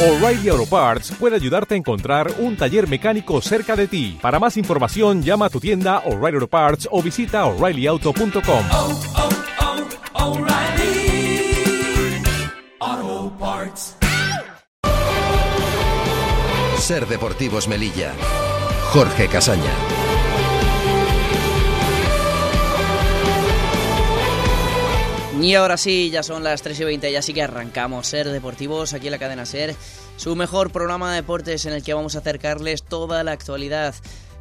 O'Reilly 0.00 0.48
Auto 0.48 0.64
Parts 0.64 1.10
puede 1.18 1.34
ayudarte 1.34 1.74
a 1.74 1.76
encontrar 1.76 2.32
un 2.38 2.56
taller 2.56 2.86
mecánico 2.88 3.40
cerca 3.40 3.74
de 3.74 3.88
ti. 3.88 4.16
Para 4.22 4.38
más 4.38 4.56
información, 4.56 5.24
llama 5.24 5.46
a 5.46 5.50
tu 5.50 5.58
tienda 5.58 6.04
O'Reilly 6.06 6.36
Auto 6.36 6.46
Parts 6.46 6.88
o 6.92 7.02
visita 7.02 7.44
oreillyauto.com. 7.46 8.64
oh, 8.70 9.00
oh, 10.14 10.36
O'Reilly 10.36 11.52
Auto 12.78 13.36
Parts. 13.40 13.96
Ser 16.78 17.08
Deportivos 17.08 17.66
Melilla. 17.66 18.12
Jorge 18.92 19.26
Casaña. 19.26 19.97
Y 25.40 25.54
ahora 25.54 25.76
sí, 25.76 26.10
ya 26.10 26.24
son 26.24 26.42
las 26.42 26.62
3 26.62 26.80
y 26.80 26.84
20 26.84 27.10
y 27.12 27.16
así 27.16 27.32
que 27.32 27.42
arrancamos 27.42 28.08
Ser 28.08 28.28
Deportivos 28.28 28.92
aquí 28.92 29.06
en 29.06 29.12
la 29.12 29.18
cadena 29.18 29.46
Ser, 29.46 29.76
su 30.16 30.34
mejor 30.34 30.72
programa 30.72 31.10
de 31.10 31.16
deportes 31.16 31.64
en 31.64 31.74
el 31.74 31.84
que 31.84 31.94
vamos 31.94 32.16
a 32.16 32.18
acercarles 32.18 32.82
toda 32.82 33.22
la 33.22 33.32
actualidad. 33.32 33.94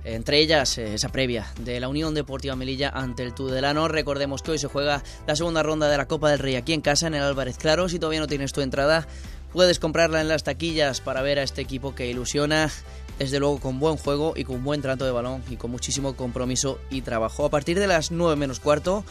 Entre 0.03 0.39
ellas, 0.39 0.75
eh, 0.79 0.95
esa 0.95 1.09
previa 1.09 1.53
de 1.61 1.79
la 1.79 1.87
Unión 1.87 2.15
Deportiva 2.15 2.55
Melilla 2.55 2.89
ante 2.89 3.21
el 3.21 3.35
Tudelano. 3.35 3.87
Recordemos 3.87 4.41
que 4.41 4.51
hoy 4.51 4.57
se 4.57 4.67
juega 4.67 5.03
la 5.27 5.35
segunda 5.35 5.61
ronda 5.61 5.87
de 5.87 5.97
la 5.97 6.07
Copa 6.07 6.31
del 6.31 6.39
Rey 6.39 6.55
aquí 6.55 6.73
en 6.73 6.81
casa, 6.81 7.05
en 7.05 7.13
el 7.13 7.23
Álvarez 7.23 7.57
Claro. 7.57 7.89
Si 7.89 7.99
todavía 7.99 8.21
no 8.21 8.27
tienes 8.27 8.51
tu 8.51 8.61
entrada, 8.61 9.07
puedes 9.53 9.77
comprarla 9.77 10.21
en 10.21 10.27
las 10.27 10.43
taquillas 10.43 10.99
para 10.99 11.21
ver 11.21 11.37
a 11.37 11.43
este 11.43 11.61
equipo 11.61 11.93
que 11.93 12.07
ilusiona, 12.07 12.71
desde 13.19 13.39
luego 13.39 13.59
con 13.59 13.79
buen 13.79 13.97
juego 13.97 14.33
y 14.35 14.45
con 14.45 14.63
buen 14.63 14.81
trato 14.81 15.05
de 15.05 15.11
balón 15.11 15.43
y 15.49 15.57
con 15.57 15.69
muchísimo 15.69 16.15
compromiso 16.15 16.79
y 16.89 17.01
trabajo. 17.01 17.45
A 17.45 17.49
partir 17.49 17.79
de 17.79 17.87
las 17.87 18.09
9 18.09 18.35
menos 18.35 18.59
cuarto, 18.59 19.05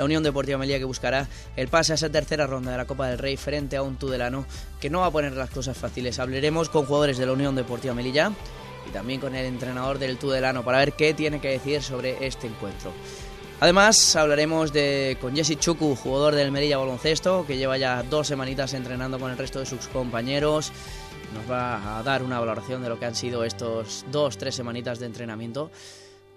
la 0.00 0.06
Unión 0.06 0.22
Deportiva 0.22 0.56
Melilla 0.56 0.78
que 0.78 0.86
buscará 0.86 1.28
el 1.56 1.68
pase 1.68 1.92
a 1.92 1.94
esa 1.96 2.08
tercera 2.08 2.46
ronda 2.46 2.70
de 2.70 2.78
la 2.78 2.86
Copa 2.86 3.08
del 3.08 3.18
Rey 3.18 3.36
frente 3.36 3.76
a 3.76 3.82
un 3.82 3.96
Tudelano 3.96 4.46
que 4.80 4.88
no 4.88 5.00
va 5.00 5.06
a 5.06 5.10
poner 5.10 5.34
las 5.34 5.50
cosas 5.50 5.76
fáciles. 5.76 6.18
Hablaremos 6.18 6.70
con 6.70 6.86
jugadores 6.86 7.18
de 7.18 7.26
la 7.26 7.32
Unión 7.32 7.54
Deportiva 7.54 7.92
Melilla 7.92 8.32
y 8.88 8.92
también 8.92 9.20
con 9.20 9.34
el 9.34 9.44
entrenador 9.44 9.98
del 9.98 10.16
Tudelano 10.16 10.64
para 10.64 10.78
ver 10.78 10.94
qué 10.94 11.12
tiene 11.12 11.38
que 11.38 11.48
decir 11.48 11.82
sobre 11.82 12.26
este 12.26 12.46
encuentro. 12.46 12.94
Además, 13.60 14.16
hablaremos 14.16 14.72
de, 14.72 15.18
con 15.20 15.36
Jesse 15.36 15.58
Chuku, 15.58 15.94
jugador 15.94 16.34
del 16.34 16.50
Melilla 16.50 16.78
Baloncesto, 16.78 17.44
que 17.46 17.58
lleva 17.58 17.76
ya 17.76 18.02
dos 18.02 18.26
semanitas 18.26 18.72
entrenando 18.72 19.18
con 19.18 19.30
el 19.30 19.36
resto 19.36 19.58
de 19.58 19.66
sus 19.66 19.86
compañeros. 19.88 20.72
Nos 21.34 21.50
va 21.50 21.98
a 21.98 22.02
dar 22.02 22.22
una 22.22 22.40
valoración 22.40 22.82
de 22.82 22.88
lo 22.88 22.98
que 22.98 23.04
han 23.04 23.14
sido 23.14 23.44
estos 23.44 24.06
dos, 24.10 24.38
tres 24.38 24.54
semanitas 24.54 24.98
de 24.98 25.04
entrenamiento 25.04 25.70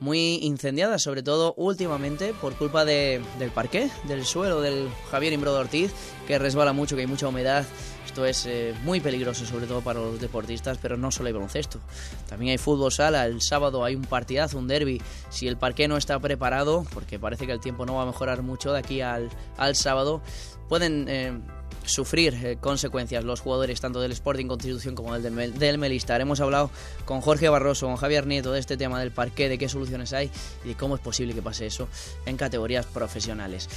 muy 0.03 0.35
incendiadas, 0.41 1.01
sobre 1.01 1.23
todo 1.23 1.53
últimamente 1.55 2.33
por 2.33 2.53
culpa 2.55 2.83
de, 2.83 3.21
del 3.39 3.51
parqué, 3.51 3.89
del 4.03 4.25
suelo 4.25 4.59
del 4.59 4.89
Javier 5.09 5.31
Imbrodo 5.31 5.59
Ortiz, 5.59 5.93
que 6.27 6.37
resbala 6.37 6.73
mucho, 6.73 6.95
que 6.95 7.03
hay 7.03 7.07
mucha 7.07 7.29
humedad. 7.29 7.65
Esto 8.05 8.25
es 8.25 8.45
eh, 8.45 8.75
muy 8.83 8.99
peligroso, 8.99 9.45
sobre 9.45 9.65
todo 9.65 9.79
para 9.79 10.01
los 10.01 10.19
deportistas, 10.19 10.77
pero 10.81 10.97
no 10.97 11.09
solo 11.09 11.27
hay 11.27 11.33
baloncesto. 11.33 11.79
También 12.27 12.51
hay 12.51 12.57
fútbol 12.57 12.91
sala, 12.91 13.25
el 13.25 13.41
sábado 13.41 13.85
hay 13.85 13.95
un 13.95 14.03
partidazo, 14.03 14.57
un 14.57 14.67
derby. 14.67 15.01
Si 15.29 15.47
el 15.47 15.55
parqué 15.55 15.87
no 15.87 15.95
está 15.95 16.19
preparado, 16.19 16.85
porque 16.93 17.17
parece 17.17 17.47
que 17.47 17.53
el 17.53 17.61
tiempo 17.61 17.85
no 17.85 17.95
va 17.95 18.03
a 18.03 18.05
mejorar 18.05 18.43
mucho 18.43 18.73
de 18.73 18.79
aquí 18.79 18.99
al, 18.99 19.29
al 19.55 19.75
sábado, 19.77 20.21
pueden... 20.67 21.05
Eh, 21.07 21.39
sufrir 21.85 22.33
eh, 22.33 22.57
consecuencias 22.59 23.23
los 23.23 23.41
jugadores 23.41 23.81
tanto 23.81 24.01
del 24.01 24.11
Sporting 24.11 24.47
Constitución 24.47 24.95
como 24.95 25.17
del, 25.17 25.57
del, 25.57 25.77
Melista. 25.77 26.17
Hemos 26.17 26.39
hablado 26.39 26.69
con 27.05 27.21
Jorge 27.21 27.49
Barroso, 27.49 27.87
con 27.87 27.95
Javier 27.95 28.27
Nieto 28.27 28.51
de 28.51 28.59
este 28.59 28.77
tema 28.77 28.99
del 28.99 29.11
parqué, 29.11 29.49
de 29.49 29.57
qué 29.57 29.69
soluciones 29.69 30.13
hay 30.13 30.29
y 30.63 30.69
de 30.69 30.75
cómo 30.75 30.95
es 30.95 31.01
posible 31.01 31.33
que 31.33 31.41
pase 31.41 31.65
eso 31.65 31.87
en 32.25 32.37
categorías 32.37 32.85
profesionales. 32.85 33.69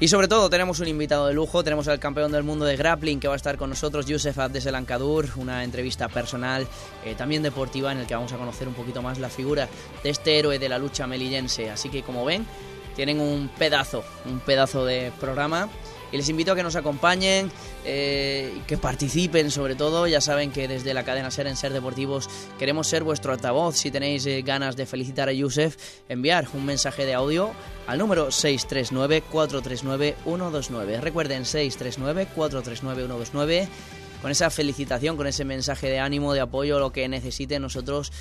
Y 0.00 0.08
sobre 0.08 0.26
todo 0.26 0.50
tenemos 0.50 0.80
un 0.80 0.88
invitado 0.88 1.28
de 1.28 1.34
lujo, 1.34 1.62
tenemos 1.62 1.86
al 1.86 2.00
campeón 2.00 2.32
del 2.32 2.42
mundo 2.42 2.64
de 2.64 2.76
grappling 2.76 3.20
que 3.20 3.28
va 3.28 3.34
a 3.34 3.36
estar 3.36 3.56
con 3.56 3.70
nosotros, 3.70 4.06
Yusef 4.06 4.36
Abdeselancadur, 4.36 5.28
una 5.36 5.62
entrevista 5.62 6.08
personal, 6.08 6.66
eh, 7.04 7.14
también 7.14 7.44
deportiva, 7.44 7.92
en 7.92 7.98
el 7.98 8.06
que 8.06 8.14
vamos 8.14 8.32
a 8.32 8.36
conocer 8.36 8.66
un 8.66 8.74
poquito 8.74 9.00
más 9.00 9.20
la 9.20 9.28
figura 9.28 9.68
de 10.02 10.10
este 10.10 10.40
héroe 10.40 10.58
de 10.58 10.68
la 10.68 10.78
lucha 10.78 11.06
melillense. 11.06 11.70
Así 11.70 11.88
que 11.88 12.02
como 12.02 12.24
ven, 12.24 12.44
tienen 12.96 13.20
un 13.20 13.48
pedazo, 13.56 14.02
un 14.24 14.40
pedazo 14.40 14.84
de 14.84 15.12
programa 15.20 15.68
y 16.12 16.18
les 16.18 16.28
invito 16.28 16.52
a 16.52 16.54
que 16.54 16.62
nos 16.62 16.76
acompañen, 16.76 17.50
eh, 17.84 18.60
que 18.66 18.76
participen 18.76 19.50
sobre 19.50 19.74
todo. 19.74 20.06
Ya 20.06 20.20
saben 20.20 20.52
que 20.52 20.68
desde 20.68 20.92
la 20.94 21.02
cadena 21.04 21.30
Ser 21.30 21.46
en 21.46 21.56
Ser 21.56 21.72
Deportivos 21.72 22.28
queremos 22.58 22.86
ser 22.86 23.02
vuestro 23.02 23.32
altavoz. 23.32 23.76
Si 23.76 23.90
tenéis 23.90 24.26
eh, 24.26 24.42
ganas 24.42 24.76
de 24.76 24.84
felicitar 24.86 25.30
a 25.30 25.32
Yusef, 25.32 25.76
enviar 26.08 26.46
un 26.52 26.64
mensaje 26.66 27.06
de 27.06 27.14
audio 27.14 27.52
al 27.86 27.98
número 27.98 28.28
639-439-129. 28.28 31.00
Recuerden 31.00 31.44
639-439-129 31.44 33.68
con 34.20 34.30
esa 34.30 34.50
felicitación, 34.50 35.16
con 35.16 35.26
ese 35.26 35.44
mensaje 35.44 35.88
de 35.88 35.98
ánimo, 35.98 36.32
de 36.32 36.38
apoyo, 36.40 36.78
lo 36.78 36.92
que 36.92 37.08
necesiten 37.08 37.62
nosotros 37.62 38.12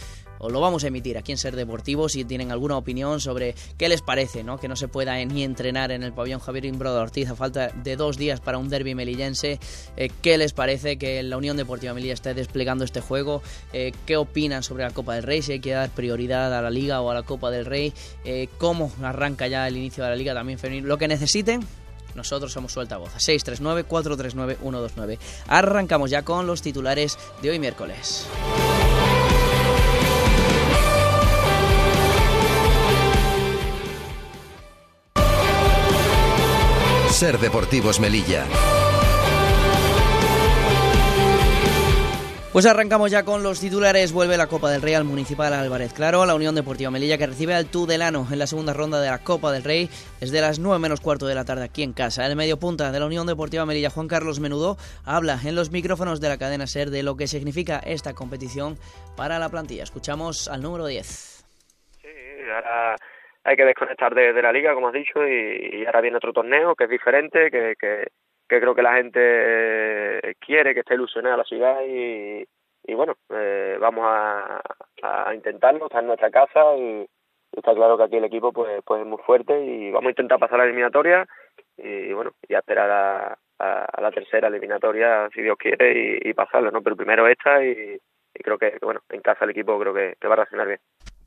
os 0.41 0.52
lo 0.52 0.59
vamos 0.59 0.84
a 0.84 0.88
emitir 0.88 1.18
aquí 1.18 1.31
en 1.31 1.38
Ser 1.38 1.56
Deportivos 1.56 2.13
si 2.13 2.25
tienen 2.25 2.52
alguna 2.52 2.75
opinión 2.75 3.19
sobre 3.19 3.53
qué 3.78 3.88
les 3.88 4.02
parece, 4.02 4.44
¿no? 4.44 4.57
Que 4.57 4.68
no 4.68 4.75
se 4.75 4.88
pueda 4.88 5.24
ni 5.24 5.44
entrenar 5.44 5.91
en 5.91 6.02
el 6.02 6.13
pabellón 6.13 6.40
Javier 6.40 6.66
Imbrodo 6.66 7.00
Ortiz 7.00 7.29
a 7.29 7.35
falta 7.35 7.69
de 7.69 7.96
dos 7.96 8.18
días 8.18 8.40
para 8.40 8.57
un 8.57 8.68
derby 8.68 8.96
melillense. 8.96 9.59
Eh, 9.97 10.09
¿Qué 10.22 10.40
les 10.40 10.53
parece 10.53 10.97
que 10.97 11.22
la 11.22 11.38
Unión 11.38 11.57
Deportiva 11.57 11.94
Melilla 11.94 12.13
esté 12.13 12.34
desplegando 12.34 12.84
este 12.84 13.01
juego? 13.01 13.44
Eh, 13.72 13.91
¿Qué 14.07 14.18
opinan 14.18 14.63
sobre 14.63 14.84
la 14.84 14.91
Copa 14.91 15.13
del 15.13 15.24
Rey? 15.24 15.44
Si 15.44 15.53
hay 15.53 15.59
que 15.59 15.72
dar 15.72 15.91
prioridad 15.91 16.57
a 16.57 16.62
la 16.62 16.72
Liga 16.72 17.01
o 17.01 17.12
a 17.12 17.13
la 17.13 17.24
Copa 17.24 17.51
del 17.51 17.66
Rey. 17.66 17.94
Eh, 18.25 18.50
¿Cómo 18.57 18.91
arranca 19.03 19.47
ya 19.47 19.68
el 19.68 19.78
inicio 19.78 20.03
de 20.03 20.09
la 20.09 20.16
Liga 20.16 20.34
también 20.34 20.57
femenil? 20.57 20.85
Lo 20.85 20.97
que 20.97 21.07
necesiten, 21.07 21.62
nosotros 22.16 22.51
somos 22.51 22.72
su 22.72 22.80
altavoz. 22.80 23.13
639-439-129. 23.16 25.19
Arrancamos 25.47 26.09
ya 26.09 26.24
con 26.24 26.47
los 26.47 26.63
titulares 26.63 27.19
de 27.44 27.51
hoy 27.51 27.59
miércoles. 27.59 28.25
Ser 37.21 37.37
Deportivos 37.37 37.99
Melilla. 37.99 38.47
Pues 42.51 42.65
arrancamos 42.65 43.11
ya 43.11 43.21
con 43.21 43.43
los 43.43 43.59
titulares. 43.59 44.11
Vuelve 44.11 44.37
la 44.37 44.47
Copa 44.47 44.71
del 44.71 44.81
Rey 44.81 44.95
al 44.95 45.03
Municipal 45.03 45.53
Álvarez 45.53 45.93
Claro, 45.93 46.25
la 46.25 46.33
Unión 46.33 46.55
Deportiva 46.55 46.89
Melilla 46.89 47.19
que 47.19 47.27
recibe 47.27 47.53
al 47.53 47.67
Tudelano 47.67 48.27
en 48.31 48.39
la 48.39 48.47
segunda 48.47 48.73
ronda 48.73 48.99
de 48.99 49.11
la 49.11 49.19
Copa 49.19 49.51
del 49.51 49.63
Rey 49.63 49.87
desde 50.19 50.41
las 50.41 50.57
9 50.57 50.79
menos 50.79 50.99
cuarto 50.99 51.27
de 51.27 51.35
la 51.35 51.45
tarde 51.45 51.65
aquí 51.65 51.83
en 51.83 51.93
casa. 51.93 52.25
El 52.25 52.35
medio 52.35 52.57
punta 52.57 52.91
de 52.91 52.99
la 52.99 53.05
Unión 53.05 53.27
Deportiva 53.27 53.67
Melilla, 53.67 53.91
Juan 53.91 54.07
Carlos 54.07 54.39
Menudo, 54.39 54.77
habla 55.05 55.39
en 55.43 55.53
los 55.53 55.69
micrófonos 55.69 56.21
de 56.21 56.29
la 56.29 56.39
cadena 56.39 56.65
SER 56.65 56.89
de 56.89 57.03
lo 57.03 57.17
que 57.17 57.27
significa 57.27 57.77
esta 57.85 58.15
competición 58.15 58.79
para 59.15 59.38
la 59.38 59.49
plantilla. 59.49 59.83
Escuchamos 59.83 60.47
al 60.47 60.63
número 60.63 60.88
10. 60.88 61.45
Sí, 62.01 62.07
ahora 62.51 62.95
hay 63.44 63.56
que 63.56 63.66
desconectar 63.66 64.13
de, 64.13 64.34
de 64.34 64.41
la 64.41 64.52
liga, 64.52 64.74
como 64.74 64.88
has 64.88 64.94
dicho, 64.94 65.28
y, 65.28 65.85
ahora 65.85 66.02
viene 66.02 66.18
otro 66.18 66.34
torneo 66.34 66.75
que 66.75 66.85
es 66.85 66.90
diferente, 66.90 67.50
que, 67.50 67.75
que, 67.79 68.07
que 68.47 68.59
creo 68.59 68.75
que 68.75 68.81
la 68.81 68.96
gente 68.96 70.35
quiere, 70.40 70.74
que 70.74 70.81
esté 70.81 70.96
ilusionada 70.96 71.38
la 71.38 71.44
ciudad 71.44 71.81
y, 71.88 72.46
y 72.84 72.94
bueno, 72.94 73.16
eh, 73.30 73.78
vamos 73.80 74.03
a, 74.07 74.62
a 75.01 75.34
intentarlo, 75.34 75.85
está 75.85 76.00
en 76.00 76.07
nuestra 76.07 76.30
casa 76.30 76.75
y, 76.78 77.07
está 77.51 77.74
claro 77.74 77.97
que 77.97 78.03
aquí 78.03 78.16
el 78.16 78.24
equipo 78.24 78.53
pues, 78.53 78.81
pues 78.85 79.01
es 79.01 79.07
muy 79.07 79.18
fuerte 79.25 79.59
y 79.66 79.91
vamos 79.91 80.07
a 80.07 80.12
intentar 80.12 80.40
pasar 80.40 80.59
la 80.59 80.63
eliminatoria 80.63 81.28
y 81.78 82.13
bueno, 82.13 82.31
y 82.47 82.53
a 82.53 82.59
esperar 82.59 82.90
a, 82.90 83.38
a, 83.59 83.85
a 83.85 84.01
la 84.01 84.12
tercera 84.12 84.47
eliminatoria 84.47 85.30
si 85.34 85.41
Dios 85.41 85.57
quiere 85.57 86.19
y, 86.24 86.30
y 86.30 86.34
pasarlo, 86.34 86.72
¿no? 86.72 86.81
Pero 86.81 86.96
primero 86.96 87.28
esta 87.28 87.63
y, 87.63 88.00
y 88.34 88.44
creo 88.44 88.57
que, 88.57 88.78
bueno, 88.81 89.01
en 89.09 89.22
casa 89.22 89.44
el 89.46 89.51
equipo 89.51 89.78
creo 89.80 89.94
que, 89.94 90.16
que 90.19 90.28
va 90.28 90.34
a 90.34 90.38
reaccionar 90.38 90.68
bien. 90.68 90.80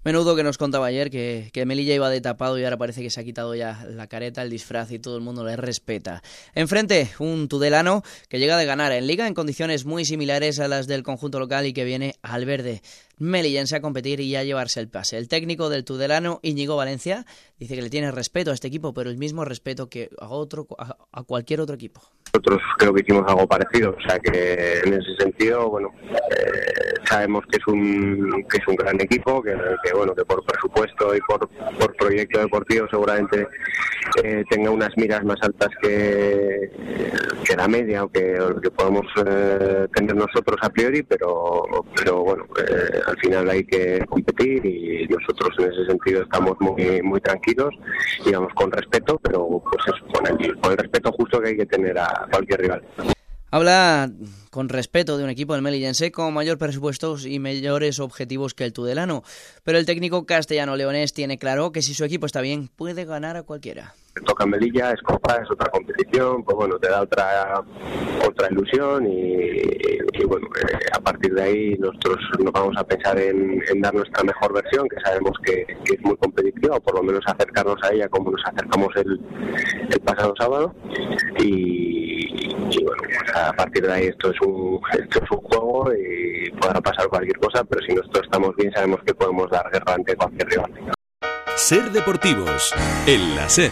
Menudo 0.05 0.37
que 0.37 0.43
nos 0.43 0.59
contaba 0.59 0.85
ayer 0.85 1.11
que, 1.11 1.49
que, 1.51 1.65
Melilla 1.65 1.95
iba 1.95 2.11
de 2.11 2.21
tapado 2.21 2.59
y 2.59 2.65
ahora 2.65 2.77
parece 2.77 3.01
que 3.01 3.09
se 3.09 3.21
ha 3.21 3.25
quitado 3.25 3.55
ya 3.55 3.87
la 3.89 4.07
careta, 4.07 4.43
el 4.43 4.51
disfraz 4.51 4.93
y 4.93 4.99
todo 4.99 5.17
el 5.17 5.23
mundo 5.23 5.45
le 5.45 5.57
respeta. 5.57 6.23
Enfrente, 6.55 7.11
un 7.21 7.49
Tudelano 7.49 8.03
que 8.29 8.39
llega 8.39 8.59
de 8.59 8.67
ganar 8.67 8.93
en 8.93 9.07
liga 9.07 9.27
en 9.27 9.33
condiciones 9.33 9.87
muy 9.87 10.05
similares 10.05 10.61
a 10.61 10.69
las 10.69 10.87
del 10.87 11.03
conjunto 11.03 11.41
local 11.41 11.65
y 11.65 11.73
que 11.73 11.85
viene 11.85 12.17
al 12.21 12.45
verde 12.45 12.83
melillense 13.19 13.76
a 13.76 13.81
competir 13.81 14.20
y 14.20 14.37
a 14.37 14.44
llevarse 14.44 14.81
el 14.81 14.88
pase. 14.88 15.19
El 15.19 15.28
técnico 15.28 15.69
del 15.69 15.84
Tudelano, 15.84 16.40
Íñigo 16.43 16.76
Valencia, 16.76 17.25
dice 17.58 17.75
que 17.75 17.82
le 17.82 17.90
tiene 17.90 18.11
respeto 18.11 18.50
a 18.50 18.55
este 18.55 18.69
equipo, 18.69 18.93
pero 18.94 19.11
el 19.11 19.16
mismo 19.16 19.44
respeto 19.44 19.88
que 19.88 20.11
a, 20.20 20.28
otro, 20.28 20.66
a, 20.78 20.96
a 21.12 21.22
cualquier 21.22 21.61
otro 21.61 21.75
equipo. 21.75 22.00
Nosotros 22.32 22.61
creo 22.78 22.93
que 22.93 23.02
hicimos 23.02 23.25
algo 23.28 23.46
parecido, 23.46 23.96
o 23.96 24.08
sea 24.08 24.19
que 24.19 24.81
en 24.84 24.94
ese 24.94 25.14
sentido, 25.19 25.70
bueno, 25.70 25.93
eh, 26.11 26.94
sabemos 27.08 27.44
que 27.50 27.58
es 27.58 27.66
un 27.69 28.44
que 28.50 28.58
es 28.58 28.69
un 28.69 28.75
gran 28.76 29.00
equipo, 29.00 29.40
que, 29.43 29.55
que 29.84 29.94
bueno, 29.94 30.14
que 30.14 30.25
por 30.25 30.44
presupuesto 30.44 31.14
y 31.14 31.20
por, 31.20 31.49
por 31.78 31.94
proyecto 31.94 32.40
deportivo 32.40 32.88
seguramente 32.90 33.46
eh, 34.22 34.43
tenga 34.50 34.70
unas 34.70 34.90
miras 34.96 35.25
más 35.25 35.37
altas 35.43 35.69
que, 35.81 36.70
que 37.44 37.56
la 37.56 37.69
media 37.69 38.05
o 38.05 38.08
que, 38.08 38.37
que 38.62 38.70
podemos 38.70 39.06
eh, 39.25 39.87
tener 39.94 40.16
nosotros 40.16 40.56
a 40.61 40.70
priori, 40.70 41.02
pero 41.02 41.62
pero 41.94 42.22
bueno, 42.25 42.46
eh, 42.58 43.00
al 43.06 43.17
final 43.19 43.51
hay 43.51 43.65
que 43.65 44.05
competir 44.09 44.65
y 44.65 45.06
nosotros 45.09 45.51
en 45.59 45.73
ese 45.73 45.87
sentido 45.87 46.23
estamos 46.23 46.56
muy 46.61 47.03
muy 47.03 47.21
tranquilos 47.21 47.75
y 48.25 48.33
vamos 48.33 48.53
con 48.55 48.71
respeto, 48.71 49.19
pero 49.23 49.47
pues 49.49 49.85
eso, 49.87 50.06
con 50.12 50.27
el, 50.27 50.61
con 50.61 50.73
el 50.73 50.79
respeto 50.79 51.12
justo 51.12 51.41
que 51.41 51.51
hay 51.51 51.56
que 51.56 51.67
tener 51.67 51.99
a 51.99 52.27
cualquier 52.31 52.61
rival. 52.61 52.83
Habla 53.51 54.11
con 54.51 54.69
respeto 54.69 55.17
de 55.17 55.25
un 55.25 55.31
equipo 55.31 55.53
del 55.53 55.62
Melillense 55.62 56.11
con 56.11 56.35
mayor 56.35 56.59
presupuestos 56.59 57.25
y 57.25 57.39
mayores 57.39 58.01
objetivos 58.01 58.53
que 58.53 58.65
el 58.65 58.73
Tudelano, 58.73 59.23
pero 59.62 59.79
el 59.79 59.87
técnico 59.87 60.27
castellano-leonés 60.27 61.12
tiene 61.12 61.39
claro 61.39 61.71
que 61.71 61.83
si 61.83 61.95
su 61.95 62.05
equipo 62.05 62.27
está 62.27 62.41
bien, 62.41 62.69
puede 62.75 63.05
ganar 63.05 63.37
a 63.37 63.45
cualquiera 63.45 63.95
toca 64.20 64.46
Melilla, 64.46 64.93
es 64.93 65.02
Copa, 65.02 65.40
es 65.43 65.50
otra 65.50 65.70
competición, 65.70 66.44
pues 66.44 66.56
bueno, 66.56 66.78
te 66.78 66.88
da 66.88 67.02
otra 67.02 67.62
otra 68.26 68.49
ilusión 68.50 69.06
y, 69.06 70.25
bueno, 70.25 70.46
eh, 70.56 70.87
a 70.96 71.00
partir 71.00 71.34
de 71.34 71.43
ahí 71.43 71.76
nosotros 71.78 72.19
nos 72.43 72.52
vamos 72.52 72.76
a 72.78 72.84
pensar 72.84 73.19
en, 73.19 73.61
dar 73.81 73.94
nuestra 73.94 74.22
mejor 74.25 74.55
versión, 74.55 74.88
que 74.88 75.00
sabemos 75.05 75.32
que, 75.44 75.66
es 75.84 76.00
muy 76.02 76.16
competitiva, 76.16 76.76
o 76.76 76.81
por 76.81 76.96
lo 76.96 77.02
menos 77.02 77.22
acercarnos 77.26 77.76
a 77.82 77.93
ella 77.93 78.08
como 78.08 78.31
nos 78.31 78.43
acercamos 78.46 78.88
el, 78.96 79.20
el 79.90 80.00
pasado 80.00 80.34
sábado 80.38 80.75
y, 81.38 82.49
bueno, 82.82 83.02
pues 83.05 83.37
a 83.37 83.52
partir 83.52 83.87
de 83.87 83.93
ahí 83.93 84.06
esto 84.06 84.31
es 84.31 84.40
un 84.40 84.81
esto 84.93 85.20
es 85.22 85.31
un 85.31 85.38
juego 85.38 85.93
y 85.93 86.50
podrá 86.52 86.81
pasar 86.81 87.08
cualquier 87.08 87.38
cosa, 87.38 87.64
pero 87.64 87.84
si 87.87 87.94
nosotros 87.94 88.25
estamos 88.25 88.55
bien 88.56 88.72
sabemos 88.72 89.00
que 89.05 89.14
podemos 89.14 89.50
dar 89.50 89.70
guerra 89.70 89.94
ante 89.94 90.16
cualquier 90.16 90.49
rival. 90.49 90.72
Ser 91.56 91.90
Deportivos, 91.93 92.75
el 93.06 93.37
láser. 93.37 93.70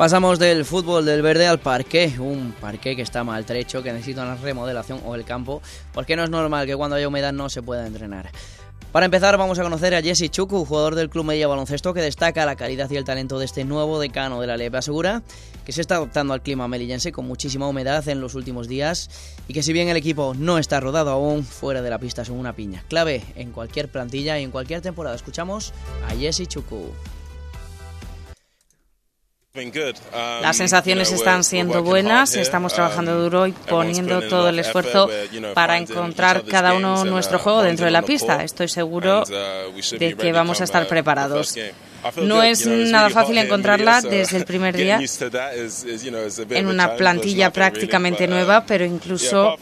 Pasamos 0.00 0.38
del 0.38 0.64
fútbol 0.64 1.04
del 1.04 1.20
verde 1.20 1.46
al 1.46 1.60
parque, 1.60 2.14
un 2.18 2.54
parque 2.58 2.96
que 2.96 3.02
está 3.02 3.22
maltrecho, 3.22 3.82
que 3.82 3.92
necesita 3.92 4.22
una 4.22 4.34
remodelación 4.34 5.02
o 5.04 5.14
el 5.14 5.26
campo, 5.26 5.60
porque 5.92 6.16
no 6.16 6.24
es 6.24 6.30
normal 6.30 6.66
que 6.66 6.74
cuando 6.74 6.96
haya 6.96 7.06
humedad 7.06 7.34
no 7.34 7.50
se 7.50 7.60
pueda 7.60 7.86
entrenar. 7.86 8.30
Para 8.92 9.04
empezar 9.04 9.36
vamos 9.36 9.58
a 9.58 9.62
conocer 9.62 9.94
a 9.94 10.00
Jesse 10.00 10.30
Chuku, 10.30 10.64
jugador 10.64 10.94
del 10.94 11.10
Club 11.10 11.26
Media 11.26 11.48
Baloncesto 11.48 11.92
que 11.92 12.00
destaca 12.00 12.46
la 12.46 12.56
calidad 12.56 12.90
y 12.90 12.96
el 12.96 13.04
talento 13.04 13.38
de 13.38 13.44
este 13.44 13.66
nuevo 13.66 14.00
decano 14.00 14.40
de 14.40 14.46
la 14.46 14.56
LEP. 14.56 14.74
Asegura 14.74 15.22
que 15.66 15.72
se 15.72 15.82
está 15.82 15.96
adaptando 15.96 16.32
al 16.32 16.40
clima 16.40 16.66
melillense 16.66 17.12
con 17.12 17.26
muchísima 17.26 17.68
humedad 17.68 18.08
en 18.08 18.22
los 18.22 18.34
últimos 18.34 18.68
días 18.68 19.10
y 19.48 19.52
que 19.52 19.62
si 19.62 19.74
bien 19.74 19.90
el 19.90 19.98
equipo 19.98 20.32
no 20.34 20.56
está 20.56 20.80
rodado 20.80 21.10
aún, 21.10 21.44
fuera 21.44 21.82
de 21.82 21.90
la 21.90 21.98
pista 21.98 22.24
son 22.24 22.38
una 22.38 22.54
piña. 22.54 22.82
Clave 22.88 23.22
en 23.34 23.52
cualquier 23.52 23.90
plantilla 23.90 24.38
y 24.38 24.44
en 24.44 24.50
cualquier 24.50 24.80
temporada. 24.80 25.14
Escuchamos 25.14 25.74
a 26.08 26.14
Jesse 26.16 26.48
Chuku. 26.48 26.90
Las 29.52 30.58
sensaciones 30.58 31.10
están 31.10 31.42
siendo 31.42 31.82
buenas, 31.82 32.36
estamos 32.36 32.72
trabajando 32.72 33.16
um, 33.16 33.22
duro 33.24 33.46
y 33.48 33.52
poniendo 33.52 34.22
todo 34.22 34.48
el 34.48 34.60
esfuerzo 34.60 35.10
para 35.54 35.76
encontrar 35.76 36.44
cada 36.44 36.72
uno 36.74 37.04
nuestro 37.04 37.40
juego 37.40 37.62
dentro 37.62 37.84
de 37.84 37.90
la 37.90 38.02
pista. 38.02 38.44
Estoy 38.44 38.68
seguro 38.68 39.24
uh, 39.24 39.98
de 39.98 40.14
que 40.14 40.30
vamos 40.30 40.60
a 40.60 40.64
estar 40.64 40.84
uh, 40.84 40.86
preparados. 40.86 41.56
No 42.22 42.44
es 42.44 42.64
nada 42.64 43.10
fácil 43.10 43.38
encontrarla 43.38 44.00
uh, 44.04 44.08
desde 44.08 44.36
el 44.36 44.44
primer 44.44 44.76
día 44.76 45.00
en 46.50 46.66
una 46.68 46.94
plantilla 46.94 47.52
prácticamente 47.52 48.28
nueva, 48.28 48.64
pero 48.64 48.84
incluso 48.84 49.56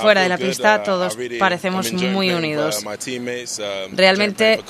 fuera 0.00 0.22
de 0.22 0.30
la 0.30 0.38
pista 0.38 0.82
todos 0.82 1.18
parecemos 1.38 1.92
muy 1.92 2.30
unidos. 2.30 2.82
Realmente 3.92 4.62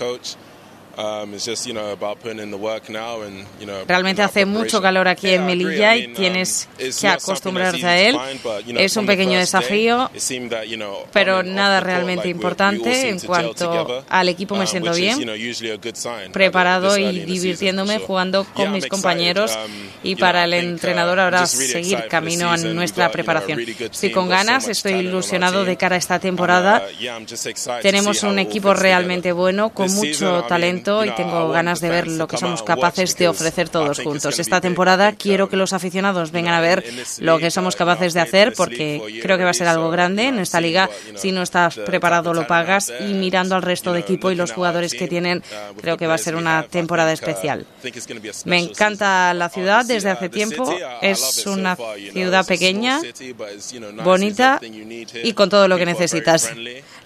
Realmente 3.87 4.23
hace 4.23 4.47
mucho 4.47 4.81
calor 4.81 5.09
aquí 5.09 5.31
en 5.31 5.45
Melilla 5.45 5.95
y 5.95 6.07
um, 6.07 6.15
tienes 6.15 6.69
que 6.79 7.09
acostumbrarte 7.09 7.85
a 7.87 8.01
él. 8.01 8.19
Es 8.79 8.97
un 8.97 9.05
pequeño 9.05 9.39
desafío, 9.39 10.11
pero 11.13 11.43
nada 11.43 11.81
realmente 11.81 12.29
importante. 12.29 13.11
En 13.11 13.21
cuanto 13.21 14.05
al 14.09 14.29
equipo 14.31 14.55
me 14.55 14.63
um, 14.63 14.67
siento 14.67 14.95
bien, 14.95 15.19
preparado 16.33 16.97
y 16.97 17.21
divirtiéndome 17.21 17.99
jugando 17.99 18.47
con 18.55 18.73
mis 18.73 18.87
compañeros 18.87 19.55
um, 19.55 19.73
y 20.03 20.17
para 20.17 20.45
el 20.45 20.55
entrenador 20.55 21.21
ahora 21.21 21.47
seguir 21.47 22.09
camino 22.09 22.51
a 22.51 22.57
nuestra 22.57 23.11
preparación. 23.11 23.61
Estoy 23.61 24.13
con 24.13 24.31
ganas, 24.31 24.67
estoy 24.69 24.95
ilusionado 24.95 25.67
de 25.67 25.77
cara 25.77 25.97
a 25.97 25.99
esta 25.99 26.19
temporada. 26.19 26.87
Uh, 26.89 27.83
Tenemos 27.83 28.23
un 28.23 28.39
equipo 28.39 28.73
realmente 28.73 29.33
bueno, 29.33 29.69
con 29.71 29.93
mucho 29.93 30.45
talento 30.49 30.86
y 31.05 31.11
tengo 31.17 31.49
ganas 31.49 31.81
de 31.81 31.91
ver 31.91 32.07
lo 32.07 32.29
que 32.29 32.37
somos 32.37 32.63
capaces 32.63 33.17
de 33.17 33.29
ofrecer 33.29 33.69
todos 33.69 34.01
juntos. 34.01 34.39
Esta 34.39 34.61
temporada 34.61 35.13
quiero 35.13 35.49
que 35.49 35.57
los 35.57 35.73
aficionados 35.73 36.31
vengan 36.31 36.55
a 36.55 36.61
ver 36.61 36.85
lo 37.19 37.39
que 37.39 37.51
somos 37.51 37.77
capaces 37.77 38.15
de 38.15 38.21
hacer 38.21 38.53
porque 38.57 39.21
creo 39.23 39.39
que 39.39 39.45
va 39.45 39.51
a 39.51 39.55
ser 39.55 39.69
algo 39.69 39.91
grande 39.91 40.29
en 40.29 40.39
esta 40.39 40.61
liga. 40.61 40.89
Si 41.17 41.33
no 41.33 41.43
estás 41.43 41.77
preparado 41.77 42.35
lo 42.35 42.47
pagas 42.47 42.93
y 43.01 43.15
mirando 43.15 43.57
al 43.57 43.63
resto 43.63 43.93
de 43.93 44.01
equipo 44.01 44.31
y 44.31 44.35
los 44.35 44.53
jugadores 44.53 44.95
que 44.95 45.09
tienen, 45.09 45.43
creo 45.81 45.97
que 45.97 46.07
va 46.07 46.15
a 46.15 46.19
ser 46.19 46.37
una 46.37 46.63
temporada 46.63 47.13
especial. 47.13 47.67
Me 48.45 48.59
encanta 48.59 49.35
la 49.35 49.49
ciudad 49.49 49.85
desde 49.85 50.11
hace 50.11 50.29
tiempo. 50.29 50.75
Es 51.03 51.47
una 51.47 51.77
ciudad 52.13 52.47
pequeña, 52.47 53.01
bonita 54.05 54.61
y 55.23 55.33
con 55.33 55.49
todo 55.49 55.69
lo 55.69 55.77
que 55.77 55.87
necesitas. 55.87 56.53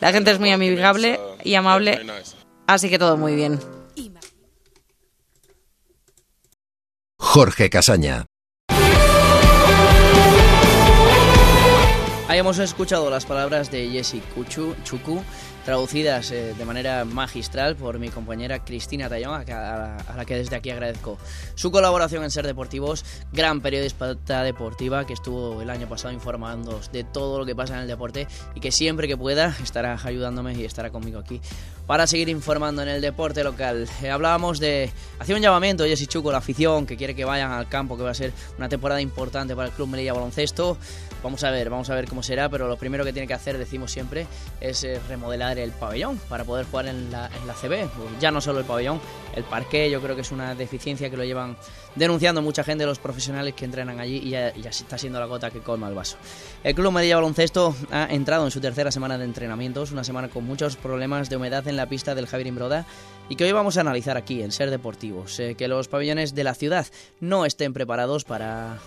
La 0.00 0.12
gente 0.12 0.30
es 0.30 0.38
muy 0.38 0.50
amigable 0.50 1.18
y 1.44 1.54
amable, 1.54 2.00
así 2.74 2.88
que 2.88 2.98
todo 2.98 3.16
muy 3.16 3.34
bien. 3.34 3.58
Jorge 7.18 7.70
Casaña. 7.70 8.26
Ahí 12.28 12.38
hemos 12.38 12.58
escuchado 12.58 13.10
las 13.10 13.26
palabras 13.26 13.70
de 13.70 13.88
Jesse 13.88 14.22
Chuku, 14.48 15.22
traducidas 15.64 16.30
eh, 16.30 16.54
de 16.56 16.64
manera 16.64 17.04
magistral 17.04 17.76
por 17.76 17.98
mi 17.98 18.08
compañera 18.08 18.64
Cristina 18.64 19.08
Tallón, 19.08 19.34
a, 19.34 20.14
la 20.16 20.24
que 20.24 20.36
desde 20.36 20.56
aquí 20.56 20.70
agradezco 20.70 21.18
su 21.54 21.70
colaboración 21.70 22.24
en 22.24 22.30
Ser 22.30 22.46
Deportivos, 22.46 23.04
gran 23.32 23.60
periodista 23.60 24.42
deportiva 24.42 25.06
que 25.06 25.12
estuvo 25.12 25.60
el 25.60 25.70
año 25.70 25.88
pasado 25.88 26.12
informando 26.12 26.80
de 26.92 27.04
todo 27.04 27.38
lo 27.38 27.46
que 27.46 27.54
pasa 27.54 27.74
en 27.74 27.80
el 27.80 27.88
deporte 27.88 28.26
y 28.54 28.60
que 28.60 28.72
siempre 28.72 29.08
que 29.08 29.16
pueda 29.16 29.56
estará 29.62 29.98
ayudándome 30.02 30.54
y 30.54 30.64
estará 30.64 30.90
conmigo 30.90 31.18
aquí 31.18 31.40
para 31.90 32.06
seguir 32.06 32.28
informando 32.28 32.82
en 32.82 32.88
el 32.88 33.00
deporte 33.00 33.42
local. 33.42 33.88
Eh, 34.00 34.10
hablábamos 34.10 34.60
de. 34.60 34.92
Hacía 35.18 35.34
un 35.34 35.42
llamamiento, 35.42 35.84
Jessy 35.84 36.06
Chuco, 36.06 36.30
la 36.30 36.38
afición, 36.38 36.86
que 36.86 36.96
quiere 36.96 37.16
que 37.16 37.24
vayan 37.24 37.50
al 37.50 37.68
campo, 37.68 37.96
que 37.96 38.04
va 38.04 38.10
a 38.10 38.14
ser 38.14 38.32
una 38.58 38.68
temporada 38.68 39.00
importante 39.00 39.56
para 39.56 39.68
el 39.68 39.74
Club 39.74 39.88
Melilla 39.88 40.12
Baloncesto. 40.12 40.78
Vamos 41.24 41.42
a 41.42 41.50
ver, 41.50 41.68
vamos 41.68 41.90
a 41.90 41.96
ver 41.96 42.06
cómo 42.06 42.22
será, 42.22 42.48
pero 42.48 42.68
lo 42.68 42.76
primero 42.76 43.04
que 43.04 43.12
tiene 43.12 43.26
que 43.26 43.34
hacer, 43.34 43.58
decimos 43.58 43.90
siempre, 43.90 44.28
es 44.60 44.84
eh, 44.84 45.00
remodelar 45.08 45.49
el 45.58 45.70
pabellón 45.72 46.18
para 46.28 46.44
poder 46.44 46.66
jugar 46.66 46.86
en 46.86 47.10
la, 47.10 47.28
CB. 47.28 47.88
Ya 48.20 48.30
no 48.30 48.40
solo 48.40 48.60
el 48.60 48.64
pabellón, 48.64 49.00
el 49.34 49.44
parque, 49.44 49.90
yo 49.90 50.00
creo 50.00 50.14
que 50.14 50.22
es 50.22 50.32
una 50.32 50.54
deficiencia 50.54 51.10
que 51.10 51.16
lo 51.16 51.24
llevan 51.24 51.56
denunciando 51.94 52.42
mucha 52.42 52.64
gente, 52.64 52.86
los 52.86 52.98
profesionales 52.98 53.54
que 53.54 53.64
entrenan 53.64 54.00
allí, 54.00 54.16
y 54.16 54.30
ya, 54.30 54.48
está 54.48 54.98
siendo 54.98 55.18
la 55.18 55.26
gota 55.26 55.50
que 55.50 55.60
colma 55.60 55.88
el 55.88 55.94
vaso. 55.94 56.16
El 56.62 56.74
Club 56.74 56.92
Melilla 56.92 57.16
Baloncesto 57.16 57.74
ha 57.90 58.06
entrado 58.10 58.44
en 58.44 58.50
su 58.50 58.60
tercera 58.60 58.90
semana 58.90 59.18
de 59.18 59.24
entrenamientos, 59.24 59.92
una 59.92 60.04
semana 60.04 60.28
con 60.28 60.44
muchos 60.44 60.76
problemas 60.76 61.28
de 61.28 61.36
humedad 61.36 61.66
en 61.68 61.76
la 61.76 61.86
pista 61.86 62.14
del 62.14 62.26
Javier 62.26 62.48
Imbroda 62.48 62.86
y 63.28 63.36
que 63.36 63.44
hoy 63.44 63.52
vamos 63.52 63.76
a 63.76 63.80
analizar 63.80 64.16
aquí 64.16 64.42
en 64.42 64.52
Ser 64.52 64.70
Deportivos. 64.70 65.40
Que 65.56 65.68
los 65.68 65.88
pabellones 65.88 66.34
de 66.34 66.44
la 66.44 66.54
ciudad 66.54 66.86
no 67.20 67.46
estén 67.46 67.72
preparados 67.72 68.24
para 68.24 68.78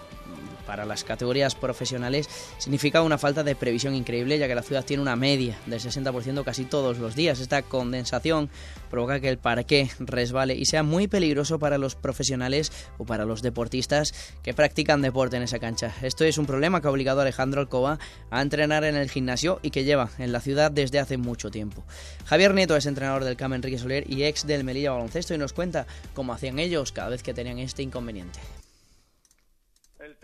para 0.74 0.86
las 0.88 1.04
categorías 1.04 1.54
profesionales 1.54 2.28
significa 2.58 3.04
una 3.04 3.20
falta 3.20 3.44
de 3.44 3.56
previsión 3.56 3.94
increíble, 3.94 4.40
ya 4.40 4.48
que 4.48 4.56
la 4.56 4.64
ciudad 4.64 4.84
tiene 4.84 5.04
una 5.04 5.16
media 5.16 5.56
del 5.68 5.80
60% 5.80 6.44
casi 6.44 6.66
todos 6.66 6.98
los 6.98 7.14
días. 7.14 7.40
Esta 7.40 7.62
condensación 7.62 8.50
provoca 8.90 9.20
que 9.20 9.30
el 9.30 9.38
parque 9.38 9.92
resbale 10.00 10.56
y 10.56 10.66
sea 10.66 10.82
muy 10.82 11.08
peligroso 11.08 11.60
para 11.60 11.78
los 11.78 11.94
profesionales 11.94 12.72
o 12.98 13.06
para 13.06 13.24
los 13.24 13.44
deportistas 13.44 14.16
que 14.42 14.56
practican 14.56 15.04
deporte 15.04 15.38
en 15.38 15.44
esa 15.44 15.60
cancha. 15.60 15.94
Esto 16.02 16.26
es 16.26 16.40
un 16.40 16.48
problema 16.48 16.82
que 16.82 16.88
ha 16.88 16.92
obligado 16.92 17.20
a 17.20 17.22
Alejandro 17.22 17.62
Alcoba 17.62 18.00
a 18.32 18.42
entrenar 18.42 18.84
en 18.84 18.96
el 18.96 19.12
gimnasio 19.12 19.60
y 19.62 19.70
que 19.70 19.84
lleva 19.84 20.10
en 20.18 20.32
la 20.32 20.40
ciudad 20.40 20.72
desde 20.72 20.98
hace 20.98 21.18
mucho 21.18 21.52
tiempo. 21.52 21.84
Javier 22.26 22.56
Nieto 22.56 22.76
es 22.76 22.88
entrenador 22.88 23.26
del 23.26 23.38
CAM 23.38 23.54
Enrique 23.54 23.78
Soler 23.78 24.10
y 24.12 24.24
ex 24.24 24.48
del 24.48 24.64
Melilla 24.64 24.90
Baloncesto 24.90 25.36
y 25.36 25.38
nos 25.38 25.54
cuenta 25.54 25.86
cómo 26.16 26.34
hacían 26.34 26.58
ellos 26.58 26.92
cada 26.92 27.10
vez 27.10 27.22
que 27.22 27.36
tenían 27.36 27.60
este 27.60 27.84
inconveniente. 27.84 28.40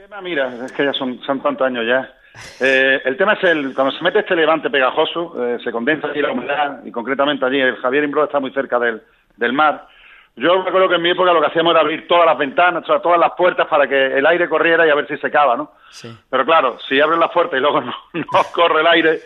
Tema, 0.09 0.21
mira, 0.21 0.51
es 0.65 0.71
que 0.71 0.85
ya 0.85 0.93
son, 0.93 1.21
son 1.21 1.39
tantos 1.39 1.67
años 1.67 1.85
ya. 1.85 2.11
Eh, 2.59 2.99
el 3.05 3.15
tema 3.15 3.33
es 3.33 3.43
el 3.43 3.75
cuando 3.75 3.95
se 3.95 4.03
mete 4.03 4.17
este 4.17 4.35
levante 4.35 4.67
pegajoso, 4.71 5.35
eh, 5.45 5.59
se 5.63 5.71
condensa 5.71 6.07
allí 6.07 6.19
la 6.19 6.31
humedad 6.31 6.83
y 6.83 6.91
concretamente 6.91 7.45
allí 7.45 7.61
el 7.61 7.75
Javier 7.75 8.05
Imbro 8.05 8.23
está 8.23 8.39
muy 8.39 8.51
cerca 8.51 8.79
del, 8.79 9.03
del 9.37 9.53
mar. 9.53 9.87
Yo 10.35 10.63
me 10.63 10.69
acuerdo 10.69 10.89
que 10.89 10.95
en 10.95 11.03
mi 11.03 11.11
época 11.11 11.31
lo 11.31 11.39
que 11.41 11.45
hacíamos 11.45 11.73
era 11.73 11.81
abrir 11.81 12.07
todas 12.07 12.25
las 12.25 12.39
ventanas, 12.39 12.83
todas 12.85 13.19
las 13.19 13.33
puertas 13.37 13.67
para 13.67 13.87
que 13.87 14.17
el 14.17 14.25
aire 14.25 14.49
corriera 14.49 14.87
y 14.87 14.89
a 14.89 14.95
ver 14.95 15.07
si 15.07 15.15
secaba, 15.17 15.55
¿no? 15.55 15.73
Sí. 15.91 16.11
Pero 16.27 16.43
claro, 16.43 16.79
si 16.87 16.99
abres 16.99 17.19
las 17.19 17.29
puertas 17.29 17.59
y 17.59 17.61
luego 17.61 17.79
no, 18.13 18.25
corre 18.51 18.81
el 18.81 18.87
aire, 18.87 19.19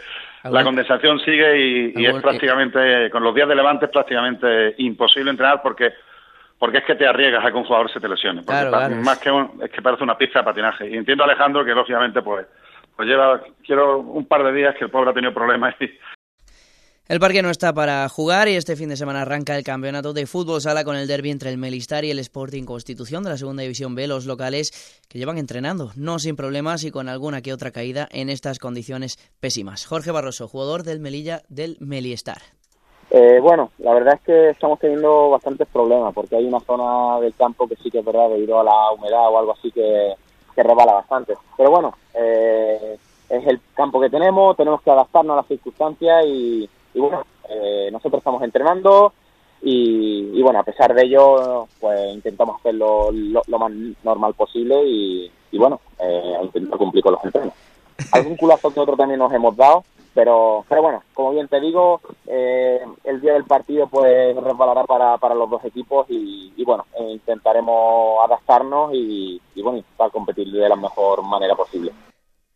la 0.43 0.65
condensación 0.65 1.17
sigue 1.19 1.59
y, 1.61 1.93
y 1.95 2.05
es 2.07 2.21
prácticamente, 2.21 3.09
con 3.09 3.23
los 3.23 3.33
días 3.33 3.47
de 3.47 3.55
levante 3.55 3.85
es 3.85 3.91
prácticamente 3.91 4.75
imposible 4.79 5.31
entrenar 5.31 5.61
porque 5.61 5.93
porque 6.63 6.77
es 6.77 6.85
que 6.85 6.95
te 6.95 7.05
arriesgas 7.05 7.43
a 7.45 7.51
que 7.51 7.57
un 7.57 7.65
jugador 7.65 7.91
se 7.91 7.99
te 7.99 8.07
lesione. 8.07 8.41
Más 8.41 9.19
que 9.19 9.29
es 9.63 9.69
que 9.69 9.81
parece 9.81 10.01
una 10.01 10.17
pista 10.17 10.39
de 10.39 10.45
patinaje. 10.45 10.89
Y 10.89 10.95
entiendo, 10.95 11.25
Alejandro, 11.25 11.65
que 11.65 11.71
lógicamente, 11.71 12.21
pues, 12.21 12.47
pues 12.95 13.05
lleva, 13.05 13.41
quiero 13.67 13.99
un 13.99 14.25
par 14.25 14.45
de 14.45 14.53
días 14.53 14.73
que 14.79 14.85
el 14.85 14.89
pobre 14.89 15.09
ha 15.09 15.13
tenido 15.13 15.33
problemas 15.33 15.75
y, 15.81 15.89
El 17.09 17.19
parque 17.19 17.41
no 17.41 17.49
está 17.49 17.73
para 17.73 18.07
jugar 18.07 18.47
y 18.47 18.55
este 18.55 18.77
fin 18.77 18.87
de 18.87 18.95
semana 18.95 19.23
arranca 19.23 19.57
el 19.57 19.65
campeonato 19.65 20.13
de 20.13 20.25
fútbol 20.25 20.61
sala 20.61 20.85
con 20.85 20.95
el 20.95 21.05
derby 21.05 21.31
entre 21.31 21.49
el 21.49 21.57
Melistar 21.57 22.05
y 22.05 22.11
el 22.11 22.19
Sporting 22.19 22.63
Constitución 22.63 23.23
de 23.23 23.31
la 23.31 23.37
segunda 23.37 23.63
división 23.63 23.93
B, 23.93 24.07
los 24.07 24.25
locales 24.25 25.03
que 25.09 25.19
llevan 25.19 25.37
entrenando, 25.37 25.91
no 25.97 26.17
sin 26.17 26.37
problemas 26.37 26.85
y 26.85 26.91
con 26.91 27.09
alguna 27.09 27.41
que 27.41 27.51
otra 27.51 27.71
caída 27.71 28.07
en 28.09 28.29
estas 28.29 28.59
condiciones 28.59 29.17
pésimas. 29.41 29.85
Jorge 29.85 30.11
Barroso, 30.11 30.47
jugador 30.47 30.83
del 30.83 31.01
Melilla 31.01 31.41
del 31.49 31.75
Melistar. 31.81 32.37
Eh, 33.15 33.39
bueno, 33.39 33.69
la 33.77 33.93
verdad 33.93 34.15
es 34.15 34.21
que 34.21 34.49
estamos 34.49 34.79
teniendo 34.79 35.29
bastantes 35.29 35.67
problemas 35.67 36.15
porque 36.15 36.35
hay 36.35 36.45
una 36.45 36.59
zona 36.61 37.19
del 37.19 37.35
campo 37.35 37.67
que 37.67 37.75
sí 37.75 37.91
que 37.91 37.99
es 37.99 38.05
verdad 38.05 38.27
debido 38.27 38.59
a 38.59 38.63
la 38.63 38.91
humedad 38.91 39.29
o 39.29 39.37
algo 39.37 39.51
así 39.51 39.71
que, 39.71 40.15
que 40.55 40.63
rebala 40.63 40.93
bastante. 40.93 41.35
Pero 41.55 41.69
bueno, 41.69 41.93
eh, 42.15 42.97
es 43.29 43.47
el 43.47 43.59
campo 43.75 44.01
que 44.01 44.09
tenemos, 44.09 44.57
tenemos 44.57 44.81
que 44.81 44.89
adaptarnos 44.89 45.33
a 45.33 45.37
las 45.37 45.47
circunstancias 45.47 46.25
y, 46.25 46.67
bueno, 46.95 47.23
eh, 47.49 47.89
nosotros 47.91 48.17
estamos 48.17 48.41
entrenando 48.41 49.13
y, 49.61 50.41
bueno, 50.41 50.59
a 50.59 50.63
pesar 50.63 50.95
de 50.95 51.03
ello, 51.03 51.67
pues 51.79 52.15
intentamos 52.15 52.59
hacerlo 52.59 53.11
lo, 53.11 53.59
más 53.59 53.71
normal 54.03 54.33
posible 54.33 54.83
y, 54.83 55.31
bueno, 55.53 55.79
eh, 55.99 56.37
intentar 56.41 56.79
cumplir 56.79 57.03
con 57.03 57.13
los 57.13 57.23
entrenos. 57.23 57.53
Algún 58.11 58.35
culazo 58.37 58.73
que 58.73 58.79
otro 58.79 58.97
también 58.97 59.19
nos 59.19 59.31
hemos 59.31 59.55
dado, 59.55 59.83
pero 60.13 60.65
pero 60.67 60.81
bueno, 60.81 61.03
como 61.13 61.31
bien 61.31 61.47
te 61.47 61.59
digo, 61.59 62.01
eh, 62.27 62.79
el 63.03 63.21
día 63.21 63.33
del 63.33 63.45
partido 63.45 63.87
pues 63.87 64.35
resbalará 64.35 64.83
para, 64.83 65.17
para 65.17 65.35
los 65.35 65.49
dos 65.49 65.63
equipos 65.65 66.05
y, 66.09 66.63
bueno, 66.63 66.85
intentaremos 66.99 68.23
adaptarnos 68.25 68.91
y, 68.93 69.41
bueno, 69.61 69.77
intentar 69.77 70.11
competir 70.11 70.51
de 70.51 70.69
la 70.69 70.75
mejor 70.75 71.23
manera 71.23 71.55
posible. 71.55 71.91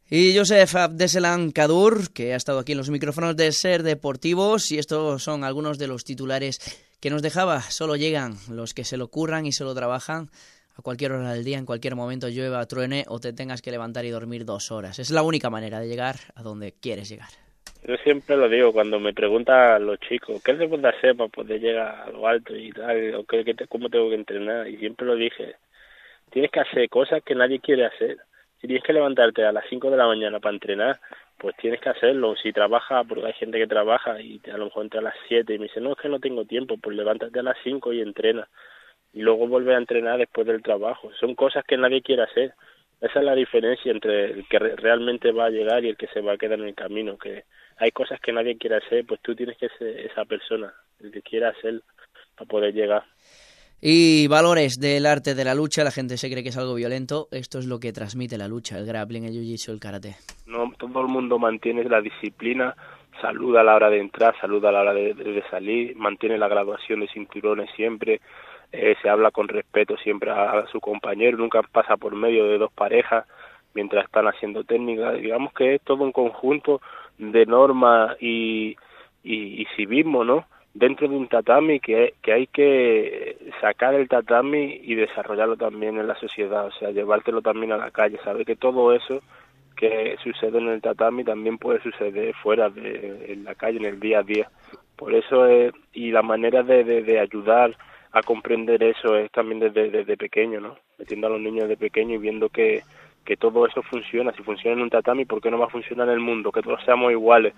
Y 0.09 0.37
Josef 0.37 0.75
Abdeselan 0.75 1.51
Kadur, 1.51 2.13
que 2.13 2.33
ha 2.33 2.37
estado 2.37 2.59
aquí 2.59 2.71
en 2.71 2.77
los 2.77 2.89
micrófonos 2.89 3.35
de 3.35 3.51
Ser 3.51 3.83
Deportivos, 3.83 4.71
y 4.71 4.79
estos 4.79 5.21
son 5.21 5.43
algunos 5.43 5.77
de 5.77 5.87
los 5.87 6.05
titulares 6.05 6.59
que 7.01 7.09
nos 7.09 7.21
dejaba. 7.21 7.61
Solo 7.61 7.97
llegan 7.97 8.37
los 8.49 8.73
que 8.73 8.85
se 8.85 8.95
lo 8.95 9.09
curran 9.09 9.45
y 9.45 9.51
se 9.51 9.65
lo 9.65 9.75
trabajan 9.75 10.29
a 10.77 10.81
cualquier 10.81 11.11
hora 11.11 11.33
del 11.33 11.43
día, 11.43 11.57
en 11.57 11.65
cualquier 11.65 11.95
momento 11.95 12.29
llueva, 12.29 12.65
truene 12.67 13.03
o 13.09 13.19
te 13.19 13.33
tengas 13.33 13.61
que 13.61 13.71
levantar 13.71 14.05
y 14.05 14.11
dormir 14.11 14.45
dos 14.45 14.71
horas. 14.71 14.99
Es 14.99 15.09
la 15.09 15.23
única 15.23 15.49
manera 15.49 15.79
de 15.79 15.87
llegar 15.87 16.19
a 16.35 16.43
donde 16.43 16.71
quieres 16.71 17.09
llegar. 17.09 17.46
Yo 17.83 17.95
siempre 17.97 18.35
lo 18.35 18.49
digo 18.49 18.73
cuando 18.73 18.99
me 18.99 19.13
preguntan 19.13 19.85
los 19.85 19.99
chicos, 19.99 20.41
¿qué 20.43 20.57
se 20.57 20.67
puede 20.67 20.87
hacer 20.87 21.15
para 21.15 21.29
poder 21.29 21.61
llegar 21.61 22.07
a 22.07 22.09
lo 22.11 22.27
alto 22.27 22.55
y 22.55 22.71
tal? 22.71 23.15
O 23.15 23.23
qué, 23.23 23.55
¿Cómo 23.69 23.89
tengo 23.89 24.09
que 24.09 24.15
entrenar? 24.15 24.67
Y 24.67 24.77
siempre 24.77 25.05
lo 25.05 25.15
dije, 25.15 25.55
tienes 26.31 26.51
que 26.51 26.59
hacer 26.59 26.89
cosas 26.89 27.23
que 27.23 27.35
nadie 27.35 27.59
quiere 27.59 27.85
hacer 27.85 28.17
si 28.59 28.67
tienes 28.67 28.83
que 28.83 28.93
levantarte 28.93 29.45
a 29.45 29.51
las 29.51 29.65
5 29.69 29.91
de 29.91 29.97
la 29.97 30.07
mañana 30.07 30.39
para 30.39 30.55
entrenar, 30.55 30.99
pues 31.37 31.55
tienes 31.57 31.79
que 31.79 31.89
hacerlo. 31.89 32.35
Si 32.41 32.51
trabajas, 32.51 33.05
porque 33.07 33.25
hay 33.27 33.33
gente 33.33 33.59
que 33.59 33.67
trabaja 33.67 34.19
y 34.19 34.41
a 34.51 34.57
lo 34.57 34.65
mejor 34.65 34.83
entra 34.83 34.99
a 34.99 35.03
las 35.03 35.15
7 35.27 35.53
y 35.53 35.59
me 35.59 35.65
dice, 35.65 35.79
no, 35.79 35.91
es 35.91 35.97
que 35.99 36.09
no 36.09 36.19
tengo 36.19 36.45
tiempo, 36.45 36.77
pues 36.81 36.95
levántate 36.95 37.39
a 37.39 37.43
las 37.43 37.57
5 37.63 37.93
y 37.93 38.01
entrena. 38.01 38.47
Y 39.13 39.21
luego 39.21 39.47
vuelve 39.47 39.75
a 39.75 39.77
entrenar 39.77 40.17
después 40.17 40.47
del 40.47 40.63
trabajo. 40.63 41.11
Son 41.19 41.35
cosas 41.35 41.63
que 41.65 41.77
nadie 41.77 42.01
quiere 42.01 42.23
hacer. 42.23 42.53
Esa 42.99 43.19
es 43.19 43.25
la 43.25 43.35
diferencia 43.35 43.91
entre 43.91 44.31
el 44.31 44.47
que 44.47 44.57
realmente 44.57 45.31
va 45.31 45.45
a 45.45 45.49
llegar 45.51 45.85
y 45.85 45.89
el 45.89 45.97
que 45.97 46.07
se 46.07 46.21
va 46.21 46.33
a 46.33 46.37
quedar 46.37 46.59
en 46.59 46.67
el 46.67 46.75
camino. 46.75 47.17
Que 47.17 47.43
hay 47.77 47.91
cosas 47.91 48.19
que 48.19 48.33
nadie 48.33 48.57
quiere 48.57 48.77
hacer, 48.77 49.05
pues 49.05 49.21
tú 49.21 49.35
tienes 49.35 49.57
que 49.57 49.69
ser 49.77 49.99
esa 49.99 50.25
persona, 50.25 50.73
el 50.99 51.11
que 51.11 51.21
quiera 51.21 51.49
hacer 51.49 51.81
para 52.35 52.47
poder 52.47 52.73
llegar. 52.73 53.03
Y 53.79 54.27
valores 54.27 54.79
del 54.79 55.05
arte 55.05 55.35
de 55.35 55.45
la 55.45 55.53
lucha, 55.53 55.83
la 55.83 55.91
gente 55.91 56.17
se 56.17 56.31
cree 56.31 56.41
que 56.41 56.49
es 56.49 56.57
algo 56.57 56.73
violento, 56.73 57.27
esto 57.31 57.59
es 57.59 57.67
lo 57.67 57.79
que 57.79 57.93
transmite 57.93 58.37
la 58.37 58.47
lucha, 58.47 58.77
el 58.79 58.87
grappling, 58.87 59.25
el 59.25 59.33
jiu-jitsu, 59.33 59.71
el 59.71 59.79
karate. 59.79 60.15
No, 60.47 60.73
todo 60.79 61.01
el 61.01 61.07
mundo 61.07 61.37
mantiene 61.37 61.83
la 61.83 62.01
disciplina, 62.01 62.75
saluda 63.21 63.61
a 63.61 63.63
la 63.63 63.75
hora 63.75 63.89
de 63.91 63.99
entrar, 63.99 64.35
saluda 64.41 64.69
a 64.69 64.71
la 64.71 64.81
hora 64.81 64.93
de, 64.95 65.43
salir, 65.51 65.95
mantiene 65.95 66.39
la 66.39 66.47
graduación 66.47 67.01
de 67.01 67.07
cinturones 67.07 67.69
siempre, 67.75 68.21
eh, 68.71 68.95
se 68.99 69.09
habla 69.09 69.29
con 69.29 69.47
respeto 69.47 69.95
siempre 69.97 70.31
a, 70.31 70.65
su 70.71 70.79
compañero, 70.79 71.37
nunca 71.37 71.61
pasa 71.61 71.97
por 71.97 72.15
medio 72.15 72.45
de 72.45 72.57
dos 72.57 72.71
parejas 72.73 73.25
mientras 73.75 74.05
están 74.05 74.27
haciendo 74.27 74.63
técnica, 74.63 75.11
digamos 75.11 75.53
que 75.53 75.75
es 75.75 75.81
todo 75.81 76.03
un 76.03 76.11
conjunto 76.11 76.81
de 77.17 77.45
normas 77.45 78.17
y, 78.19 78.75
y, 79.23 79.61
y 79.61 79.65
civismo, 79.75 80.23
¿no? 80.23 80.45
dentro 80.77 81.07
de 81.07 81.15
un 81.15 81.27
tatami 81.27 81.79
que, 81.79 82.13
que 82.21 82.33
hay 82.33 82.47
que 82.47 83.37
sacar 83.59 83.95
el 83.95 84.07
tatami 84.07 84.79
y 84.83 84.93
desarrollarlo 84.93 85.57
también 85.57 85.97
en 85.97 86.07
la 86.07 86.15
sociedad, 86.19 86.67
o 86.67 86.71
sea, 86.71 86.91
llevártelo 86.91 87.41
también 87.41 87.71
a 87.71 87.77
la 87.77 87.89
calle, 87.89 88.19
saber 88.23 88.45
que 88.45 88.55
todo 88.55 88.93
eso 88.93 89.21
que 89.75 90.17
sucede 90.23 90.57
en 90.57 90.67
el 90.67 90.81
tatami 90.81 91.23
también 91.23 91.57
puede 91.57 91.81
suceder 91.81 92.33
fuera 92.35 92.69
de 92.69 93.25
en 93.31 93.43
la 93.43 93.55
calle, 93.55 93.77
en 93.77 93.85
el 93.85 93.99
día 93.99 94.19
a 94.19 94.23
día. 94.23 94.49
Por 94.95 95.13
eso, 95.13 95.45
es, 95.45 95.71
y 95.93 96.11
la 96.11 96.23
manera 96.23 96.63
de, 96.63 96.83
de, 96.83 97.19
ayudar 97.19 97.77
a 98.11 98.23
comprender 98.23 98.81
eso 98.81 99.15
es 99.15 99.31
también 99.31 99.59
desde, 99.59 99.91
desde 99.91 100.17
pequeño, 100.17 100.59
¿no? 100.59 100.77
Metiendo 100.97 101.27
a 101.27 101.29
los 101.29 101.41
niños 101.41 101.69
de 101.69 101.77
pequeño 101.77 102.15
y 102.15 102.17
viendo 102.17 102.49
que, 102.49 102.81
que 103.27 103.35
todo 103.35 103.67
eso 103.67 103.83
funciona. 103.83 104.31
Si 104.31 104.41
funciona 104.41 104.77
en 104.77 104.83
un 104.83 104.89
tatami, 104.89 105.25
¿por 105.25 105.41
qué 105.41 105.51
no 105.51 105.59
va 105.59 105.65
a 105.65 105.69
funcionar 105.69 106.07
en 106.07 106.13
el 106.13 106.21
mundo? 106.21 106.49
Que 106.49 106.61
todos 106.61 106.81
seamos 106.85 107.11
iguales 107.11 107.53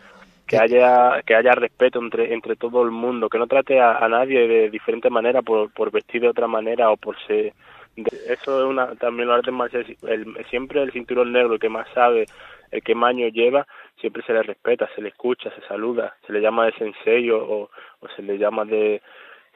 que 0.48 0.58
haya 0.58 1.22
que 1.22 1.36
haya 1.36 1.52
respeto 1.52 2.00
entre 2.00 2.34
entre 2.34 2.56
todo 2.56 2.82
el 2.82 2.90
mundo 2.90 3.30
que 3.30 3.38
no 3.38 3.46
trate 3.46 3.80
a, 3.80 4.08
nadie 4.10 4.48
de 4.48 4.72
diferente 4.72 5.12
manera 5.12 5.44
por, 5.44 5.72
por 5.72 5.92
vestir 5.92 6.22
de 6.22 6.30
otra 6.30 6.48
manera 6.48 6.90
o 6.90 6.98
por 6.98 7.16
ser 7.28 7.54
eso 7.96 8.60
es 8.60 8.66
una 8.66 8.96
también 8.96 9.28
lo 9.28 9.36
artes 9.36 9.54
marciales 9.54 9.96
el, 10.08 10.44
siempre 10.50 10.82
el 10.82 10.92
cinturón 10.92 11.32
negro 11.34 11.54
el 11.54 11.60
que 11.60 11.70
más 11.70 11.88
sabe 11.94 12.26
el 12.72 12.82
que 12.82 12.96
más 12.96 13.12
años 13.12 13.32
lleva 13.32 13.68
siempre 14.02 14.24
se 14.24 14.34
le 14.34 14.42
respeta 14.42 14.90
se 14.96 15.04
le 15.04 15.10
escucha 15.10 15.52
se 15.54 15.62
saluda 15.68 16.16
se 16.26 16.34
le 16.34 16.42
llama 16.42 16.66
de 16.66 16.72
sensei 16.72 17.30
o, 17.30 17.70
o 18.00 18.08
se 18.16 18.24
le 18.24 18.40
llama 18.40 18.66
de 18.66 19.04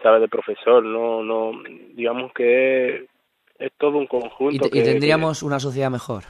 sabe 0.03 0.19
de 0.19 0.27
profesor 0.27 0.83
no 0.83 1.23
no 1.23 1.59
digamos 1.95 2.31
que 2.33 3.07
es, 3.59 3.71
todo 3.77 3.97
un 3.97 4.07
conjunto 4.07 4.67
y, 4.71 4.83
tendríamos 4.83 5.43
una 5.43 5.59
sociedad 5.59 5.89
mejor 5.89 6.23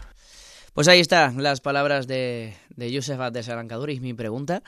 pues 0.73 0.87
ahí 0.87 0.99
están 0.99 1.41
las 1.43 1.61
palabras 1.61 2.07
de, 2.07 2.55
de 2.75 2.91
Yusef 2.91 3.19
y 3.89 3.99
mi 3.99 4.13
pregunta. 4.13 4.63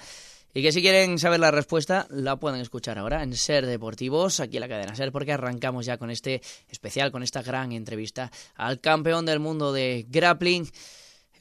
Y 0.54 0.62
que 0.62 0.72
si 0.72 0.82
quieren 0.82 1.20
saber 1.20 1.40
la 1.42 1.52
respuesta, 1.52 2.08
la 2.10 2.38
pueden 2.38 2.62
escuchar 2.62 2.98
ahora 2.98 3.24
en 3.24 3.36
Ser 3.36 3.66
Deportivos, 3.66 4.40
aquí 4.40 4.56
en 4.56 4.62
la 4.62 4.70
cadena 4.70 4.96
Ser, 4.96 5.12
porque 5.12 5.34
arrancamos 5.34 5.86
ya 5.86 5.98
con 5.98 6.10
este 6.10 6.42
especial, 6.70 7.12
con 7.12 7.24
esta 7.24 7.42
gran 7.42 7.74
entrevista 7.74 8.32
al 8.56 8.80
campeón 8.80 9.26
del 9.26 9.42
mundo 9.42 9.74
de 9.74 10.06
grappling 10.08 10.66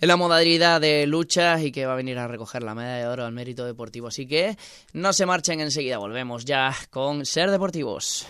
en 0.01 0.09
la 0.09 0.17
modalidad 0.17 0.81
de 0.81 1.07
lucha 1.07 1.63
y 1.63 1.71
que 1.71 1.87
va 1.87 1.93
a 1.93 1.97
venir 1.97 2.19
a 2.19 2.27
recoger 2.27 2.65
la 2.65 2.75
medalla 2.75 3.05
de 3.05 3.07
oro 3.07 3.25
al 3.25 3.33
mérito 3.33 3.65
deportivo. 3.65 4.09
Así 4.09 4.27
que 4.27 4.57
no 4.95 5.13
se 5.13 5.27
marchen 5.27 5.61
enseguida, 5.61 5.99
volvemos 5.99 6.45
ya 6.45 6.75
con 6.91 7.25
Ser 7.25 7.53
Deportivos. 7.53 8.27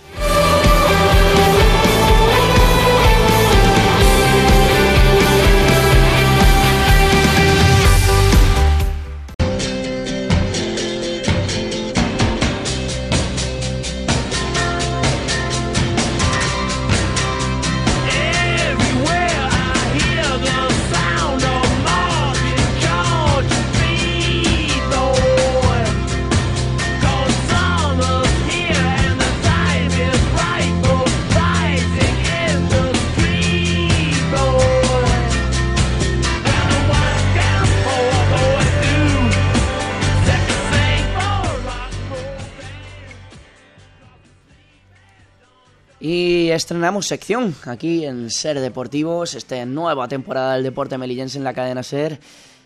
Estrenamos 46.65 47.07
sección 47.07 47.55
aquí 47.67 48.07
en 48.07 48.31
Ser 48.31 48.59
Deportivos, 48.59 49.35
esta 49.35 49.63
nueva 49.67 50.09
temporada 50.09 50.55
del 50.55 50.63
deporte 50.63 50.97
melillense 50.97 51.37
en 51.37 51.45
la 51.45 51.53
cadena 51.53 51.83
Ser 51.83 52.19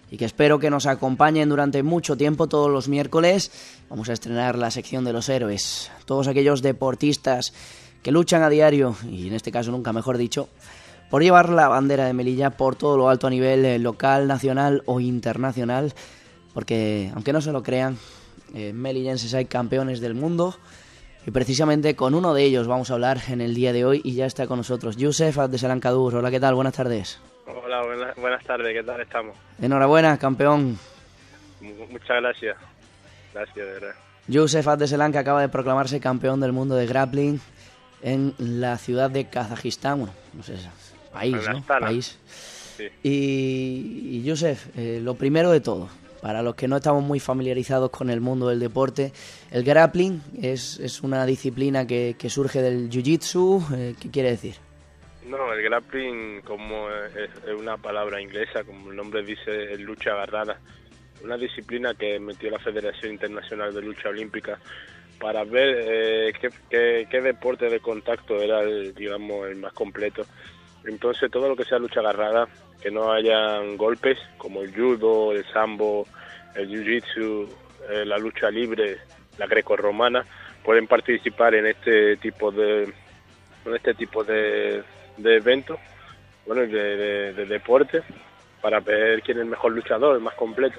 y 0.09 0.17
que 0.17 0.25
espero 0.25 0.61
que 0.61 0.71
nos 0.71 0.87
acompañen 0.87 1.49
durante 1.49 1.83
mucho 1.83 2.17
tiempo 2.17 2.47
todos 2.47 2.71
los 2.71 2.87
miércoles. 2.87 3.51
Vamos 3.91 4.09
a 4.09 4.13
estrenar 4.13 4.57
la 4.57 4.71
sección 4.71 5.03
de 5.03 5.13
los 5.13 5.29
héroes, 5.29 5.91
todos 6.05 6.29
aquellos 6.29 6.63
deportistas 6.63 7.53
que 8.01 8.13
luchan 8.13 8.45
a 8.45 8.51
diario, 8.51 8.95
y 9.11 9.27
en 9.27 9.35
este 9.35 9.51
caso 9.51 9.73
nunca 9.73 9.93
mejor 9.93 10.17
dicho, 10.17 10.49
por 11.11 11.25
llevar 11.25 11.49
la 11.49 11.67
bandera 11.67 12.07
de 12.07 12.13
Melilla 12.13 12.51
por 12.51 12.77
todo 12.77 12.97
lo 12.97 13.09
alto 13.09 13.27
a 13.27 13.31
nivel 13.31 13.65
eh, 13.65 13.81
local, 13.81 14.29
nacional 14.29 14.85
o 14.87 15.01
internacional, 15.01 15.93
porque 16.55 17.11
aunque 17.15 17.33
no 17.33 17.41
se 17.41 17.51
lo 17.51 17.65
crean, 17.65 17.99
eh, 18.55 18.73
melillenses 18.73 19.35
hay 19.35 19.47
campeones 19.47 19.99
del 19.99 20.15
mundo 20.15 20.55
y 21.29 21.31
precisamente 21.31 21.95
con 21.95 22.15
uno 22.15 22.33
de 22.33 22.43
ellos 22.43 22.67
vamos 22.67 22.91
a 22.91 22.95
hablar 22.95 23.19
en 23.29 23.43
el 23.43 23.55
día 23.55 23.75
de 23.75 23.85
hoy 23.85 24.01
y 24.03 24.15
ya 24.15 24.25
está 24.25 24.47
con 24.47 24.57
nosotros 24.57 24.97
Yusef 24.97 25.37
de 25.37 25.59
Salancadur. 25.59 26.15
Hola, 26.15 26.31
¿qué 26.31 26.41
tal? 26.41 26.55
Buenas 26.55 26.73
tardes. 26.73 27.21
Hola, 27.45 27.83
buenas, 28.17 28.43
tardes, 28.47 28.73
¿qué 28.73 28.83
tal 28.83 28.99
estamos? 29.03 29.37
Enhorabuena, 29.61 30.17
campeón. 30.17 30.79
muchas 31.61 32.23
gracias. 32.23 32.57
Gracias, 33.35 33.57
de 33.57 33.63
verdad. 33.63 33.95
Yusef 34.27 34.67
acaba 34.67 35.43
de 35.43 35.51
proclamarse 35.51 36.01
campeón 36.01 36.41
del 36.41 36.53
mundo 36.53 36.77
de 36.77 36.87
grappling 36.87 37.39
en 38.01 38.33
la 38.39 38.79
ciudad 38.79 39.11
de 39.11 39.27
Kazajistán, 39.27 39.99
bueno, 39.99 40.15
no 40.33 40.43
sé, 40.43 40.55
país, 41.13 41.37
¿no? 41.47 41.63
País. 41.63 42.19
Y, 43.03 44.09
y 44.13 44.23
Yusef, 44.23 44.69
eh, 44.79 45.01
lo 45.03 45.15
primero 45.15 45.51
de 45.51 45.61
todo, 45.61 45.91
para 46.21 46.43
los 46.43 46.55
que 46.55 46.69
no 46.69 46.77
estamos 46.77 47.03
muy 47.03 47.21
familiarizados 47.21 47.91
con 47.91 48.11
el 48.11 48.21
mundo 48.21 48.49
del 48.49 48.61
deporte, 48.61 49.13
el 49.51 49.65
grappling 49.65 50.23
es, 50.43 50.79
es 50.81 51.03
una 51.03 51.25
disciplina 51.27 51.87
que, 51.87 52.17
que 52.19 52.31
surge 52.31 52.61
del 52.63 52.91
jiu-jitsu. 52.91 53.75
Eh, 53.75 53.95
¿Qué 54.01 54.11
quiere 54.11 54.31
decir? 54.31 54.55
No, 55.29 55.53
el 55.53 55.63
grappling 55.63 56.41
como 56.41 56.89
es, 56.91 57.31
una 57.59 57.77
palabra 57.77 58.21
inglesa, 58.21 58.65
como 58.65 58.91
el 58.91 58.97
nombre 58.97 59.23
dice, 59.23 59.75
es 59.75 59.81
lucha 59.81 60.13
agarrada. 60.13 60.59
Una 61.23 61.37
disciplina 61.37 61.95
que 61.95 62.19
metió 62.19 62.51
la 62.51 62.59
Federación 62.59 63.13
Internacional 63.13 63.75
de 63.75 63.83
Lucha 63.83 64.09
Olímpica 64.09 64.59
para 65.21 65.45
ver 65.45 65.77
eh, 65.83 66.33
qué, 66.71 67.07
qué, 67.11 67.21
deporte 67.21 67.69
de 67.69 67.81
contacto 67.81 68.41
era 68.41 68.63
el, 68.63 68.95
digamos, 68.95 69.49
el 69.49 69.57
más 69.57 69.73
completo. 69.73 70.25
Entonces 70.85 71.31
todo 71.31 71.49
lo 71.49 71.57
que 71.57 71.65
sea 71.65 71.79
lucha 71.79 72.01
agarrada, 72.01 72.49
que 72.81 72.91
no 72.91 73.13
hayan 73.13 73.77
golpes 73.77 74.19
como 74.37 74.63
el 74.63 74.75
judo, 74.75 75.33
el 75.33 75.45
sambo, 75.53 76.07
el 76.55 76.69
jiu-jitsu, 76.69 77.49
eh, 77.91 78.05
la 78.05 78.19
lucha 78.19 78.51
libre, 78.51 78.99
la 79.39 79.47
greco-romana, 79.47 80.25
pueden 80.65 80.87
participar 80.87 81.55
en 81.55 81.67
este 81.67 82.17
tipo 82.19 82.51
de 82.51 82.85
en 83.65 83.75
este 83.75 83.95
tipo 83.95 84.25
de, 84.25 84.83
de 85.17 85.37
eventos, 85.37 85.79
bueno, 86.47 86.63
de, 86.63 87.33
de, 87.35 87.47
deporte, 87.47 88.03
para 88.63 88.81
ver 88.81 89.21
quién 89.23 89.39
es 89.39 89.43
el 89.43 89.51
mejor 89.51 89.73
luchador, 89.73 90.17
el 90.17 90.23
más 90.23 90.35
completo. 90.35 90.79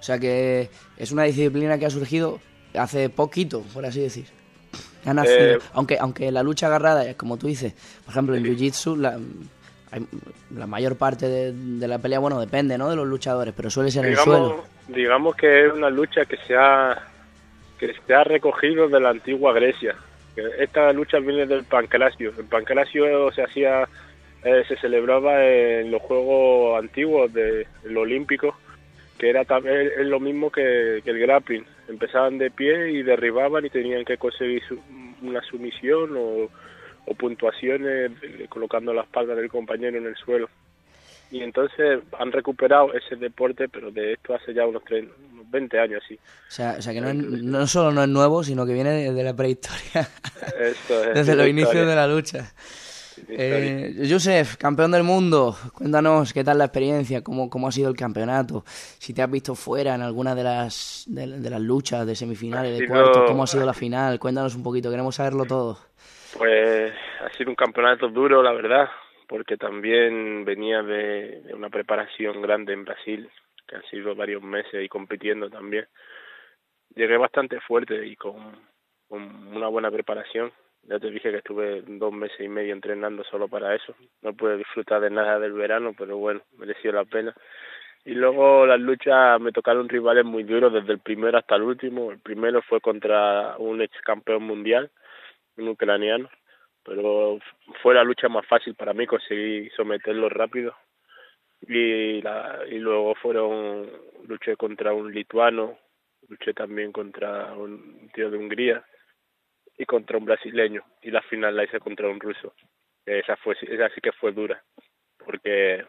O 0.00 0.02
sea 0.02 0.18
que 0.18 0.70
es 0.96 1.12
una 1.12 1.24
disciplina 1.24 1.78
que 1.78 1.86
ha 1.86 1.90
surgido 1.90 2.40
hace 2.74 3.08
poquito, 3.10 3.62
por 3.72 3.84
así 3.84 4.00
decir. 4.00 4.26
Eh, 5.06 5.58
aunque, 5.72 5.98
aunque 5.98 6.30
la 6.30 6.42
lucha 6.42 6.66
agarrada, 6.66 7.14
como 7.14 7.38
tú 7.38 7.46
dices, 7.46 7.74
por 8.04 8.12
ejemplo, 8.12 8.34
en 8.34 8.44
Jiu-Jitsu, 8.44 8.96
la, 9.92 10.60
la 10.60 10.66
mayor 10.66 10.96
parte 10.96 11.28
de, 11.28 11.88
la 11.88 11.98
pelea, 11.98 12.18
bueno, 12.18 12.40
depende 12.40 12.78
¿no? 12.78 12.90
de 12.90 12.96
los 12.96 13.06
luchadores, 13.06 13.54
pero 13.56 13.70
suele 13.70 13.90
ser 13.90 14.04
en 14.06 14.12
el 14.12 14.18
suelo. 14.18 14.64
Digamos 14.88 15.36
que 15.36 15.66
es 15.66 15.72
una 15.72 15.90
lucha 15.90 16.24
que 16.24 16.36
se 16.46 16.56
ha, 16.56 16.96
que 17.78 17.94
se 18.06 18.14
ha 18.14 18.24
recogido 18.24 18.88
de 18.88 19.00
la 19.00 19.10
antigua 19.10 19.52
Grecia 19.52 19.96
esta 20.58 20.92
lucha 20.92 21.18
viene 21.18 21.46
del 21.46 21.64
pancracio. 21.64 22.32
El 22.38 22.44
pancracio 22.46 23.30
se 23.32 23.42
hacía, 23.42 23.88
eh, 24.44 24.62
se 24.66 24.76
celebraba 24.76 25.44
en 25.44 25.90
los 25.90 26.02
Juegos 26.02 26.78
antiguos 26.78 27.32
de 27.32 27.66
lo 27.84 28.02
olímpico, 28.02 28.56
que 29.18 29.30
era 29.30 29.44
también 29.44 29.90
es 29.98 30.06
lo 30.06 30.20
mismo 30.20 30.50
que, 30.50 31.02
el 31.04 31.18
grappling. 31.18 31.64
Empezaban 31.88 32.38
de 32.38 32.50
pie 32.50 32.92
y 32.92 33.02
derribaban 33.02 33.66
y 33.66 33.70
tenían 33.70 34.04
que 34.04 34.16
conseguir 34.16 34.62
una 35.22 35.42
sumisión 35.42 36.14
o, 36.16 36.48
o 37.06 37.14
puntuaciones 37.14 38.12
colocando 38.48 38.92
la 38.92 39.02
espalda 39.02 39.34
del 39.34 39.48
compañero 39.48 39.98
en 39.98 40.06
el 40.06 40.16
suelo 40.16 40.48
y 41.30 41.42
entonces 41.42 42.00
han 42.18 42.32
recuperado 42.32 42.92
ese 42.92 43.16
deporte, 43.16 43.68
pero 43.68 43.90
de 43.90 44.14
esto 44.14 44.34
hace 44.34 44.52
ya 44.52 44.66
unos, 44.66 44.82
20 45.50 45.78
años, 45.78 46.02
sí. 46.06 46.14
O 46.14 46.50
sea, 46.50 46.76
o 46.78 46.82
sea 46.82 46.92
que 46.92 47.00
no, 47.00 47.12
no 47.14 47.66
solo 47.66 47.92
no 47.92 48.02
es 48.02 48.08
nuevo, 48.08 48.42
sino 48.42 48.66
que 48.66 48.72
viene 48.72 49.12
de, 49.12 49.22
la 49.22 49.34
prehistoria, 49.34 50.08
desde 51.14 51.34
los 51.36 51.46
inicios 51.46 51.86
de 51.86 51.94
la 51.94 52.06
lucha. 52.06 52.52
Eh, 53.28 54.06
Joseph, 54.08 54.56
campeón 54.56 54.92
del 54.92 55.02
mundo, 55.02 55.56
cuéntanos 55.74 56.32
qué 56.32 56.42
tal 56.42 56.58
la 56.58 56.64
experiencia, 56.64 57.22
cómo, 57.22 57.50
cómo 57.50 57.68
ha 57.68 57.72
sido 57.72 57.90
el 57.90 57.96
campeonato, 57.96 58.64
si 58.66 59.12
te 59.12 59.20
has 59.20 59.30
visto 59.30 59.54
fuera 59.54 59.94
en 59.94 60.00
alguna 60.00 60.34
de 60.34 60.42
las, 60.42 61.04
de, 61.06 61.26
las 61.26 61.60
luchas 61.60 62.06
de 62.06 62.16
semifinales, 62.16 62.78
de 62.78 62.88
cuartos, 62.88 63.24
cómo 63.28 63.42
ha 63.42 63.46
sido 63.46 63.66
la 63.66 63.74
final, 63.74 64.18
cuéntanos 64.18 64.54
un 64.54 64.62
poquito, 64.62 64.90
queremos 64.90 65.14
saberlo 65.14 65.44
todo. 65.44 65.78
Pues 66.36 66.92
ha 67.20 67.28
sido 67.30 67.50
un 67.50 67.56
campeonato 67.56 68.08
duro, 68.08 68.42
la 68.42 68.52
verdad, 68.52 68.88
porque 69.26 69.56
también 69.56 70.44
venía 70.44 70.82
de, 70.82 71.42
una 71.54 71.70
preparación 71.70 72.40
grande 72.42 72.72
en 72.72 72.84
Brasil, 72.84 73.30
que 73.66 73.76
ha 73.76 73.82
sido 73.82 74.14
varios 74.14 74.42
meses 74.42 74.74
ahí 74.74 74.88
compitiendo 74.88 75.50
también. 75.50 75.86
Llegué 76.94 77.16
bastante 77.16 77.60
fuerte 77.60 78.06
y 78.06 78.16
con, 78.16 78.36
una 79.08 79.68
buena 79.68 79.90
preparación. 79.90 80.52
Ya 80.84 80.98
te 80.98 81.10
dije 81.10 81.30
que 81.30 81.38
estuve 81.38 81.82
dos 81.82 82.12
meses 82.12 82.40
y 82.40 82.48
medio 82.48 82.72
entrenando 82.72 83.22
solo 83.24 83.48
para 83.48 83.74
eso. 83.74 83.94
No 84.22 84.32
pude 84.32 84.56
disfrutar 84.56 85.00
de 85.00 85.10
nada 85.10 85.38
del 85.38 85.52
verano, 85.52 85.94
pero 85.96 86.16
bueno, 86.16 86.42
mereció 86.56 86.92
la 86.92 87.04
pena. 87.04 87.34
Y 88.04 88.14
luego 88.14 88.66
las 88.66 88.80
luchas 88.80 89.40
me 89.40 89.52
tocaron 89.52 89.88
rivales 89.88 90.24
muy 90.24 90.42
duros 90.42 90.72
desde 90.72 90.92
el 90.92 91.00
primero 91.00 91.38
hasta 91.38 91.56
el 91.56 91.62
último. 91.62 92.10
El 92.12 92.18
primero 92.18 92.62
fue 92.62 92.80
contra 92.80 93.56
un 93.58 93.82
ex 93.82 94.00
campeón 94.00 94.44
mundial, 94.44 94.90
ucraniano, 95.68 96.30
pero 96.84 97.38
fue 97.82 97.94
la 97.94 98.04
lucha 98.04 98.28
más 98.28 98.46
fácil 98.46 98.74
para 98.74 98.92
mí, 98.92 99.06
conseguí 99.06 99.70
someterlo 99.70 100.28
rápido. 100.28 100.74
Y, 101.62 102.22
la, 102.22 102.60
y 102.68 102.78
luego 102.78 103.14
fueron, 103.16 103.90
luché 104.26 104.56
contra 104.56 104.94
un 104.94 105.12
lituano, 105.12 105.78
luché 106.28 106.54
también 106.54 106.90
contra 106.90 107.52
un 107.52 108.10
tío 108.14 108.30
de 108.30 108.38
Hungría 108.38 108.84
y 109.76 109.84
contra 109.84 110.16
un 110.18 110.24
brasileño. 110.24 110.82
Y 111.02 111.10
la 111.10 111.22
final 111.22 111.56
la 111.56 111.64
hice 111.64 111.78
contra 111.80 112.08
un 112.08 112.18
ruso. 112.18 112.54
Esa, 113.04 113.36
fue, 113.36 113.56
esa 113.60 113.88
sí 113.90 114.00
que 114.00 114.12
fue 114.12 114.32
dura, 114.32 114.62
porque 115.24 115.84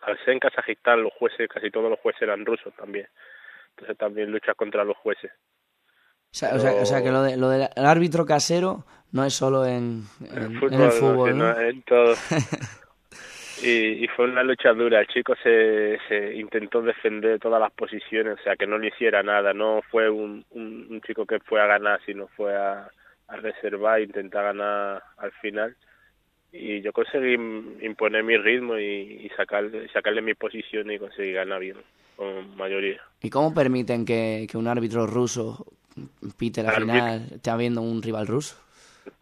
al 0.00 0.18
ser 0.18 0.30
en 0.30 0.38
Kazajistán 0.38 1.02
los 1.02 1.12
jueces, 1.14 1.48
casi 1.48 1.70
todos 1.70 1.90
los 1.90 2.00
jueces 2.00 2.22
eran 2.22 2.46
rusos 2.46 2.74
también. 2.74 3.06
Entonces 3.70 3.96
también 3.98 4.30
luchas 4.30 4.56
contra 4.56 4.84
los 4.84 4.96
jueces. 4.96 5.30
O 6.32 6.34
sea, 6.34 6.54
o 6.54 6.86
sea, 6.86 7.02
que 7.02 7.10
lo, 7.10 7.22
de, 7.22 7.36
lo 7.36 7.48
del 7.48 7.68
árbitro 7.76 8.24
casero 8.24 8.84
no 9.12 9.24
es 9.24 9.34
solo 9.34 9.66
en, 9.66 10.04
en, 10.20 10.38
el 10.38 10.92
fútbol, 10.92 11.36
¿no? 11.36 11.58
en 11.58 11.82
todo. 11.82 12.14
y, 13.64 14.04
y, 14.04 14.08
fue 14.08 14.26
una 14.26 14.44
lucha 14.44 14.72
dura. 14.72 15.00
El 15.00 15.08
chico 15.08 15.34
se, 15.42 15.98
se 16.08 16.36
intentó 16.36 16.82
defender 16.82 17.40
todas 17.40 17.60
las 17.60 17.72
posiciones, 17.72 18.38
o 18.38 18.42
sea, 18.44 18.54
que 18.54 18.68
no 18.68 18.78
le 18.78 18.88
hiciera 18.88 19.24
nada. 19.24 19.52
No 19.52 19.80
fue 19.90 20.08
un, 20.08 20.44
un, 20.50 21.00
chico 21.04 21.26
que 21.26 21.40
fue 21.40 21.60
a 21.60 21.66
ganar, 21.66 22.00
sino 22.06 22.28
fue 22.28 22.56
a, 22.56 22.88
a 23.26 23.36
reservar 23.36 23.98
e 23.98 24.04
intentar 24.04 24.44
ganar 24.44 25.02
al 25.18 25.32
final. 25.40 25.76
Y 26.52 26.80
yo 26.80 26.92
conseguí 26.92 27.34
imponer 27.80 28.22
mi 28.22 28.36
ritmo 28.36 28.76
y, 28.78 29.24
y 29.24 29.28
sacarle, 29.36 29.88
sacarle 29.88 30.22
mi 30.22 30.34
posición 30.34 30.90
y 30.92 30.98
conseguí 30.98 31.32
ganar 31.32 31.58
bien, 31.60 31.76
con 32.14 32.56
mayoría. 32.56 33.00
¿Y 33.20 33.30
cómo 33.30 33.52
permiten 33.52 34.04
que, 34.04 34.46
que 34.48 34.56
un 34.56 34.68
árbitro 34.68 35.06
ruso 35.06 35.66
pite 36.36 36.62
la 36.62 36.72
final, 36.72 37.26
está 37.32 37.56
viendo 37.56 37.82
un 37.82 38.02
rival 38.02 38.26
ruso. 38.26 38.56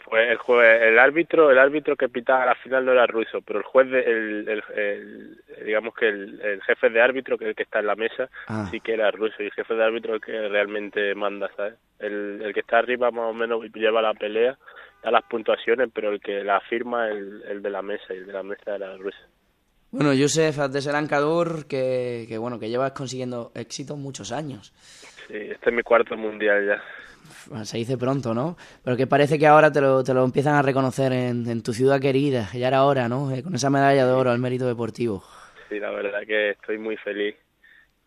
Pues 0.05 0.31
el, 0.31 0.39
juez, 0.39 0.83
el 0.83 0.99
árbitro 0.99 1.51
el 1.51 1.59
árbitro 1.59 1.95
que 1.95 2.09
pitaba 2.09 2.47
la 2.47 2.55
final 2.55 2.85
no 2.85 2.93
era 2.93 3.07
ruso, 3.07 3.43
pero 3.43 3.59
el 3.59 3.65
juez, 3.65 3.87
el, 3.89 4.49
el, 4.49 5.39
digamos 5.65 5.95
que 5.95 6.09
el, 6.09 6.63
jefe 6.67 6.89
de 6.89 7.01
árbitro, 7.01 7.37
que 7.37 7.51
el 7.51 7.55
que 7.55 7.65
está 7.65 7.81
en 7.81 7.87
la 7.87 7.95
mesa, 7.95 8.29
ah. 8.47 8.67
sí 8.71 8.81
que 8.81 8.95
era 8.95 9.11
ruso, 9.11 9.35
y 9.41 9.47
el 9.47 9.53
jefe 9.53 9.75
de 9.75 9.85
árbitro 9.85 10.15
es 10.15 10.23
el 10.23 10.27
que 10.27 10.49
realmente 10.49 11.15
manda, 11.15 11.51
¿sabes? 11.57 11.75
El, 11.99 12.41
el 12.43 12.55
que 12.55 12.61
está 12.61 12.79
arriba 12.79 13.11
más 13.11 13.31
o 13.31 13.35
menos 13.35 13.63
lleva 13.75 14.01
la 14.01 14.15
pelea, 14.15 14.57
da 15.03 15.11
las 15.11 15.25
puntuaciones, 15.25 15.91
pero 15.93 16.11
el 16.11 16.21
que 16.21 16.43
la 16.43 16.61
firma 16.61 17.11
es 17.11 17.17
el, 17.49 17.63
de 17.63 17.71
la 17.71 17.83
mesa, 17.83 18.15
y 18.15 18.19
el 18.19 18.27
de 18.27 18.33
la 18.33 18.43
mesa 18.43 18.77
era 18.77 18.97
ruso. 18.97 19.19
Bueno, 19.91 20.11
Josef 20.19 20.57
de 20.57 21.67
que, 21.69 22.27
que 22.29 22.39
bueno, 22.39 22.59
que 22.59 22.69
llevas 22.69 22.93
consiguiendo 22.93 23.53
éxito 23.55 23.97
muchos 23.97 24.33
años. 24.33 24.73
Sí, 25.29 25.37
este 25.37 25.71
es 25.71 25.77
mi 25.77 25.83
cuarto 25.83 26.17
mundial 26.17 26.67
ya. 26.67 27.65
Se 27.65 27.79
dice 27.79 27.99
pronto, 27.99 28.35
¿no? 28.35 28.57
Pero 28.83 28.97
que 28.97 29.07
parece 29.07 29.39
que 29.39 29.47
ahora 29.47 29.71
te 29.71 29.81
lo, 29.81 30.03
te 30.03 30.15
lo 30.15 30.25
empiezan 30.25 30.55
a 30.55 30.63
reconocer 30.63 31.13
en, 31.13 31.63
tu 31.63 31.73
ciudad 31.73 32.01
querida, 32.01 32.49
ya 32.55 32.69
era 32.69 32.85
hora, 32.85 33.09
¿no? 33.09 33.31
Eh, 33.35 33.43
con 33.43 33.55
esa 33.55 33.71
medalla 33.71 34.07
de 34.07 34.13
oro 34.13 34.31
al 34.31 34.39
mérito 34.39 34.67
deportivo. 34.67 35.23
Sí, 35.69 35.79
la 35.79 35.91
verdad 35.91 36.21
que 36.27 36.51
estoy 36.51 36.79
muy 36.79 36.97
feliz 36.97 37.37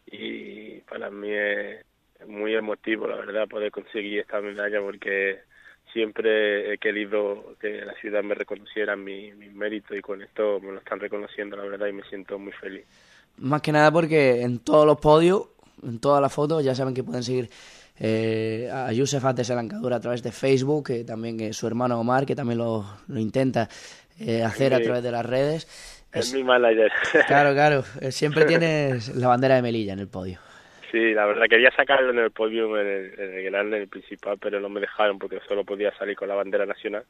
y 0.08 0.80
para 0.82 1.12
mí 1.12 1.32
es 1.32 1.86
muy 2.28 2.56
emotivo, 2.56 3.08
la 3.08 3.18
verdad, 3.18 3.48
poder 3.48 3.72
conseguir 3.72 4.20
esta 4.20 4.42
medalla 4.42 4.80
porque 4.82 5.40
siempre 5.94 6.74
he 6.74 6.78
querido 6.78 7.56
que 7.60 7.86
la 7.86 7.94
ciudad 7.96 8.24
me 8.24 8.36
reconociera 8.36 8.96
mi, 8.96 9.32
mi 9.34 9.50
mérito 9.50 9.96
y 9.96 10.02
con 10.02 10.22
esto 10.22 10.60
me 10.60 10.72
lo 10.72 10.80
están 10.80 11.00
reconociendo, 11.00 11.58
la 11.58 11.64
verdad, 11.64 11.88
y 11.88 11.94
me 11.94 12.04
siento 12.04 12.40
muy 12.40 12.54
feliz. 12.54 12.86
Más 13.38 13.62
que 13.62 13.72
nada 13.72 13.92
porque 13.92 14.42
en 14.42 14.60
todos 14.60 14.86
los 14.86 15.00
podios 15.00 15.50
en 15.84 16.00
todas 16.00 16.22
las 16.22 16.34
fotos. 16.34 16.64
Ya 16.64 16.76
saben 16.76 16.94
que 16.94 17.04
pueden 17.04 17.24
seguir 17.24 17.50
eh, 18.00 18.70
a 18.74 18.92
Yusef 18.92 19.24
antes 19.24 19.48
de 19.48 19.54
a 19.54 20.00
través 20.00 20.24
de 20.24 20.32
Facebook, 20.32 20.88
que 20.88 21.04
también 21.04 21.38
que 21.38 21.54
su 21.54 21.68
hermano 21.68 22.00
Omar, 22.00 22.26
que 22.26 22.36
también 22.36 22.58
lo, 22.58 22.86
lo 23.08 23.20
intenta 23.20 23.68
eh, 24.20 24.44
hacer 24.44 24.74
a 24.74 24.80
través 24.80 25.04
de 25.04 25.12
las 25.12 25.26
redes. 25.26 25.68
Es, 26.14 26.34
mi 26.34 26.44
manager. 26.44 26.92
Claro, 27.28 27.54
claro. 27.54 27.84
Eh, 28.02 28.12
siempre 28.12 28.46
tienes 28.46 29.16
la 29.16 29.28
bandera 29.28 29.56
de 29.56 29.62
Melilla 29.62 29.94
en 29.94 30.00
el 30.00 30.08
podio. 30.08 30.40
Sí, 30.92 31.14
la 31.14 31.26
verdad 31.26 31.46
quería 31.50 31.72
sacarlo 31.72 32.10
en 32.10 32.20
el 32.20 32.32
podio, 32.32 32.78
en 32.78 32.88
el, 32.88 33.20
en 33.20 33.34
el 33.34 33.44
grande, 33.46 33.78
en 33.78 33.84
el 33.84 33.88
principal, 33.88 34.38
pero 34.42 34.60
no 34.60 34.68
me 34.68 34.82
dejaron 34.82 35.18
porque 35.18 35.40
solo 35.48 35.64
podía 35.64 35.96
salir 35.98 36.18
con 36.18 36.28
la 36.28 36.36
bandera 36.36 36.66
nacional. 36.66 37.06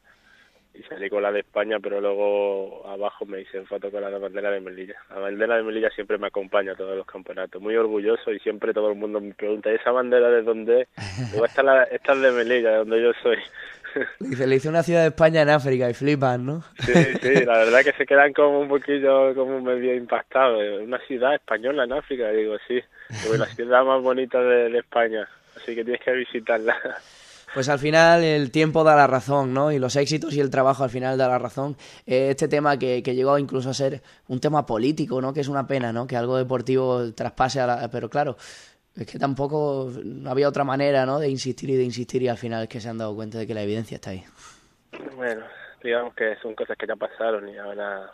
Y 0.74 0.82
salí 0.84 1.10
con 1.10 1.22
la 1.22 1.30
de 1.30 1.40
España, 1.40 1.78
pero 1.80 2.00
luego 2.00 2.86
abajo 2.88 3.26
me 3.26 3.40
hice 3.40 3.62
foto 3.64 3.90
con 3.90 4.00
la 4.00 4.18
bandera 4.18 4.50
de 4.50 4.60
Melilla. 4.60 4.94
La 5.10 5.20
bandera 5.20 5.56
de 5.56 5.62
Melilla 5.62 5.90
siempre 5.90 6.18
me 6.18 6.28
acompaña 6.28 6.72
a 6.72 6.76
todos 6.76 6.96
los 6.96 7.06
campeonatos, 7.06 7.60
muy 7.60 7.76
orgulloso 7.76 8.32
y 8.32 8.38
siempre 8.38 8.72
todo 8.72 8.90
el 8.90 8.96
mundo 8.96 9.20
me 9.20 9.34
pregunta, 9.34 9.70
¿esa 9.70 9.90
bandera 9.90 10.30
de 10.30 10.42
dónde 10.42 10.82
es? 10.82 10.88
esta, 11.44 11.62
la, 11.62 11.84
esta 11.84 12.12
es 12.12 12.20
de 12.20 12.32
Melilla, 12.32 12.70
de 12.70 12.76
donde 12.78 13.02
yo 13.02 13.12
soy. 13.22 13.38
Dice, 14.20 14.46
le 14.46 14.56
hice 14.56 14.70
una 14.70 14.82
ciudad 14.82 15.02
de 15.02 15.08
España 15.08 15.42
en 15.42 15.50
África 15.50 15.90
y 15.90 15.92
flipan, 15.92 16.46
¿no? 16.46 16.64
Sí, 16.78 16.94
sí, 17.20 17.44
la 17.44 17.58
verdad 17.58 17.82
que 17.82 17.92
se 17.92 18.06
quedan 18.06 18.32
como 18.32 18.60
un 18.60 18.68
poquillo, 18.68 19.34
como 19.34 19.60
medio 19.60 19.94
impactados. 19.94 20.80
Una 20.80 20.98
ciudad 21.00 21.34
española 21.34 21.84
en 21.84 21.92
África, 21.92 22.30
digo, 22.30 22.56
sí. 22.66 22.80
la 23.36 23.46
ciudad 23.46 23.84
más 23.84 24.00
bonita 24.00 24.40
de 24.40 24.78
España, 24.78 25.28
así 25.54 25.74
que 25.74 25.84
tienes 25.84 26.00
que 26.00 26.12
visitarla. 26.12 26.74
Pues 27.54 27.68
al 27.68 27.78
final 27.78 28.24
el 28.24 28.50
tiempo 28.50 28.82
da 28.82 28.96
la 28.96 29.06
razón, 29.06 29.52
¿no? 29.52 29.72
Y 29.72 29.78
los 29.78 29.96
éxitos 29.96 30.32
y 30.34 30.40
el 30.40 30.48
trabajo 30.48 30.84
al 30.84 30.90
final 30.90 31.18
da 31.18 31.28
la 31.28 31.38
razón. 31.38 31.76
Eh, 32.06 32.30
este 32.30 32.48
tema 32.48 32.78
que, 32.78 33.02
que, 33.02 33.14
llegó 33.14 33.38
incluso 33.38 33.68
a 33.68 33.74
ser 33.74 34.00
un 34.28 34.40
tema 34.40 34.64
político, 34.64 35.20
¿no? 35.20 35.34
Que 35.34 35.40
es 35.40 35.48
una 35.48 35.66
pena, 35.66 35.92
¿no? 35.92 36.06
Que 36.06 36.16
algo 36.16 36.38
deportivo 36.38 37.12
traspase 37.12 37.60
a 37.60 37.66
la... 37.66 37.90
Pero 37.90 38.08
claro, 38.08 38.36
es 38.96 39.06
que 39.06 39.18
tampoco 39.18 39.90
no 40.02 40.30
había 40.30 40.48
otra 40.48 40.64
manera, 40.64 41.04
¿no? 41.04 41.18
De 41.18 41.28
insistir 41.28 41.70
y 41.70 41.76
de 41.76 41.84
insistir 41.84 42.22
y 42.22 42.28
al 42.28 42.38
final 42.38 42.62
es 42.62 42.68
que 42.68 42.80
se 42.80 42.88
han 42.88 42.98
dado 42.98 43.14
cuenta 43.14 43.38
de 43.38 43.46
que 43.46 43.54
la 43.54 43.62
evidencia 43.62 43.96
está 43.96 44.10
ahí. 44.10 44.24
Bueno, 45.16 45.44
digamos 45.82 46.14
que 46.14 46.36
son 46.42 46.54
cosas 46.54 46.76
que 46.76 46.86
ya 46.86 46.96
pasaron 46.96 47.48
y 47.48 47.58
ahora 47.58 48.10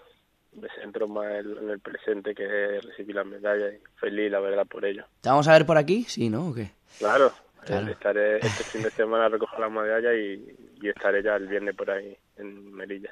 me 0.53 0.69
centro 0.81 1.07
más 1.07 1.27
en 1.27 1.71
el 1.71 1.81
presente 1.81 2.35
que 2.35 2.81
recibir 2.81 3.17
la 3.17 3.25
medalla 3.25 3.69
y 3.71 3.81
feliz, 4.01 4.31
la 4.31 4.41
verdad, 4.41 4.67
por 4.67 4.85
ello. 4.85 5.05
¿Te 5.21 5.29
vamos 5.29 5.49
a 5.49 5.53
ver 5.53 5.67
por 5.67 5.79
aquí? 5.79 6.05
Sí, 6.05 6.29
¿no? 6.29 6.49
¿O 6.49 6.55
qué? 6.55 6.71
Claro, 6.99 7.33
Estaré 7.69 8.39
este 8.43 8.65
fin 8.65 8.83
de 8.83 8.91
semana 8.91 9.27
a 9.27 9.29
recoger 9.29 9.61
la 9.61 9.69
medalla 9.69 10.15
y, 10.15 10.57
estaré 10.83 11.23
ya 11.23 11.37
el 11.37 11.47
viernes 11.47 11.75
por 11.75 11.91
ahí 11.91 12.17
en 12.37 12.73
Melilla. 12.73 13.11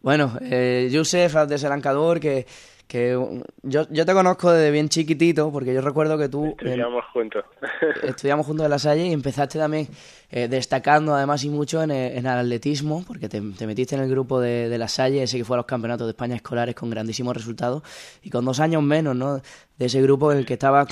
Bueno, 0.00 0.38
eh, 0.40 0.88
Yusef 0.90 1.34
de 1.46 1.58
Selancador, 1.58 2.20
que, 2.20 2.46
que 2.86 3.18
yo, 3.62 3.86
yo 3.88 4.06
te 4.06 4.12
conozco 4.12 4.52
desde 4.52 4.70
bien 4.70 4.88
chiquitito, 4.88 5.50
porque 5.50 5.72
yo 5.72 5.80
recuerdo 5.80 6.18
que 6.18 6.28
tú... 6.28 6.46
Estudiamos 6.46 7.04
juntos. 7.12 7.44
estudiamos 8.02 8.46
juntos 8.46 8.64
en 8.64 8.70
la 8.70 8.78
Salle 8.78 9.06
y 9.06 9.12
empezaste 9.12 9.58
también 9.58 9.88
eh, 10.30 10.48
destacando 10.48 11.14
además 11.14 11.42
y 11.44 11.48
mucho 11.48 11.82
en, 11.82 11.90
eh, 11.90 12.18
en 12.18 12.26
el 12.26 12.38
atletismo, 12.38 13.02
porque 13.06 13.28
te, 13.28 13.40
metiste 13.40 13.94
en 13.94 14.02
el 14.02 14.10
grupo 14.10 14.40
de, 14.40 14.68
de 14.68 14.78
la 14.78 14.88
Salle, 14.88 15.22
ese 15.22 15.38
que 15.38 15.44
fue 15.44 15.56
a 15.56 15.58
los 15.58 15.66
campeonatos 15.66 16.06
de 16.06 16.10
España 16.10 16.36
escolares 16.36 16.74
con 16.74 16.90
grandísimos 16.90 17.34
resultados, 17.34 17.82
y 18.22 18.30
con 18.30 18.44
dos 18.44 18.60
años 18.60 18.82
menos, 18.82 19.16
¿no? 19.16 19.40
De 19.78 19.86
ese 19.86 20.02
grupo 20.02 20.30
en 20.32 20.38
el 20.38 20.46
que 20.46 20.54
estaba 20.54 20.86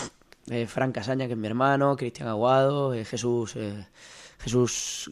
eh, 0.50 0.66
Fran 0.66 0.92
Casaña, 0.92 1.26
que 1.26 1.32
es 1.32 1.38
mi 1.38 1.46
hermano, 1.46 1.96
Cristian 1.96 2.28
Aguado, 2.28 2.94
eh, 2.94 3.04
Jesús, 3.04 3.54
eh, 3.56 3.86
Jesús, 4.40 5.10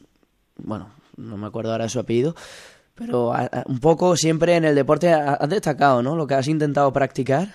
bueno, 0.57 0.91
no 1.17 1.37
me 1.37 1.47
acuerdo 1.47 1.73
ahora 1.73 1.85
de 1.85 1.91
su 1.91 2.01
apellido, 2.01 2.35
pero 2.97 3.33
un 3.67 3.81
poco 3.81 4.17
siempre 4.17 4.57
en 4.57 4.65
el 4.65 4.75
deporte 4.75 5.09
has 5.13 5.49
destacado, 5.49 6.03
¿no? 6.03 6.17
Lo 6.17 6.27
que 6.27 6.35
has 6.35 6.49
intentado 6.49 6.93
practicar. 6.93 7.47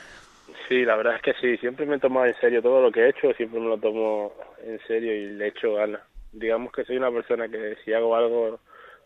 Sí, 0.67 0.83
la 0.83 0.95
verdad 0.95 1.17
es 1.17 1.21
que 1.21 1.33
sí, 1.33 1.57
siempre 1.57 1.85
me 1.85 1.97
he 1.97 1.99
tomado 1.99 2.25
en 2.25 2.35
serio 2.39 2.61
todo 2.61 2.81
lo 2.81 2.91
que 2.91 3.01
he 3.01 3.09
hecho, 3.09 3.31
siempre 3.33 3.59
me 3.59 3.67
lo 3.67 3.77
tomo 3.77 4.33
en 4.63 4.79
serio 4.87 5.13
y 5.13 5.33
le 5.33 5.47
echo 5.49 5.73
ganas. 5.75 6.01
Digamos 6.31 6.71
que 6.71 6.85
soy 6.85 6.97
una 6.97 7.11
persona 7.11 7.47
que 7.47 7.75
si 7.83 7.93
hago 7.93 8.15
algo, 8.15 8.59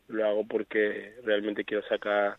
lo 0.08 0.26
hago 0.26 0.48
porque 0.48 1.16
realmente 1.24 1.66
quiero 1.66 1.86
sacar 1.88 2.38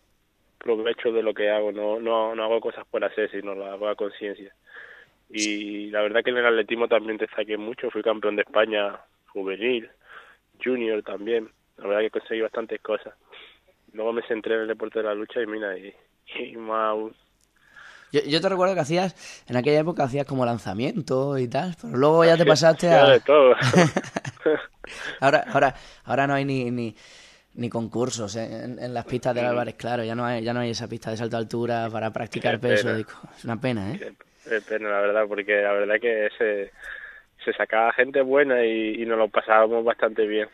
provecho 0.58 1.12
de 1.12 1.22
lo 1.22 1.34
que 1.34 1.50
hago, 1.50 1.72
no, 1.72 2.00
no, 2.00 2.34
no 2.34 2.44
hago 2.44 2.60
cosas 2.60 2.86
por 2.90 3.04
hacer, 3.04 3.30
sino 3.30 3.54
lo 3.54 3.66
hago 3.66 3.88
a 3.88 3.96
conciencia 3.96 4.54
y 5.32 5.90
la 5.90 6.02
verdad 6.02 6.22
que 6.24 6.30
en 6.30 6.38
el 6.38 6.46
atletismo 6.46 6.88
también 6.88 7.18
te 7.18 7.28
saqué 7.28 7.56
mucho, 7.56 7.90
fui 7.90 8.02
campeón 8.02 8.36
de 8.36 8.42
España 8.42 8.98
juvenil, 9.28 9.88
junior 10.62 11.02
también, 11.02 11.48
la 11.78 11.86
verdad 11.86 12.00
que 12.02 12.10
conseguí 12.10 12.40
bastantes 12.40 12.80
cosas. 12.80 13.14
Luego 13.92 14.12
me 14.12 14.22
centré 14.22 14.54
en 14.54 14.62
el 14.62 14.68
deporte 14.68 14.98
de 14.98 15.04
la 15.04 15.14
lucha 15.14 15.40
y 15.40 15.46
mira, 15.46 15.76
y, 15.78 16.56
más 16.56 16.96
yo, 18.12 18.20
yo, 18.22 18.40
te 18.40 18.48
recuerdo 18.48 18.74
que 18.74 18.80
hacías, 18.80 19.44
en 19.48 19.56
aquella 19.56 19.80
época 19.80 20.02
hacías 20.02 20.26
como 20.26 20.44
lanzamiento 20.44 21.38
y 21.38 21.46
tal, 21.46 21.76
pero 21.80 21.96
luego 21.96 22.24
ya 22.24 22.36
te 22.36 22.44
pasaste 22.44 22.88
a... 22.88 23.08
De 23.08 23.20
todo. 23.20 23.54
ahora, 25.20 25.44
ahora, 25.52 25.74
ahora 26.04 26.26
no 26.26 26.34
hay 26.34 26.44
ni, 26.44 26.72
ni, 26.72 26.96
ni 27.54 27.68
concursos 27.68 28.34
en, 28.34 28.92
las 28.92 29.04
pistas 29.04 29.32
del 29.32 29.46
Álvarez, 29.46 29.76
claro, 29.76 30.02
ya 30.02 30.16
no 30.16 30.24
hay, 30.24 30.42
ya 30.42 30.52
no 30.52 30.58
hay 30.58 30.70
esa 30.70 30.88
pista 30.88 31.10
de 31.12 31.18
salto 31.18 31.36
de 31.36 31.42
altura 31.42 31.88
para 31.88 32.12
practicar 32.12 32.58
peso, 32.58 32.90
es 32.96 33.06
una 33.44 33.60
pena, 33.60 33.92
¿eh? 33.92 34.12
Es 34.50 34.64
pena, 34.64 34.88
la 34.90 35.00
verdad, 35.00 35.24
porque 35.28 35.62
la 35.62 35.72
verdad 35.72 36.00
que 36.00 36.28
se, 36.36 36.70
se 37.44 37.52
sacaba 37.52 37.92
gente 37.92 38.20
buena 38.22 38.64
y, 38.64 39.04
nos 39.06 39.18
lo 39.18 39.28
pasábamos 39.28 39.84
bastante 39.84 40.26
bien. 40.26 40.48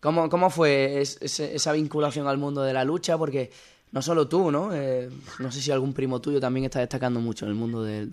¿Cómo, 0.00 0.28
cómo 0.28 0.50
fue 0.50 1.00
esa 1.00 1.72
vinculación 1.72 2.28
al 2.28 2.38
mundo 2.38 2.62
de 2.62 2.72
la 2.72 2.84
lucha? 2.84 3.18
Porque 3.18 3.50
no 3.92 4.00
solo 4.00 4.28
tú, 4.28 4.50
¿no? 4.50 4.72
Eh, 4.72 5.08
no 5.40 5.50
sé 5.50 5.60
si 5.60 5.72
algún 5.72 5.92
primo 5.92 6.20
tuyo 6.20 6.40
también 6.40 6.66
está 6.66 6.80
destacando 6.80 7.18
mucho 7.20 7.46
en 7.46 7.50
el 7.50 7.56
mundo 7.56 7.82
del, 7.82 8.10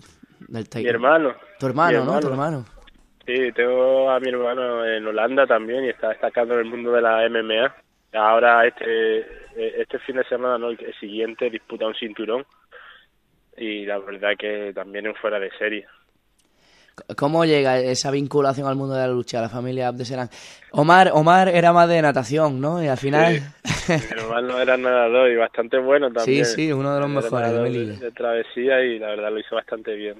del 0.48 0.66
Mi 0.74 0.88
hermano. 0.88 1.34
Tu 1.60 1.66
hermano, 1.66 2.04
¿no? 2.04 2.18
Tu 2.18 2.28
hermano. 2.28 2.64
Sí, 3.24 3.52
tengo 3.52 4.10
a 4.10 4.18
mi 4.20 4.28
hermano 4.28 4.84
en 4.84 5.06
Holanda 5.06 5.46
también 5.46 5.84
y 5.84 5.88
está 5.88 6.08
destacando 6.08 6.54
en 6.54 6.60
el 6.60 6.66
mundo 6.66 6.92
de 6.92 7.02
la 7.02 7.28
MMA. 7.28 7.74
Ahora 8.12 8.66
este 8.66 9.46
este 9.56 9.98
fin 10.00 10.16
de 10.16 10.24
semana, 10.24 10.58
no, 10.58 10.70
el 10.70 10.94
siguiente, 11.00 11.50
disputa 11.50 11.86
un 11.86 11.94
cinturón 11.94 12.44
y 13.56 13.84
la 13.86 13.98
verdad 13.98 14.30
que 14.38 14.72
también 14.74 15.06
en 15.06 15.14
fuera 15.14 15.38
de 15.38 15.50
serie. 15.58 15.86
¿Cómo 17.16 17.44
llega 17.44 17.78
esa 17.78 18.10
vinculación 18.10 18.66
al 18.66 18.74
mundo 18.74 18.94
de 18.94 19.06
la 19.06 19.12
lucha, 19.12 19.40
la 19.40 19.50
familia 19.50 19.88
Abdeserán? 19.88 20.28
Omar, 20.72 21.10
Omar 21.12 21.48
era 21.48 21.72
más 21.72 21.88
de 21.88 22.00
natación, 22.00 22.60
¿no? 22.60 22.82
Y 22.82 22.88
al 22.88 22.96
final... 22.96 23.40
Sí. 23.64 23.92
Mi 23.92 24.20
hermano 24.20 24.58
era 24.58 24.76
nadador 24.76 25.30
y 25.30 25.36
bastante 25.36 25.78
bueno 25.78 26.10
también. 26.10 26.44
Sí, 26.44 26.56
sí, 26.56 26.72
uno 26.72 26.92
de 26.92 27.00
los 27.00 27.08
mejores 27.08 27.52
de, 27.52 27.96
de, 27.96 28.10
travesía 28.10 28.82
y 28.82 28.98
la 28.98 29.08
verdad 29.08 29.30
lo 29.30 29.38
hizo 29.38 29.54
bastante 29.54 29.94
bien. 29.94 30.16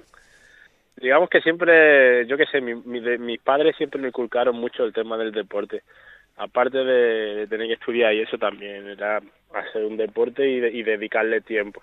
Digamos 0.95 1.29
que 1.29 1.41
siempre, 1.41 2.25
yo 2.27 2.37
qué 2.37 2.45
sé, 2.45 2.61
mi, 2.61 2.75
mis 2.75 3.41
padres 3.41 3.75
siempre 3.75 3.99
me 3.99 4.07
inculcaron 4.07 4.55
mucho 4.55 4.85
el 4.85 4.93
tema 4.93 5.17
del 5.17 5.33
deporte. 5.33 5.81
Aparte 6.37 6.77
de, 6.77 7.47
tener 7.47 7.67
que 7.67 7.73
estudiar 7.73 8.13
y 8.13 8.21
eso 8.21 8.37
también, 8.37 8.87
era 8.87 9.21
hacer 9.53 9.83
un 9.83 9.97
deporte 9.97 10.47
y, 10.47 10.79
y 10.79 10.83
dedicarle 10.83 11.41
tiempo 11.41 11.81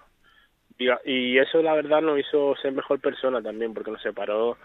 y 0.79 1.39
eso 1.39 1.63
la 1.63 1.75
verdad 1.75 2.03
nos 2.03 2.19
hizo 2.19 2.57
ser 2.57 2.73
mejor 2.73 3.01
persona 3.01 3.41
también 3.41 3.73
porque 3.73 3.93
nos 3.93 4.03
separó 4.03 4.57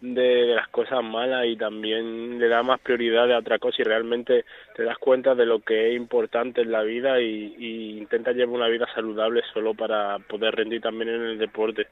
de, 0.00 0.54
las 0.54 0.68
cosas 0.68 1.02
malas 1.02 1.46
y 1.46 1.56
también 1.56 2.38
le 2.38 2.48
da 2.48 2.62
más 2.62 2.80
prioridad 2.80 3.32
a 3.32 3.38
otra 3.38 3.58
cosa 3.58 3.82
y 3.82 3.84
realmente 3.84 4.44
te 4.74 4.84
das 4.84 4.98
cuenta 4.98 5.34
de 5.34 5.46
lo 5.46 5.60
que 5.60 5.88
es 5.88 5.96
importante 5.96 6.62
en 6.62 6.72
la 6.72 6.82
vida 6.82 7.20
y, 7.20 7.98
intenta 7.98 8.32
llevar 8.32 8.54
una 8.54 8.68
vida 8.68 8.86
saludable 8.94 9.42
solo 9.52 9.74
para 9.74 10.18
poder 10.20 10.54
rendir 10.54 10.80
también 10.80 11.10
en 11.10 11.22
el 11.22 11.38
deporte. 11.38 11.88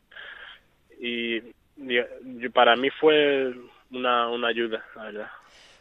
Y, 1.00 1.42
y 1.76 2.48
para 2.52 2.76
mí 2.76 2.90
fue 2.90 3.52
una, 3.90 4.28
una 4.28 4.48
ayuda 4.48 4.84
la 4.94 5.04
verdad 5.04 5.30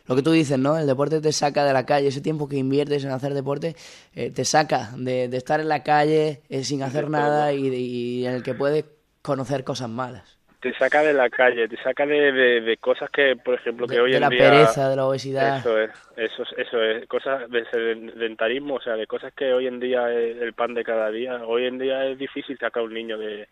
lo 0.08 0.16
que 0.16 0.22
tú 0.22 0.32
dices, 0.32 0.60
¿no? 0.60 0.78
El 0.78 0.88
deporte 0.88 1.22
te 1.22 1.32
saca 1.32 1.66
de 1.66 1.74
la 1.74 1.86
calle, 1.86 2.08
ese 2.08 2.22
tiempo 2.22 2.48
que 2.48 2.58
inviertes 2.58 3.04
en 3.04 3.12
hacer 3.12 3.34
deporte 3.34 3.76
eh, 4.16 4.32
te 4.32 4.46
saca 4.46 4.90
de, 4.98 5.26
estar 5.26 5.60
en 5.60 5.68
la 5.68 5.84
calle 5.84 6.42
eh, 6.50 6.64
sin 6.64 6.84
hacer 6.84 7.10
nada 7.10 7.52
y, 7.54 8.26
en 8.26 8.34
el 8.34 8.44
que 8.44 8.54
puedes 8.54 8.86
conocer 9.22 9.64
cosas 9.64 9.90
malas. 9.90 10.38
Te 10.62 10.74
saca 10.74 11.04
de 11.04 11.14
la 11.14 11.30
calle, 11.30 11.68
te 11.68 11.78
saca 11.78 12.08
de, 12.08 12.32
de, 12.32 12.78
cosas 12.78 13.10
que, 13.12 13.36
por 13.36 13.54
ejemplo, 13.54 13.86
que 13.86 14.00
hoy 14.00 14.16
en 14.16 14.20
día... 14.20 14.30
De 14.30 14.36
la 14.36 14.50
pereza, 14.52 14.90
de 14.90 14.96
la 14.96 15.06
obesidad. 15.06 15.60
Eso 15.60 15.80
es, 15.80 15.92
eso 16.18 16.44
es, 16.44 16.50
eso 16.58 16.82
es, 16.82 17.08
cosas 17.08 17.50
de 17.52 17.66
sedentarismo, 17.66 18.76
o 18.76 18.82
sea, 18.82 18.96
de 18.96 19.06
cosas 19.06 19.32
que 19.34 19.54
hoy 19.54 19.68
en 19.68 19.80
día 19.80 20.12
es 20.12 20.42
el 20.42 20.54
pan 20.54 20.74
de 20.74 20.84
cada 20.84 21.12
día. 21.12 21.46
Hoy 21.46 21.68
en 21.68 21.78
día 21.78 22.06
es 22.06 22.18
difícil 22.18 22.58
sacar 22.58 22.82
a 22.82 22.86
un 22.86 22.96
niño 22.96 23.18
de 23.20 23.48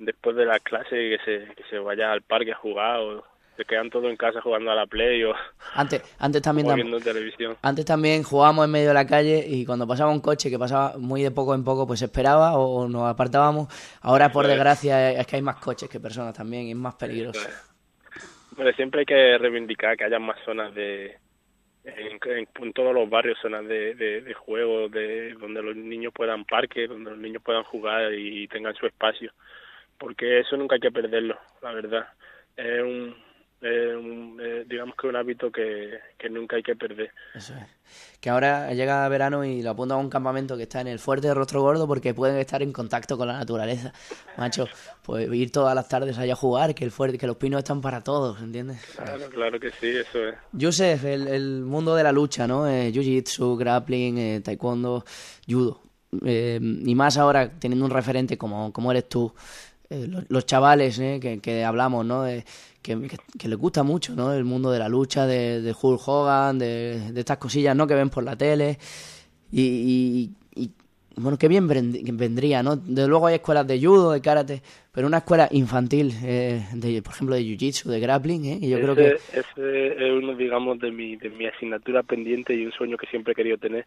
después 0.00 0.34
de 0.34 0.46
la 0.46 0.58
clase 0.58 0.96
y 1.00 1.10
que 1.10 1.24
se, 1.24 1.54
que 1.54 1.62
se 1.68 1.78
vaya 1.78 2.10
al 2.10 2.22
parque 2.22 2.52
a 2.52 2.56
jugar 2.56 3.00
o 3.00 3.22
se 3.60 3.66
quedan 3.66 3.90
todos 3.90 4.06
en 4.06 4.16
casa 4.16 4.40
jugando 4.40 4.70
a 4.70 4.74
la 4.74 4.86
Play 4.86 5.22
o, 5.24 5.34
antes, 5.74 6.02
antes 6.18 6.40
también 6.40 6.74
viendo 6.74 6.98
televisión. 6.98 7.56
Antes 7.60 7.84
también 7.84 8.22
jugábamos 8.22 8.64
en 8.64 8.70
medio 8.70 8.88
de 8.88 8.94
la 8.94 9.06
calle 9.06 9.44
y 9.46 9.66
cuando 9.66 9.86
pasaba 9.86 10.10
un 10.10 10.20
coche 10.20 10.48
que 10.48 10.58
pasaba 10.58 10.96
muy 10.96 11.22
de 11.22 11.30
poco 11.30 11.54
en 11.54 11.62
poco, 11.62 11.86
pues 11.86 12.00
esperaba 12.00 12.56
o 12.56 12.88
nos 12.88 13.02
apartábamos. 13.02 13.68
Ahora, 14.00 14.32
por 14.32 14.46
desgracia, 14.46 15.12
es 15.12 15.26
que 15.26 15.36
hay 15.36 15.42
más 15.42 15.56
coches 15.56 15.90
que 15.90 16.00
personas 16.00 16.34
también 16.34 16.68
y 16.68 16.70
es 16.70 16.76
más 16.76 16.94
peligroso. 16.94 17.46
Bueno, 18.56 18.72
siempre 18.72 19.00
hay 19.00 19.06
que 19.06 19.36
reivindicar 19.36 19.94
que 19.96 20.04
haya 20.04 20.18
más 20.18 20.38
zonas 20.44 20.74
de... 20.74 21.18
En, 21.84 22.72
todos 22.72 22.94
los 22.94 23.08
barrios 23.08 23.38
zonas 23.40 23.66
de, 23.66 23.94
de, 23.94 24.20
de 24.20 24.34
juego, 24.34 24.88
de 24.88 25.34
donde 25.34 25.62
los 25.62 25.76
niños 25.76 26.12
puedan 26.14 26.44
parque, 26.44 26.86
donde 26.86 27.10
los 27.10 27.18
niños 27.18 27.42
puedan 27.42 27.64
jugar 27.64 28.12
y 28.12 28.46
tengan 28.48 28.74
su 28.74 28.86
espacio, 28.86 29.32
porque 29.98 30.40
eso 30.40 30.58
nunca 30.58 30.74
hay 30.76 30.80
que 30.80 30.90
perderlo, 30.90 31.38
la 31.62 31.72
verdad. 31.72 32.08
Es 32.54 32.82
un, 32.82 33.16
eh, 33.62 34.64
digamos 34.66 34.96
que 34.96 35.06
un 35.06 35.16
hábito 35.16 35.50
que, 35.50 35.98
que 36.18 36.30
nunca 36.30 36.56
hay 36.56 36.62
que 36.62 36.76
perder. 36.76 37.10
Eso 37.34 37.54
es. 37.54 37.66
Que 38.20 38.30
ahora 38.30 38.72
llega 38.72 39.08
verano 39.08 39.44
y 39.44 39.62
lo 39.62 39.70
apunta 39.70 39.94
a 39.94 39.98
un 39.98 40.10
campamento 40.10 40.56
que 40.56 40.64
está 40.64 40.80
en 40.80 40.86
el 40.86 40.98
fuerte 40.98 41.28
de 41.28 41.34
Rostro 41.34 41.62
Gordo 41.62 41.86
porque 41.86 42.14
pueden 42.14 42.36
estar 42.36 42.62
en 42.62 42.72
contacto 42.72 43.16
con 43.16 43.28
la 43.28 43.38
naturaleza. 43.38 43.92
Macho, 44.36 44.66
pues 45.02 45.32
ir 45.32 45.50
todas 45.50 45.74
las 45.74 45.88
tardes 45.88 46.18
allá 46.18 46.34
a 46.34 46.36
jugar, 46.36 46.74
que 46.74 46.84
el 46.84 46.90
fuerte, 46.90 47.18
que 47.18 47.26
los 47.26 47.36
pinos 47.36 47.58
están 47.58 47.80
para 47.80 48.02
todos, 48.02 48.40
¿entiendes? 48.40 48.80
Claro, 48.94 49.28
claro 49.30 49.60
que 49.60 49.70
sí, 49.72 49.88
eso 49.88 50.28
es. 50.28 50.34
Joseph, 50.58 51.04
el, 51.04 51.28
el 51.28 51.62
mundo 51.62 51.94
de 51.94 52.02
la 52.02 52.12
lucha, 52.12 52.46
¿no? 52.46 52.68
Eh, 52.68 52.92
Jiu-Jitsu, 52.92 53.58
grappling, 53.58 54.18
eh, 54.18 54.40
taekwondo, 54.44 55.04
judo. 55.48 55.80
Eh, 56.24 56.58
y 56.60 56.94
más 56.94 57.16
ahora 57.16 57.50
teniendo 57.58 57.84
un 57.84 57.90
referente 57.90 58.36
como, 58.36 58.72
como 58.72 58.90
eres 58.90 59.08
tú, 59.08 59.32
eh, 59.88 60.08
los, 60.28 60.46
chavales 60.46 60.98
eh, 61.00 61.18
que, 61.20 61.40
que, 61.40 61.64
hablamos, 61.64 62.06
¿no? 62.06 62.24
De, 62.82 63.08
que, 63.08 63.16
que, 63.38 63.48
les 63.48 63.58
gusta 63.58 63.82
mucho, 63.82 64.14
¿no? 64.14 64.32
El 64.32 64.44
mundo 64.44 64.70
de 64.70 64.78
la 64.78 64.88
lucha, 64.88 65.26
de, 65.26 65.60
de 65.60 65.74
Hulk 65.80 66.00
Hogan, 66.06 66.58
de, 66.58 67.12
de, 67.12 67.20
estas 67.20 67.38
cosillas, 67.38 67.76
¿no? 67.76 67.86
Que 67.86 67.94
ven 67.94 68.10
por 68.10 68.24
la 68.24 68.36
tele. 68.36 68.78
Y, 69.52 70.30
y, 70.56 70.70
bueno, 71.16 71.36
qué 71.38 71.48
bien 71.48 71.68
vendría, 71.68 72.62
¿no? 72.62 72.76
Desde 72.76 73.08
luego 73.08 73.26
hay 73.26 73.34
escuelas 73.34 73.66
de 73.66 73.78
judo, 73.80 74.12
de 74.12 74.22
karate, 74.22 74.62
pero 74.92 75.06
una 75.06 75.18
escuela 75.18 75.48
infantil, 75.50 76.12
eh, 76.22 76.62
de, 76.72 77.02
por 77.02 77.12
ejemplo, 77.14 77.34
de 77.34 77.42
jiu-jitsu, 77.42 77.90
de 77.90 78.00
grappling, 78.00 78.44
¿eh? 78.46 78.58
Y 78.60 78.70
yo 78.70 78.80
creo 78.80 78.94
que... 78.96 79.16
Ese 79.32 79.86
es 79.88 80.12
uno, 80.12 80.34
digamos, 80.34 80.78
de 80.78 80.90
mi, 80.90 81.16
de 81.16 81.28
mi 81.30 81.46
asignatura 81.46 82.02
pendiente 82.02 82.54
y 82.54 82.64
un 82.64 82.72
sueño 82.72 82.96
que 82.96 83.06
siempre 83.08 83.32
he 83.32 83.36
querido 83.36 83.58
tener, 83.58 83.84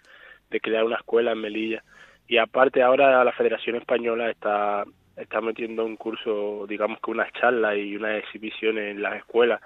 de 0.52 0.60
crear 0.60 0.84
una 0.84 0.98
escuela 0.98 1.32
en 1.32 1.40
Melilla. 1.40 1.84
Y 2.28 2.38
aparte 2.38 2.84
ahora 2.84 3.24
la 3.24 3.32
Federación 3.32 3.78
Española 3.78 4.30
está 4.30 4.84
está 5.16 5.42
metiendo 5.42 5.86
un 5.86 5.96
curso, 5.96 6.66
digamos 6.68 7.00
que 7.00 7.12
unas 7.12 7.32
charlas 7.34 7.78
y 7.78 7.96
una 7.96 8.18
exhibición 8.18 8.78
en 8.78 9.02
las 9.02 9.16
escuelas 9.16 9.62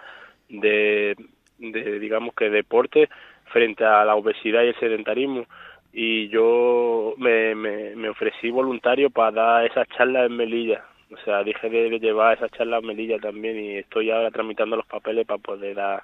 de, 0.49 1.15
de, 1.57 1.99
digamos 1.99 2.33
que 2.35 2.49
deporte 2.49 3.09
frente 3.45 3.85
a 3.85 4.03
la 4.05 4.15
obesidad 4.15 4.63
y 4.63 4.67
el 4.67 4.79
sedentarismo. 4.79 5.45
Y 5.93 6.27
yo 6.29 7.15
me, 7.17 7.55
me, 7.55 7.95
me 7.95 8.09
ofrecí 8.09 8.51
voluntario 8.51 9.09
para 9.09 9.31
dar 9.31 9.65
esas 9.65 9.87
charlas 9.89 10.27
en 10.27 10.35
Melilla. 10.35 10.83
O 11.11 11.17
sea 11.23 11.43
dije 11.43 11.69
de, 11.69 11.99
llevar 11.99 12.37
esas 12.37 12.51
charlas 12.51 12.81
en 12.81 12.87
Melilla 12.87 13.17
también 13.19 13.57
y 13.59 13.77
estoy 13.77 14.11
ahora 14.11 14.29
tramitando 14.29 14.75
los 14.75 14.85
papeles 14.85 15.25
para 15.25 15.41
poder 15.41 15.75
dar 15.75 16.03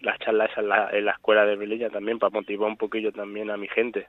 las 0.00 0.18
charlas 0.18 0.50
en 0.56 0.68
la, 0.68 0.88
en 0.90 1.04
la 1.04 1.12
escuela 1.12 1.44
de 1.44 1.56
Melilla 1.56 1.90
también 1.90 2.18
para 2.18 2.30
motivar 2.30 2.68
un 2.68 2.76
poquillo 2.76 3.12
también 3.12 3.50
a 3.50 3.56
mi 3.56 3.68
gente 3.68 4.06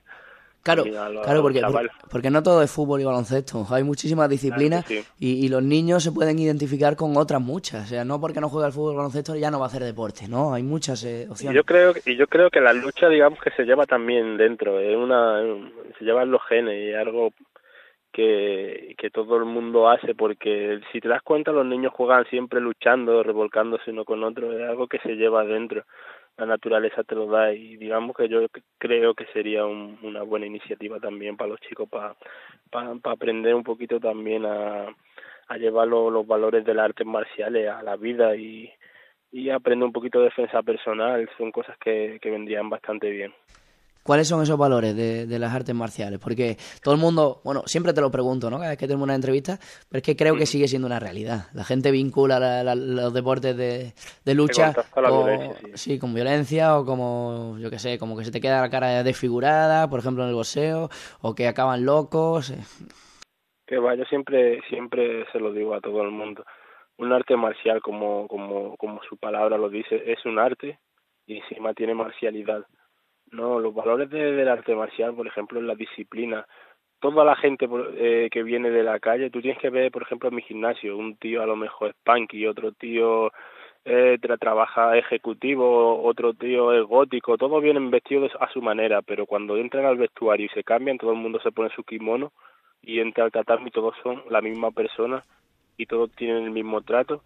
Claro, 0.66 0.84
claro 0.84 1.44
porque, 1.44 1.62
porque, 2.10 2.32
no 2.32 2.42
todo 2.42 2.64
es 2.64 2.72
fútbol 2.72 3.00
y 3.00 3.04
baloncesto. 3.04 3.68
Hay 3.70 3.84
muchísimas 3.84 4.28
disciplinas 4.28 4.84
y, 4.90 5.46
y, 5.46 5.48
los 5.48 5.62
niños 5.62 6.02
se 6.02 6.12
pueden 6.12 6.40
identificar 6.40 6.96
con 6.96 7.16
otras 7.18 7.40
muchas. 7.40 7.84
O 7.84 7.88
sea, 7.88 8.04
no 8.04 8.20
porque 8.20 8.42
no 8.42 8.50
juega 8.50 8.66
el 8.66 8.74
fútbol 8.74 8.94
y 8.94 8.98
baloncesto 8.98 9.36
ya 9.36 9.52
no 9.52 9.60
va 9.60 9.66
a 9.66 9.68
hacer 9.68 9.84
deporte, 9.84 10.28
¿no? 10.28 10.56
Hay 10.56 10.64
muchas 10.64 11.04
eh, 11.04 11.28
opciones. 11.30 11.54
Y 11.54 11.56
yo 11.56 11.64
creo, 11.66 11.94
y 12.04 12.16
yo 12.16 12.26
creo 12.26 12.50
que 12.50 12.62
la 12.62 12.74
lucha, 12.74 13.10
digamos, 13.10 13.40
que 13.40 13.52
se 13.52 13.64
lleva 13.64 13.86
también 13.86 14.38
dentro. 14.38 14.80
Es 14.80 14.98
una, 14.98 15.40
se 16.00 16.04
lleva 16.04 16.24
en 16.24 16.32
los 16.32 16.42
genes 16.50 16.84
y 16.84 16.90
es 16.90 16.98
algo 16.98 17.30
que, 18.12 18.96
que 18.98 19.12
todo 19.12 19.38
el 19.38 19.46
mundo 19.46 19.88
hace 19.88 20.16
porque 20.16 20.80
si 20.92 21.00
te 21.00 21.10
das 21.10 21.22
cuenta 21.22 21.52
los 21.52 21.68
niños 21.68 21.94
juegan 21.94 22.26
siempre 22.32 22.60
luchando, 22.60 23.22
revolcándose 23.22 23.92
uno 23.92 24.04
con 24.04 24.24
otro. 24.24 24.52
Es 24.52 24.68
algo 24.68 24.88
que 24.88 24.98
se 24.98 25.16
lleva 25.16 25.44
dentro 25.44 25.84
la 26.38 26.46
naturaleza 26.46 27.04
te 27.04 27.16
lo 27.16 27.28
da 27.28 27.54
y 27.54 27.78
digamos 27.78 28.16
que 28.16 28.28
yo 28.28 28.46
creo 28.78 29.14
que 29.14 29.26
sería 29.28 29.66
una 29.66 30.24
buena 30.24 30.46
iniciativa 30.46 31.00
también 31.00 31.38
para 31.38 31.52
los 31.52 31.62
chicos 31.62 31.88
para, 31.90 32.16
para, 32.70 32.94
aprender 33.04 33.56
un 33.56 33.64
poquito 33.64 34.00
también 34.00 34.46
a, 34.46 34.88
llevar 35.58 35.88
los, 35.88 36.28
valores 36.28 36.66
de 36.66 36.74
las 36.74 36.86
artes 36.86 37.08
marciales 37.08 37.70
a 37.70 37.84
la 37.84 37.96
vida 37.96 38.36
y, 38.36 38.70
y 39.32 39.50
aprender 39.50 39.86
un 39.86 39.94
poquito 39.94 40.20
de 40.20 40.26
defensa 40.26 40.62
personal 40.64 41.30
son 41.38 41.52
cosas 41.52 41.78
que, 41.78 42.20
que 42.22 42.32
vendrían 42.32 42.70
bastante 42.70 43.10
bien. 43.10 43.34
¿Cuáles 44.06 44.28
son 44.28 44.44
esos 44.44 44.56
valores 44.56 44.96
de, 44.96 45.26
de, 45.26 45.40
las 45.40 45.52
artes 45.52 45.74
marciales? 45.74 46.20
Porque 46.20 46.58
todo 46.84 46.94
el 46.94 47.00
mundo, 47.00 47.42
bueno, 47.44 47.64
siempre 47.66 47.92
te 47.92 48.02
lo 48.02 48.12
pregunto, 48.12 48.52
¿no? 48.52 48.58
Cada 48.58 48.70
vez 48.70 48.78
que 48.78 48.88
tengo 48.88 49.04
una 49.04 49.16
entrevista, 49.16 49.58
pero 49.90 49.98
es 49.98 50.04
que 50.04 50.16
creo 50.16 50.36
que 50.36 50.44
mm. 50.44 50.46
sigue 50.46 50.68
siendo 50.68 50.86
una 50.86 51.00
realidad. 51.00 51.48
La 51.56 51.64
gente 51.64 51.90
vincula 51.90 52.64
los 52.76 53.12
deportes 53.16 53.58
de, 53.58 53.94
de 54.24 54.36
lucha 54.36 54.76
con, 54.92 55.56
sí. 55.74 55.98
con 55.98 56.14
violencia 56.14 56.78
o 56.78 56.86
como, 56.86 57.58
yo 57.58 57.72
qué 57.72 57.80
sé, 57.80 57.98
como 57.98 58.16
que 58.16 58.24
se 58.24 58.32
te 58.32 58.40
queda 58.40 58.62
la 58.62 58.70
cara 58.70 59.02
desfigurada, 59.02 59.90
por 59.90 60.02
ejemplo, 60.02 60.22
en 60.22 60.30
el 60.30 60.36
boxeo, 60.36 60.90
o 61.22 61.34
que 61.34 61.48
acaban 61.48 61.84
locos. 61.84 62.52
Eh. 62.52 62.60
Que 63.66 63.80
va, 63.80 63.96
yo 63.96 64.04
siempre, 64.04 64.62
siempre 64.70 65.26
se 65.32 65.40
lo 65.40 65.52
digo 65.52 65.74
a 65.74 65.82
todo 65.82 66.04
el 66.04 66.12
mundo. 66.12 66.46
Un 67.00 67.12
arte 67.12 67.36
marcial, 67.36 67.82
como, 67.82 68.28
como, 68.28 68.78
como 68.78 69.02
su 69.10 69.18
palabra 69.18 69.58
lo 69.58 69.68
dice, 69.68 70.04
es 70.06 70.24
un 70.26 70.38
arte 70.38 70.78
y 71.26 71.38
encima 71.40 71.74
tiene 71.74 71.96
marcialidad 71.96 72.68
no, 73.36 73.60
los 73.60 73.74
valores 73.74 74.10
de, 74.10 74.32
del 74.32 74.48
arte 74.48 74.76
marcial, 74.76 75.14
por 75.14 75.28
ejemplo, 75.28 75.60
en 75.60 75.68
la 75.68 75.76
disciplina. 75.76 76.46
Toda 77.00 77.24
la 77.24 77.36
gente 77.36 77.68
eh, 77.98 78.30
que 78.32 78.44
viene 78.44 78.72
de 78.72 78.84
la 78.84 79.00
calle, 79.00 79.30
tú 79.30 79.42
tienes 79.42 79.62
que 79.62 79.70
ver, 79.70 79.92
por 79.92 80.04
ejemplo, 80.04 80.30
en 80.30 80.36
mi 80.36 80.42
gimnasio, 80.42 80.98
un 80.98 81.18
tío 81.18 81.44
a 81.44 81.46
lo 81.46 81.56
mejor 81.56 81.90
es 81.90 81.96
punky, 82.04 82.48
otro 82.48 82.72
tío 82.72 83.32
eh, 83.86 84.18
trabaja 84.40 84.98
ejecutivo, 84.98 86.04
otro 86.04 86.34
tío 86.34 86.74
es 86.74 86.84
gótico, 86.88 87.38
todos 87.38 87.62
vienen 87.62 87.92
vestidos 87.92 88.32
a 88.40 88.50
su 88.50 88.62
manera, 88.62 89.02
pero 89.04 89.28
cuando 89.28 89.58
entran 89.58 89.86
al 89.86 89.98
vestuario 89.98 90.48
y 90.48 90.50
se 90.50 90.64
cambian, 90.64 90.98
todo 90.98 91.12
el 91.12 91.18
mundo 91.18 91.40
se 91.42 91.52
pone 91.52 91.70
su 91.76 91.84
kimono 91.84 92.32
y 92.82 93.00
entra 93.00 93.26
al 93.26 93.32
tatami, 93.32 93.70
todos 93.70 93.96
son 94.02 94.24
la 94.30 94.42
misma 94.42 94.72
persona 94.72 95.24
y 95.78 95.86
todos 95.86 96.12
tienen 96.16 96.46
el 96.46 96.52
mismo 96.52 96.82
trato 96.82 97.22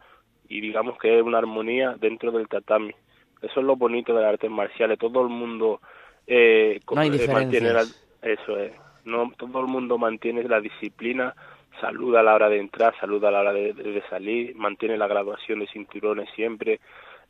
y 0.50 0.60
digamos 0.60 0.98
que 0.98 1.18
es 1.18 1.24
una 1.24 1.38
armonía 1.38 1.96
dentro 1.98 2.32
del 2.32 2.50
tatami. 2.50 2.94
Eso 3.42 3.60
es 3.60 3.66
lo 3.66 3.76
bonito 3.76 4.14
de 4.14 4.22
las 4.22 4.34
artes 4.34 4.52
marciales. 4.52 5.00
Todo 5.00 5.22
el 5.22 5.30
mundo 5.30 5.80
eh, 6.28 6.80
no 6.92 7.02
hay 7.02 7.10
eh, 7.10 7.28
mantiene 7.28 7.70
eso 8.22 8.58
es. 8.58 8.72
No 9.06 9.32
todo 9.38 9.62
el 9.62 9.68
mundo 9.68 9.98
mantiene 9.98 10.44
la 10.44 10.62
disciplina, 10.62 11.34
saluda 11.82 12.20
a 12.20 12.24
la 12.24 12.36
hora 12.36 12.50
de 12.50 12.60
entrar, 12.60 12.94
saluda 13.00 13.30
a 13.30 13.32
la 13.32 13.40
hora 13.40 13.54
de, 13.54 14.04
salir, 14.10 14.56
mantiene 14.56 14.98
la 14.98 15.08
graduación 15.08 15.60
de 15.60 15.68
cinturones 15.68 16.30
siempre, 16.36 16.80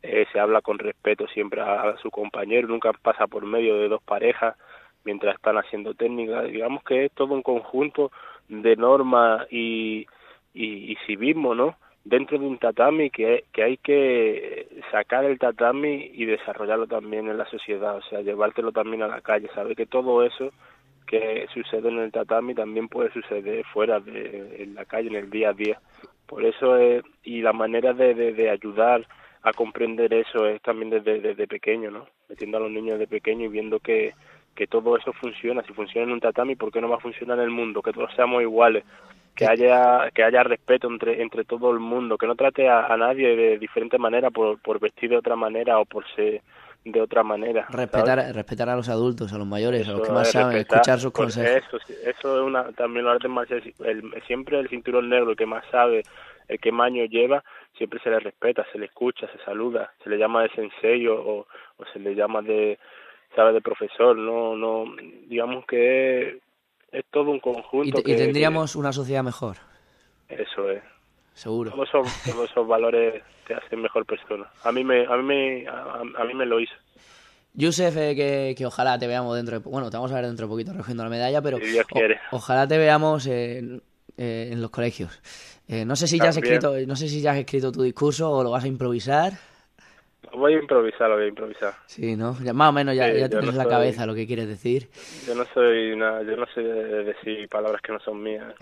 eh, 0.02 0.26
se 0.32 0.38
habla 0.38 0.60
con 0.60 0.78
respeto 0.78 1.26
siempre 1.28 1.62
a, 1.62 1.96
su 2.02 2.10
compañero, 2.10 2.68
nunca 2.68 2.92
pasa 2.92 3.26
por 3.26 3.46
medio 3.46 3.76
de 3.76 3.88
dos 3.88 4.02
parejas 4.02 4.56
mientras 5.04 5.36
están 5.36 5.56
haciendo 5.56 5.94
técnica. 5.94 6.42
Digamos 6.42 6.82
que 6.84 7.06
es 7.06 7.12
todo 7.12 7.32
un 7.32 7.42
conjunto 7.42 8.10
de 8.48 8.76
normas 8.76 9.46
y, 9.50 10.06
y, 10.52 10.92
y 10.92 10.96
civismo, 11.06 11.54
¿no? 11.54 11.76
Dentro 12.04 12.38
de 12.38 12.46
un 12.46 12.58
tatami 12.58 13.10
que, 13.10 13.44
que 13.52 13.62
hay 13.62 13.76
que 13.76 14.68
sacar 14.90 15.24
el 15.24 15.38
tatami 15.38 16.10
y 16.14 16.24
desarrollarlo 16.24 16.86
también 16.86 17.28
en 17.28 17.38
la 17.38 17.46
sociedad, 17.46 17.96
o 17.96 18.02
sea, 18.02 18.20
llevártelo 18.20 18.72
también 18.72 19.02
a 19.02 19.08
la 19.08 19.20
calle, 19.20 19.48
saber 19.54 19.76
que 19.76 19.86
todo 19.86 20.24
eso 20.24 20.50
que 21.06 21.46
sucede 21.52 21.88
en 21.88 21.98
el 21.98 22.12
tatami 22.12 22.54
también 22.54 22.88
puede 22.88 23.12
suceder 23.12 23.64
fuera 23.72 23.98
de 23.98 24.62
en 24.62 24.74
la 24.74 24.84
calle, 24.84 25.08
en 25.08 25.16
el 25.16 25.30
día 25.30 25.50
a 25.50 25.52
día. 25.52 25.80
Por 26.26 26.44
eso 26.44 26.76
es, 26.76 27.02
y 27.24 27.42
la 27.42 27.52
manera 27.52 27.92
de, 27.92 28.14
de, 28.14 28.50
ayudar 28.50 29.04
a 29.42 29.52
comprender 29.52 30.14
eso 30.14 30.46
es 30.46 30.62
también 30.62 30.90
desde, 30.90 31.18
desde 31.20 31.48
pequeño, 31.48 31.90
¿no? 31.90 32.06
Metiendo 32.28 32.58
a 32.58 32.60
los 32.60 32.70
niños 32.70 33.00
de 33.00 33.08
pequeño 33.08 33.46
y 33.46 33.48
viendo 33.48 33.80
que, 33.80 34.14
que 34.54 34.66
todo 34.66 34.96
eso 34.96 35.12
funciona. 35.12 35.62
Si 35.62 35.72
funciona 35.72 36.06
en 36.06 36.12
un 36.12 36.20
tatami, 36.20 36.56
¿por 36.56 36.70
qué 36.70 36.80
no 36.80 36.88
va 36.88 36.96
a 36.96 37.00
funcionar 37.00 37.38
en 37.38 37.44
el 37.44 37.50
mundo? 37.50 37.82
Que 37.82 37.92
todos 37.92 38.10
seamos 38.14 38.42
iguales, 38.42 38.84
que 39.34 39.46
haya 39.46 40.10
que 40.10 40.22
haya 40.22 40.42
respeto 40.42 40.88
entre 40.88 41.22
entre 41.22 41.44
todo 41.44 41.70
el 41.70 41.80
mundo, 41.80 42.18
que 42.18 42.26
no 42.26 42.34
trate 42.34 42.68
a, 42.68 42.94
nadie 42.96 43.36
de 43.36 43.58
diferente 43.58 43.98
manera 43.98 44.30
por, 44.30 44.58
por 44.60 44.80
vestir 44.80 45.10
de 45.10 45.16
otra 45.16 45.36
manera 45.36 45.78
o 45.78 45.84
por 45.84 46.04
ser 46.14 46.42
de 46.84 47.00
otra 47.00 47.22
manera. 47.22 47.66
Respetar 47.70 48.18
respetar 48.34 48.68
a 48.68 48.76
los 48.76 48.88
adultos, 48.88 49.32
a 49.32 49.38
los 49.38 49.46
mayores, 49.46 49.86
a 49.88 49.92
los 49.92 50.06
que 50.06 50.12
más 50.12 50.30
saben, 50.30 50.56
escuchar 50.56 50.98
sus 50.98 51.12
consejos. 51.12 51.82
Eso, 51.88 52.10
eso 52.10 52.40
es 52.40 52.46
una 52.46 52.72
también 52.72 53.04
lo 53.04 53.12
artes 53.12 53.30
marciales, 53.30 53.74
el, 53.84 54.02
siempre 54.26 54.58
el 54.58 54.68
cinturón 54.68 55.08
negro, 55.08 55.30
el 55.30 55.36
que 55.36 55.46
más 55.46 55.64
sabe, 55.70 56.02
el 56.48 56.58
que 56.58 56.72
más 56.72 56.86
años 56.86 57.08
lleva, 57.10 57.44
siempre 57.76 58.00
se 58.00 58.10
le 58.10 58.18
respeta, 58.18 58.66
se 58.72 58.78
le 58.78 58.86
escucha, 58.86 59.26
se 59.30 59.38
saluda, 59.44 59.92
se 60.02 60.10
le 60.10 60.18
llama 60.18 60.42
de 60.42 60.50
sensei 60.50 61.06
o, 61.06 61.46
o 61.46 61.84
se 61.92 61.98
le 61.98 62.14
llama 62.14 62.42
de 62.42 62.78
sabe 63.34 63.52
de 63.52 63.60
profesor, 63.60 64.16
no 64.16 64.56
no 64.56 64.84
digamos 65.26 65.64
que 65.66 66.40
es 66.92 67.04
todo 67.10 67.30
un 67.30 67.40
conjunto. 67.40 68.00
Y, 68.00 68.16
tendríamos 68.16 68.76
una 68.76 68.92
sociedad 68.92 69.22
mejor. 69.22 69.56
Eso 70.28 70.70
es. 70.70 70.82
Seguro. 71.34 71.70
Todos 71.92 72.48
esos, 72.50 72.66
valores 72.66 73.22
te 73.46 73.54
hacen 73.54 73.80
mejor 73.80 74.04
persona. 74.04 74.50
A 74.64 74.72
mí 74.72 74.84
me, 74.84 75.06
a 75.06 75.16
mí 75.16 75.22
me, 75.22 75.66
a, 75.68 76.24
mí 76.24 76.34
me 76.34 76.46
lo 76.46 76.60
hizo. 76.60 76.74
Yusef, 77.54 77.96
eh, 77.96 78.14
que, 78.14 78.54
que, 78.56 78.66
ojalá 78.66 78.96
te 78.98 79.08
veamos 79.08 79.34
dentro 79.36 79.58
de... 79.58 79.68
Bueno, 79.68 79.90
te 79.90 79.96
vamos 79.96 80.12
a 80.12 80.14
ver 80.14 80.26
dentro 80.26 80.46
de 80.46 80.50
poquito 80.50 80.72
recogiendo 80.72 81.02
la 81.02 81.10
medalla, 81.10 81.42
pero 81.42 81.58
Dios 81.58 81.84
quiere. 81.86 82.20
ojalá 82.30 82.68
te 82.68 82.78
veamos 82.78 83.26
en, 83.26 83.82
eh, 84.16 84.50
en 84.52 84.62
los 84.62 84.70
colegios. 84.70 85.20
Eh, 85.66 85.84
no 85.84 85.96
sé 85.96 86.06
si 86.06 86.18
ya 86.18 86.28
has 86.28 86.36
escrito, 86.36 86.74
no 86.86 86.94
sé 86.94 87.08
si 87.08 87.20
ya 87.20 87.32
has 87.32 87.38
escrito 87.38 87.72
tu 87.72 87.82
discurso 87.82 88.30
o 88.30 88.44
lo 88.44 88.50
vas 88.50 88.64
a 88.64 88.68
improvisar. 88.68 89.32
Voy 90.32 90.54
a 90.54 90.58
improvisar, 90.58 91.08
lo 91.08 91.16
voy 91.16 91.24
a 91.24 91.28
improvisar. 91.28 91.74
Sí, 91.86 92.14
¿no? 92.14 92.36
más 92.54 92.68
o 92.68 92.72
menos 92.72 92.94
ya, 92.94 93.12
ya 93.12 93.28
tienes 93.28 93.54
la 93.54 93.66
cabeza 93.66 94.06
lo 94.06 94.14
que 94.14 94.26
quieres 94.26 94.46
decir. 94.46 94.88
Yo 95.26 95.34
no 95.34 95.44
soy 95.52 95.96
nada, 95.96 96.22
yo 96.22 96.36
no 96.36 96.46
sé 96.54 96.62
decir 96.62 97.48
palabras 97.48 97.82
que 97.82 97.92
no 97.92 98.00
son 98.00 98.22
mías. 98.22 98.54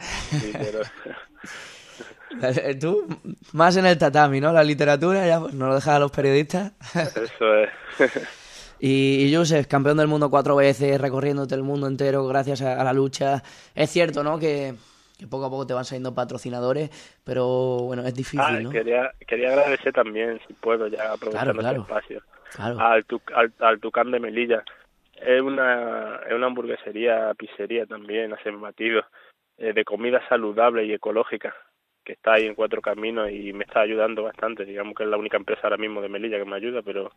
Tú, 2.81 3.07
más 3.53 3.77
en 3.77 3.87
el 3.87 3.99
tatami, 3.99 4.41
¿no? 4.41 4.53
La 4.53 4.63
literatura 4.63 5.27
ya 5.27 5.41
pues, 5.41 5.55
no 5.55 5.67
lo 5.69 5.75
dejas 5.75 5.97
a 5.97 5.99
los 5.99 6.11
periodistas. 6.11 6.73
Eso 6.95 7.55
es. 7.55 7.71
y, 8.81 9.25
y 9.27 9.35
Joseph, 9.35 9.67
campeón 9.67 9.97
del 9.97 10.09
mundo 10.09 10.31
cuatro 10.31 10.57
veces, 10.57 11.01
recorriéndote 11.01 11.55
el 11.55 11.63
mundo 11.63 11.87
entero 11.87 12.27
gracias 12.27 12.63
a, 12.63 12.83
la 12.85 12.93
lucha. 12.93 13.43
Es 13.75 13.91
cierto, 13.91 14.23
¿no? 14.23 14.39
Que, 14.39 14.75
poco 15.27 15.47
a 15.47 15.51
poco 15.51 15.67
te 15.67 15.75
van 15.75 15.85
saliendo 15.85 16.15
patrocinadores, 16.15 16.91
pero 17.25 17.79
bueno, 17.81 18.03
es 18.03 18.15
difícil, 18.15 18.41
ah, 18.41 18.61
¿no? 18.61 18.71
Quería, 18.71 19.13
quería 19.27 19.49
agradecer 19.51 19.93
también, 19.93 20.41
si 20.47 20.55
puedo, 20.55 20.87
ya 20.89 21.13
aprovechando 21.13 21.61
este 21.61 21.81
espacio, 21.81 22.23
Al, 22.59 23.05
al, 23.35 23.53
al 23.59 23.81
Tucán 23.81 24.11
de 24.11 24.21
Melilla. 24.21 24.65
Es 25.15 25.41
una, 25.41 26.21
es 26.29 26.33
una 26.33 26.47
hamburguesería, 26.47 27.35
pizzería 27.35 27.87
también, 27.87 28.33
hacen 28.33 28.61
batidos 28.61 29.05
eh, 29.57 29.73
de 29.73 29.85
comida 29.85 30.21
saludable 30.29 30.85
y 30.85 30.93
ecológica 30.93 31.55
que 32.09 32.15
está 32.15 32.33
ahí 32.35 32.47
en 32.47 32.55
Cuatro 32.55 32.81
Caminos 32.81 33.31
y 33.31 33.53
me 33.53 33.65
está 33.65 33.81
ayudando 33.81 34.23
bastante. 34.23 34.65
Digamos 34.65 34.95
que 34.95 35.03
es 35.03 35.11
la 35.11 35.19
única 35.19 35.37
empresa 35.37 35.61
ahora 35.65 35.77
mismo 35.77 36.01
de 36.01 36.09
Melilla 36.09 36.39
que 36.39 36.47
me 36.47 36.57
ayuda, 36.57 36.81
pero 36.81 37.13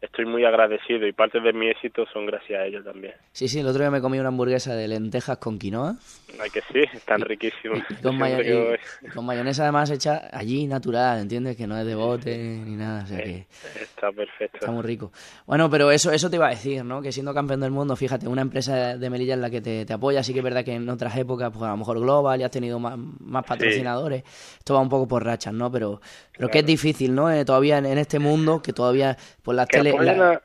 estoy 0.00 0.26
muy 0.26 0.44
agradecido 0.44 1.06
y 1.06 1.12
parte 1.12 1.40
de 1.40 1.52
mi 1.52 1.68
éxito 1.68 2.04
son 2.12 2.26
gracias 2.26 2.60
a 2.60 2.64
ellos 2.66 2.84
también. 2.84 3.14
Sí, 3.32 3.48
sí, 3.48 3.60
el 3.60 3.66
otro 3.66 3.80
día 3.80 3.90
me 3.90 4.00
comí 4.00 4.18
una 4.18 4.28
hamburguesa 4.28 4.74
de 4.74 4.88
lentejas 4.88 5.38
con 5.38 5.58
quinoa. 5.58 5.96
Ay, 6.40 6.50
que 6.50 6.60
sí, 6.72 6.80
están 6.92 7.20
riquísimos. 7.22 7.78
con, 8.02 9.24
mayonesa 9.26 9.62
además 9.62 9.90
hecha 9.90 10.28
allí 10.32 10.66
natural, 10.66 11.20
¿entiendes? 11.20 11.56
Que 11.56 11.66
no 11.66 11.78
es 11.78 11.86
de 11.86 11.94
bote 11.94 12.36
ni 12.36 12.76
nada, 12.76 13.04
o 13.04 13.06
sea 13.06 13.22
que... 13.22 13.46
Está 13.80 14.12
perfecto. 14.12 14.58
Está 14.58 14.70
muy 14.70 14.82
rico. 14.82 15.12
Bueno, 15.46 15.70
pero 15.70 15.90
eso 15.90 16.12
eso 16.12 16.28
te 16.28 16.36
iba 16.36 16.46
a 16.46 16.50
decir, 16.50 16.84
¿no? 16.84 17.00
Que 17.00 17.12
siendo 17.12 17.32
campeón 17.32 17.60
del 17.60 17.70
mundo, 17.70 17.96
fíjate, 17.96 18.28
una 18.28 18.42
empresa 18.42 18.96
de 18.96 19.10
Melilla 19.10 19.34
en 19.34 19.40
la 19.40 19.50
que 19.50 19.60
te, 19.60 19.92
apoya, 19.92 20.22
sí 20.22 20.32
que 20.32 20.40
es 20.40 20.44
verdad 20.44 20.64
que 20.64 20.74
en 20.74 20.88
otras 20.88 21.16
épocas, 21.16 21.50
pues 21.52 21.62
a 21.64 21.70
lo 21.70 21.76
mejor 21.76 22.00
Global 22.00 22.38
ya 22.38 22.46
has 22.46 22.52
tenido 22.52 22.78
más, 22.78 23.44
patrocinadores, 23.46 24.24
esto 24.58 24.74
va 24.74 24.80
un 24.80 24.88
poco 24.88 25.08
por 25.08 25.24
rachas, 25.24 25.54
¿no? 25.54 25.70
Pero, 25.70 26.00
pero 26.36 26.48
que 26.48 26.60
es 26.60 26.66
difícil, 26.66 27.14
¿no? 27.14 27.30
Eh, 27.30 27.44
todavía 27.44 27.78
en, 27.78 27.98
este 27.98 28.18
mundo, 28.18 28.60
que 28.62 28.72
todavía 28.72 29.16
por 29.42 29.54
las 29.54 29.68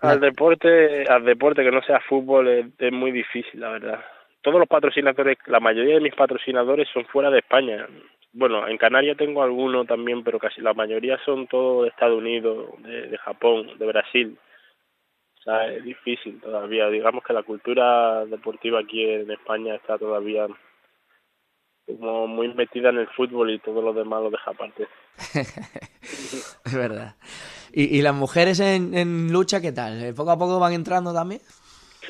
al 0.01 0.19
deporte, 0.19 1.05
al 1.07 1.25
deporte 1.25 1.63
que 1.63 1.71
no 1.71 1.81
sea 1.83 1.99
fútbol 2.01 2.47
es, 2.77 2.91
muy 2.91 3.11
difícil, 3.11 3.59
la 3.59 3.69
verdad. 3.69 3.99
Todos 4.41 4.59
los 4.59 4.67
patrocinadores, 4.67 5.37
la 5.45 5.59
mayoría 5.59 5.95
de 5.95 6.01
mis 6.01 6.15
patrocinadores 6.15 6.87
son 6.93 7.05
fuera 7.05 7.29
de 7.29 7.39
España. 7.39 7.87
Bueno, 8.33 8.67
en 8.67 8.77
Canarias 8.77 9.17
tengo 9.17 9.43
algunos 9.43 9.85
también, 9.87 10.23
pero 10.23 10.39
casi 10.39 10.61
la 10.61 10.73
mayoría 10.73 11.17
son 11.25 11.47
todos 11.47 11.83
de 11.83 11.89
Estados 11.89 12.17
Unidos, 12.17 12.69
de, 12.79 13.07
de 13.07 13.17
Japón, 13.17 13.77
de 13.77 13.85
Brasil. 13.85 14.37
O 15.39 15.43
sea, 15.43 15.67
es 15.67 15.83
difícil 15.83 16.39
todavía. 16.39 16.87
Digamos 16.89 17.23
que 17.23 17.33
la 17.33 17.43
cultura 17.43 18.25
deportiva 18.25 18.79
aquí 18.79 19.03
en 19.03 19.29
España 19.31 19.75
está 19.75 19.97
todavía 19.97 20.47
como 21.85 22.27
muy 22.27 22.53
metida 22.53 22.89
en 22.89 22.99
el 22.99 23.07
fútbol 23.07 23.51
y 23.51 23.59
todo 23.59 23.81
lo 23.81 23.93
demás 23.93 24.21
lo 24.21 24.29
deja 24.29 24.51
aparte. 24.51 24.87
es 26.65 26.75
verdad. 26.75 27.15
¿Y, 27.73 27.97
¿Y, 27.97 28.01
las 28.01 28.13
mujeres 28.13 28.59
en, 28.59 28.93
en 28.93 29.31
lucha 29.31 29.61
qué 29.61 29.71
tal? 29.71 30.03
¿Eh, 30.03 30.13
¿Poco 30.13 30.31
a 30.31 30.37
poco 30.37 30.59
van 30.59 30.73
entrando 30.73 31.13
también? 31.13 31.41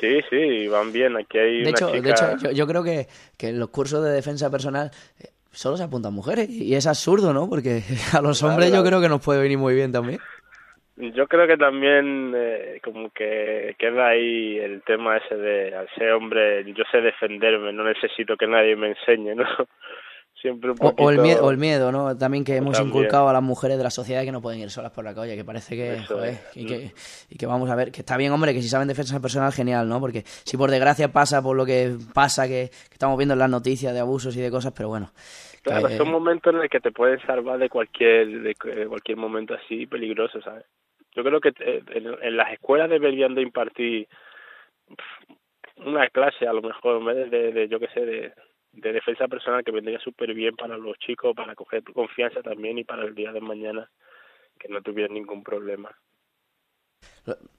Sí, 0.00 0.20
sí, 0.28 0.66
van 0.68 0.92
bien. 0.92 1.16
Aquí 1.16 1.38
hay 1.38 1.62
de 1.62 1.70
hecho, 1.70 1.88
de 1.88 2.10
hecho 2.10 2.36
yo, 2.38 2.50
yo, 2.50 2.66
creo 2.66 2.82
que, 2.82 3.06
que 3.38 3.48
en 3.48 3.60
los 3.60 3.70
cursos 3.70 4.04
de 4.04 4.10
defensa 4.10 4.50
personal 4.50 4.90
eh, 5.20 5.28
solo 5.52 5.76
se 5.76 5.84
apuntan 5.84 6.12
mujeres 6.12 6.48
y 6.50 6.74
es 6.74 6.86
absurdo, 6.86 7.32
¿no? 7.32 7.48
Porque 7.48 7.82
a 8.16 8.20
los 8.20 8.42
hombres 8.42 8.72
yo 8.72 8.82
creo 8.82 9.00
que 9.00 9.08
nos 9.08 9.24
puede 9.24 9.42
venir 9.42 9.58
muy 9.58 9.74
bien 9.74 9.92
también. 9.92 10.18
Yo 10.96 11.26
creo 11.26 11.46
que 11.46 11.56
también 11.56 12.32
eh, 12.36 12.80
como 12.84 13.10
que 13.10 13.74
queda 13.78 14.08
ahí 14.08 14.58
el 14.58 14.82
tema 14.82 15.16
ese 15.16 15.36
de 15.36 15.74
al 15.74 15.88
ser 15.94 16.12
hombre 16.12 16.64
yo 16.74 16.84
sé 16.90 17.00
defenderme, 17.00 17.72
no 17.72 17.84
necesito 17.84 18.36
que 18.36 18.46
nadie 18.46 18.76
me 18.76 18.88
enseñe, 18.88 19.34
¿no? 19.34 19.46
Siempre 20.42 20.72
un 20.72 20.76
poquito... 20.76 21.04
o, 21.04 21.10
el 21.10 21.20
miedo, 21.20 21.44
o 21.46 21.50
el 21.52 21.56
miedo, 21.56 21.92
¿no? 21.92 22.18
También 22.18 22.42
que 22.42 22.56
hemos 22.56 22.78
inculcado 22.80 23.28
a 23.28 23.32
las 23.32 23.42
mujeres 23.42 23.78
de 23.78 23.84
la 23.84 23.90
sociedad 23.90 24.24
que 24.24 24.32
no 24.32 24.42
pueden 24.42 24.60
ir 24.60 24.70
solas 24.70 24.90
por 24.90 25.04
la 25.04 25.14
calle, 25.14 25.36
que 25.36 25.44
parece 25.44 25.76
que, 25.76 26.00
joder, 26.00 26.38
y 26.56 26.66
que, 26.66 26.90
y 27.30 27.38
que 27.38 27.46
vamos 27.46 27.70
a 27.70 27.76
ver, 27.76 27.92
que 27.92 28.00
está 28.00 28.16
bien, 28.16 28.32
hombre, 28.32 28.52
que 28.52 28.60
si 28.60 28.68
saben 28.68 28.88
defensa 28.88 29.20
personal, 29.20 29.52
genial, 29.52 29.88
¿no? 29.88 30.00
Porque 30.00 30.24
si 30.24 30.56
por 30.56 30.68
desgracia 30.70 31.12
pasa 31.12 31.40
por 31.40 31.56
lo 31.56 31.64
que 31.64 31.96
pasa, 32.12 32.48
que, 32.48 32.64
estamos 32.90 33.16
viendo 33.16 33.34
en 33.34 33.38
las 33.38 33.50
noticias 33.50 33.94
de 33.94 34.00
abusos 34.00 34.36
y 34.36 34.40
de 34.40 34.50
cosas, 34.50 34.72
pero 34.76 34.88
bueno. 34.88 35.10
Claro, 35.62 35.88
son 35.90 36.10
momentos 36.10 36.52
en 36.52 36.58
los 36.58 36.68
que 36.68 36.80
te 36.80 36.90
pueden 36.90 37.20
salvar 37.20 37.60
de 37.60 37.68
cualquier, 37.68 38.42
de 38.42 38.54
cualquier 38.88 39.16
momento 39.16 39.54
así 39.54 39.86
peligroso, 39.86 40.42
¿sabes? 40.42 40.64
Yo 41.14 41.22
creo 41.22 41.40
que 41.40 41.50
eh, 41.60 41.82
en, 41.94 42.36
las 42.36 42.52
escuelas 42.52 42.88
deberían 42.88 43.34
de 43.34 43.42
impartir 43.42 44.08
una 45.76 46.08
clase, 46.08 46.46
a 46.46 46.52
lo 46.52 46.62
mejor, 46.62 46.98
en 46.98 47.04
vez 47.04 47.30
de, 47.30 47.52
de, 47.52 47.68
yo 47.68 47.78
qué 47.78 47.88
sé, 47.88 48.00
de, 48.00 48.32
de 48.72 48.92
defensa 48.92 49.28
personal 49.28 49.64
que 49.64 49.70
vendría 49.70 49.98
súper 50.00 50.34
bien 50.34 50.56
para 50.56 50.76
los 50.76 50.98
chicos, 50.98 51.34
para 51.36 51.54
coger 51.54 51.82
confianza 51.84 52.42
también 52.42 52.78
y 52.78 52.84
para 52.84 53.04
el 53.04 53.14
día 53.14 53.32
de 53.32 53.40
mañana 53.40 53.90
que 54.58 54.68
no 54.68 54.80
tuvieran 54.82 55.14
ningún 55.14 55.42
problema. 55.42 55.94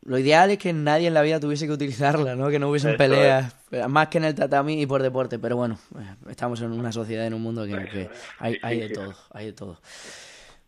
Lo, 0.01 0.17
ideal 0.17 0.51
es 0.51 0.57
que 0.57 0.73
nadie 0.73 1.07
en 1.07 1.13
la 1.13 1.21
vida 1.21 1.39
tuviese 1.39 1.67
que 1.67 1.73
utilizarla, 1.73 2.35
¿no? 2.35 2.49
Que 2.49 2.59
no 2.59 2.69
hubiesen 2.69 2.97
peleas, 2.97 3.55
más 3.87 4.07
que 4.09 4.17
en 4.17 4.25
el 4.25 4.35
tatami 4.35 4.81
y 4.81 4.85
por 4.85 5.01
deporte. 5.01 5.39
Pero 5.39 5.55
bueno, 5.55 5.77
eh, 5.97 6.15
estamos 6.29 6.61
en 6.61 6.71
una 6.71 6.91
sociedad, 6.91 7.25
en 7.25 7.33
un 7.33 7.41
mundo 7.41 7.65
que, 7.65 7.85
que 7.85 8.09
hay, 8.39 8.57
hay 8.61 8.79
de 8.81 8.89
todo, 8.93 9.13
hay 9.31 9.47
de 9.47 9.53
todo. 9.53 9.79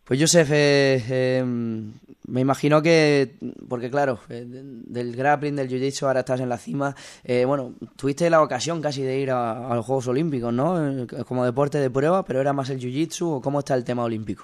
Pues 0.06 0.22
Joseph, 0.22 0.52
eh, 0.54 1.40
em, 1.40 1.92
me 2.28 2.42
imagino 2.42 2.80
que, 2.80 3.28
porque 3.68 3.90
claro, 3.90 4.20
eh, 4.30 4.44
del 4.46 5.16
grappling, 5.16 5.56
del 5.56 5.68
jiu-jitsu, 5.68 6.06
ahora 6.06 6.20
estás 6.20 6.42
en 6.42 6.50
la 6.50 6.60
cima. 6.60 6.94
Eh, 7.24 7.44
bueno, 7.44 7.74
tuviste 7.98 8.30
la 8.30 8.44
ocasión 8.44 8.84
casi 8.84 9.02
de 9.02 9.18
ir 9.18 9.32
a, 9.32 9.74
los 9.74 9.84
Juegos 9.84 10.08
Olímpicos, 10.08 10.54
¿no? 10.54 11.08
Como 11.26 11.44
deporte 11.44 11.80
de 11.80 11.90
prueba, 11.90 12.24
pero 12.24 12.40
era 12.40 12.54
más 12.54 12.70
el 12.70 12.78
jiu-jitsu 12.78 13.38
o 13.38 13.42
cómo 13.42 13.60
está 13.60 13.74
el 13.74 13.84
tema 13.84 14.04
olímpico. 14.04 14.44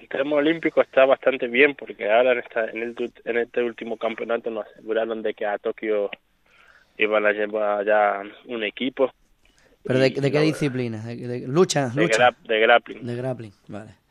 El 0.00 0.08
tema 0.08 0.36
olímpico 0.36 0.82
está 0.82 1.04
bastante 1.04 1.46
bien 1.46 1.76
porque 1.76 2.10
ahora 2.10 2.32
en, 2.32 2.38
esta, 2.38 2.64
en, 2.64 2.82
el, 2.82 3.12
en 3.24 3.38
este 3.38 3.62
último 3.62 3.96
campeonato 3.96 4.50
nos 4.50 4.66
aseguraron 4.66 5.22
de 5.22 5.34
que 5.34 5.46
a 5.46 5.56
Tokio 5.58 6.10
iban 6.98 7.24
a 7.26 7.30
llevar 7.30 7.86
ya 7.86 8.22
un 8.46 8.64
equipo. 8.64 9.12
¿Pero 9.84 10.00
de, 10.00 10.12
qué 10.12 10.40
disciplina? 10.40 11.04
¿De, 11.04 11.46
lucha? 11.46 11.90
De, 11.90 12.08
de 12.48 12.58
grappling. 12.58 13.06
De 13.06 13.14
grappling, 13.14 13.52
vale 13.68 14.05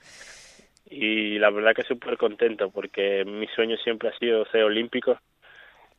y 0.97 1.38
la 1.39 1.49
verdad 1.49 1.75
que 1.75 1.84
súper 1.84 2.17
contento 2.17 2.69
porque 2.69 3.25
mi 3.25 3.47
sueño 3.47 3.75
siempre 3.84 4.10
ha 4.10 4.17
sido 4.17 4.45
ser 4.45 4.63
olímpico 4.63 5.19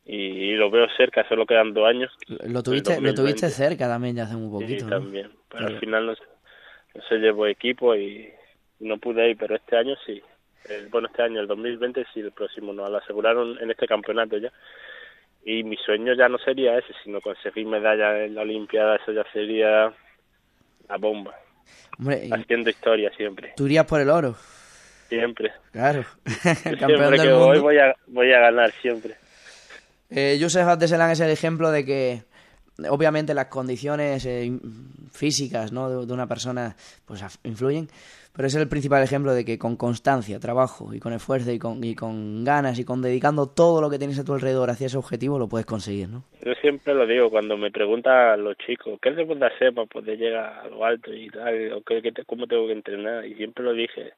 y, 0.03 0.55
lo 0.55 0.71
veo 0.71 0.87
cerca, 0.95 1.27
solo 1.27 1.45
quedan 1.45 1.73
dos 1.73 1.85
años. 1.85 2.11
Lo 2.27 2.63
tuviste, 2.63 2.99
lo 2.99 3.13
tuviste 3.13 3.49
cerca 3.49 3.87
también 3.87 4.15
ya 4.15 4.23
hace 4.23 4.35
un 4.35 4.49
poquito. 4.49 4.85
Sí, 4.85 4.89
también, 4.89 5.29
pero 5.49 5.67
al 5.67 5.79
final 5.79 6.07
no, 6.07 6.13
se 7.07 7.15
llevó 7.17 7.45
equipo 7.45 7.93
y 7.95 8.29
no 8.79 8.97
pude 8.97 9.29
ir, 9.29 9.37
pero 9.37 9.55
este 9.55 9.77
año 9.77 9.95
sí. 10.05 10.21
bueno, 10.89 11.09
este 11.09 11.21
año, 11.21 11.41
el 11.41 11.47
2020 11.47 12.05
sí, 12.13 12.21
el 12.21 12.31
próximo 12.31 12.73
nos 12.73 12.89
lo 12.89 12.97
aseguraron 12.97 13.61
en 13.61 13.69
este 13.69 13.85
campeonato 13.85 14.37
ya. 14.37 14.51
Y 15.43 15.63
mi 15.63 15.77
sueño 15.77 16.13
ya 16.13 16.27
no 16.27 16.39
sería 16.39 16.77
ese, 16.77 16.93
sino 17.03 17.21
conseguir 17.21 17.67
medalla 17.67 18.23
en 18.23 18.33
la 18.33 18.41
Olimpiada, 18.41 18.95
eso 18.95 19.11
ya 19.11 19.25
sería 19.31 19.93
la 20.89 20.97
bomba. 20.97 21.35
Haciendo 22.31 22.69
historia 22.69 23.11
siempre. 23.15 23.53
¿Tú 23.55 23.65
irías 23.65 23.85
por 23.85 24.01
el 24.01 24.09
oro? 24.09 24.35
Siempre. 25.09 25.51
Claro. 25.71 26.03
siempre 26.41 27.17
que 27.19 27.31
voy, 27.31 27.59
voy 27.59 27.77
a, 27.77 27.95
voy 28.07 28.33
a 28.33 28.39
ganar, 28.39 28.71
siempre. 28.81 29.15
Eh, 30.09 30.37
Joseph 30.39 30.81
es 30.81 31.19
el 31.19 31.29
ejemplo 31.29 31.71
de 31.71 31.85
que, 31.85 32.21
obviamente, 32.89 33.33
las 33.33 33.47
condiciones 33.47 34.25
eh, 34.25 34.51
físicas 35.11 35.71
¿no? 35.71 36.05
de, 36.05 36.13
una 36.13 36.27
persona 36.27 36.75
pues 37.05 37.23
influyen, 37.43 37.87
pero 38.33 38.47
es 38.47 38.55
el 38.55 38.69
principal 38.69 39.03
ejemplo 39.03 39.33
de 39.33 39.43
que 39.43 39.57
con 39.57 39.75
constancia, 39.75 40.39
trabajo 40.39 40.93
y 40.93 40.99
con 40.99 41.11
esfuerzo 41.11 41.51
y 41.51 41.59
con, 41.59 41.83
y 41.83 41.95
con 41.95 42.45
ganas 42.45 42.79
y 42.79 42.85
con 42.85 43.01
dedicando 43.01 43.47
todo 43.47 43.81
lo 43.81 43.89
que 43.89 43.97
tienes 43.97 44.19
a 44.19 44.23
tu 44.23 44.33
alrededor 44.33 44.69
hacia 44.69 44.87
ese 44.87 44.97
objetivo, 44.97 45.39
lo 45.39 45.49
puedes 45.49 45.65
conseguir, 45.65 46.07
¿no? 46.07 46.23
Yo 46.45 46.53
siempre 46.61 46.93
lo 46.93 47.05
digo 47.05 47.29
cuando 47.29 47.57
me 47.57 47.71
preguntan 47.71 48.43
los 48.43 48.55
chicos, 48.57 48.99
¿qué 49.01 49.11
debo 49.11 49.33
hacer 49.43 49.73
para 49.73 49.87
poder 49.87 50.17
llegar 50.17 50.59
a 50.63 50.67
lo 50.69 50.85
alto 50.85 51.13
y 51.13 51.29
tal? 51.29 51.73
¿O 51.73 51.81
qué, 51.81 52.01
cómo 52.25 52.47
tengo 52.47 52.67
que 52.67 52.73
entrenar? 52.73 53.25
Y 53.25 53.33
siempre 53.35 53.65
lo 53.65 53.73
dije, 53.73 54.13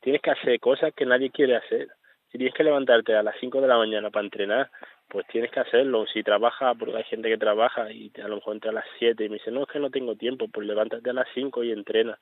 tienes 0.00 0.22
que 0.22 0.30
hacer 0.30 0.58
cosas 0.60 0.92
que 0.94 1.06
nadie 1.06 1.30
quiere 1.30 1.56
hacer. 1.56 1.88
Si 2.30 2.38
tienes 2.38 2.54
que 2.54 2.64
levantarte 2.64 3.14
a 3.14 3.22
las 3.22 3.34
5 3.40 3.60
de 3.60 3.68
la 3.68 3.76
mañana 3.76 4.10
para 4.10 4.24
entrenar, 4.24 4.70
pues 5.08 5.26
tienes 5.26 5.50
que 5.50 5.60
hacerlo. 5.60 6.06
Si 6.06 6.22
trabajas, 6.22 6.76
porque 6.78 6.96
hay 6.96 7.04
gente 7.04 7.28
que 7.28 7.38
trabaja 7.38 7.90
y 7.90 8.12
a 8.22 8.28
lo 8.28 8.36
mejor 8.36 8.54
entra 8.54 8.70
a 8.70 8.74
las 8.74 8.86
7 8.98 9.24
y 9.24 9.28
me 9.28 9.36
dice, 9.36 9.50
no, 9.50 9.62
es 9.62 9.68
que 9.68 9.80
no 9.80 9.90
tengo 9.90 10.14
tiempo, 10.16 10.46
pues 10.48 10.66
levántate 10.66 11.10
a 11.10 11.14
las 11.14 11.26
5 11.34 11.64
y 11.64 11.72
entrena. 11.72 12.18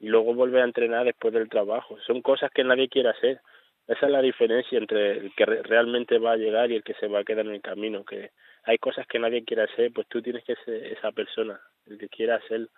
Y 0.00 0.08
luego 0.08 0.34
vuelve 0.34 0.60
a 0.60 0.64
entrenar 0.64 1.04
después 1.04 1.32
del 1.32 1.48
trabajo. 1.48 1.96
Son 2.06 2.22
cosas 2.22 2.50
que 2.52 2.64
nadie 2.64 2.88
quiere 2.88 3.10
hacer. 3.10 3.40
Esa 3.86 4.06
es 4.06 4.12
la 4.12 4.20
diferencia 4.20 4.78
entre 4.78 5.18
el 5.18 5.34
que 5.34 5.44
realmente 5.46 6.18
va 6.18 6.32
a 6.32 6.36
llegar 6.36 6.70
y 6.70 6.76
el 6.76 6.82
que 6.82 6.94
se 6.94 7.06
va 7.06 7.20
a 7.20 7.24
quedar 7.24 7.46
en 7.46 7.54
el 7.54 7.62
camino. 7.62 8.04
Que 8.04 8.32
hay 8.64 8.78
cosas 8.78 9.06
que 9.06 9.20
nadie 9.20 9.44
quiere 9.44 9.62
hacer, 9.62 9.92
pues 9.92 10.08
tú 10.08 10.20
tienes 10.20 10.44
que 10.44 10.56
ser 10.64 10.86
esa 10.86 11.12
persona, 11.12 11.60
el 11.86 11.96
que 11.96 12.08
quiera 12.08 12.36
hacer 12.36 12.68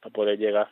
para 0.00 0.12
poder 0.12 0.38
llegar. 0.38 0.68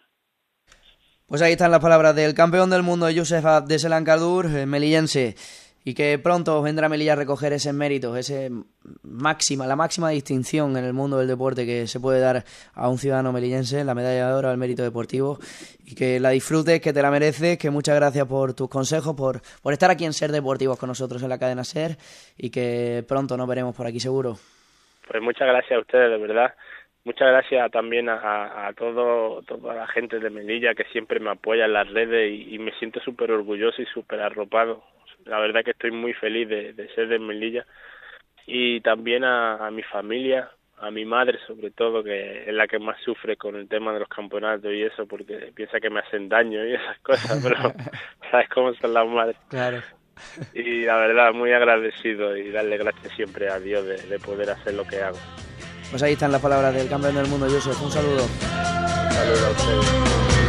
Pues 1.32 1.40
ahí 1.40 1.52
están 1.52 1.70
las 1.70 1.80
palabras 1.80 2.14
del 2.14 2.34
campeón 2.34 2.68
del 2.68 2.82
mundo, 2.82 3.06
Josef 3.06 3.42
de 3.64 3.78
Selancadur, 3.78 4.48
melillense. 4.66 5.34
y 5.82 5.94
que 5.94 6.18
pronto 6.18 6.60
vendrá 6.60 6.90
Melilla 6.90 7.14
a 7.14 7.16
recoger 7.16 7.54
ese 7.54 7.72
mérito, 7.72 8.14
ese 8.18 8.50
máxima, 9.02 9.66
la 9.66 9.74
máxima 9.74 10.10
distinción 10.10 10.76
en 10.76 10.84
el 10.84 10.92
mundo 10.92 11.16
del 11.16 11.28
deporte 11.28 11.64
que 11.64 11.86
se 11.86 12.00
puede 12.00 12.20
dar 12.20 12.44
a 12.74 12.88
un 12.90 12.98
ciudadano 12.98 13.32
melillense, 13.32 13.82
la 13.82 13.94
medalla 13.94 14.28
de 14.28 14.34
oro 14.34 14.50
al 14.50 14.58
mérito 14.58 14.82
deportivo, 14.82 15.38
y 15.86 15.94
que 15.94 16.20
la 16.20 16.28
disfrutes, 16.28 16.82
que 16.82 16.92
te 16.92 17.00
la 17.00 17.10
mereces, 17.10 17.56
que 17.56 17.70
muchas 17.70 17.96
gracias 17.96 18.26
por 18.26 18.52
tus 18.52 18.68
consejos, 18.68 19.16
por, 19.16 19.40
por 19.62 19.72
estar 19.72 19.90
aquí 19.90 20.04
en 20.04 20.12
Ser 20.12 20.32
Deportivos 20.32 20.78
con 20.78 20.88
nosotros 20.88 21.22
en 21.22 21.30
la 21.30 21.38
cadena 21.38 21.64
Ser, 21.64 21.96
y 22.36 22.50
que 22.50 23.06
pronto 23.08 23.38
nos 23.38 23.48
veremos 23.48 23.74
por 23.74 23.86
aquí 23.86 24.00
seguro. 24.00 24.36
Pues 25.08 25.22
muchas 25.22 25.48
gracias 25.48 25.78
a 25.78 25.80
ustedes, 25.80 26.10
de 26.10 26.18
verdad. 26.18 26.54
Muchas 27.04 27.28
gracias 27.28 27.70
también 27.72 28.08
a, 28.08 28.68
a 28.68 28.72
todo, 28.74 29.42
toda 29.42 29.74
la 29.74 29.86
gente 29.88 30.20
de 30.20 30.30
Melilla 30.30 30.74
que 30.74 30.84
siempre 30.92 31.18
me 31.18 31.30
apoya 31.30 31.64
en 31.64 31.72
las 31.72 31.90
redes 31.90 32.32
y, 32.32 32.54
y 32.54 32.58
me 32.58 32.72
siento 32.78 33.00
súper 33.00 33.32
orgulloso 33.32 33.82
y 33.82 33.86
súper 33.86 34.20
arropado 34.20 34.84
la 35.26 35.38
verdad 35.38 35.64
que 35.64 35.72
estoy 35.72 35.90
muy 35.90 36.12
feliz 36.14 36.48
de, 36.48 36.88
ser 36.94 37.08
de 37.08 37.18
Melilla 37.18 37.66
y 38.46 38.80
también 38.80 39.24
a, 39.24 39.70
mi 39.70 39.82
familia, 39.82 40.50
a 40.78 40.90
mi 40.90 41.04
madre 41.04 41.38
sobre 41.46 41.70
todo, 41.70 42.02
que 42.02 42.48
es 42.48 42.54
la 42.54 42.66
que 42.66 42.78
más 42.78 43.00
sufre 43.04 43.36
con 43.36 43.56
el 43.56 43.68
tema 43.68 43.92
de 43.92 44.00
los 44.00 44.08
campeonatos 44.08 44.72
y 44.72 44.82
eso, 44.82 45.06
porque 45.06 45.52
piensa 45.54 45.80
que 45.80 45.90
me 45.90 46.00
hacen 46.00 46.28
daño 46.28 46.64
y 46.66 46.74
esas 46.74 46.98
cosas, 47.00 47.40
pero 47.42 47.56
sabes 48.30 48.48
cómo 48.48 48.74
son 48.74 48.94
las 48.94 49.06
madres. 49.06 49.36
Claro. 49.48 49.80
Y 50.54 50.82
la 50.84 50.96
verdad, 50.96 51.32
muy 51.32 51.52
agradecido 51.52 52.36
y 52.36 52.50
darle 52.50 52.76
gracias 52.76 53.12
siempre 53.14 53.48
a 53.48 53.58
Dios 53.58 53.84
de, 53.86 53.96
de 53.96 54.18
poder 54.18 54.50
hacer 54.50 54.74
lo 54.74 54.84
que 54.84 55.00
hago. 55.00 55.18
Pues 55.92 56.02
ahí 56.02 56.14
están 56.14 56.32
las 56.32 56.40
palabras 56.40 56.74
del 56.74 56.88
campeón 56.88 57.14
del 57.14 57.28
mundo, 57.28 57.46
Joseph. 57.50 57.76
Un 57.82 57.92
saludo. 57.92 58.24
Un 58.24 59.12
saludo 59.12 59.46
a 59.46 59.50
ustedes. 59.50 60.41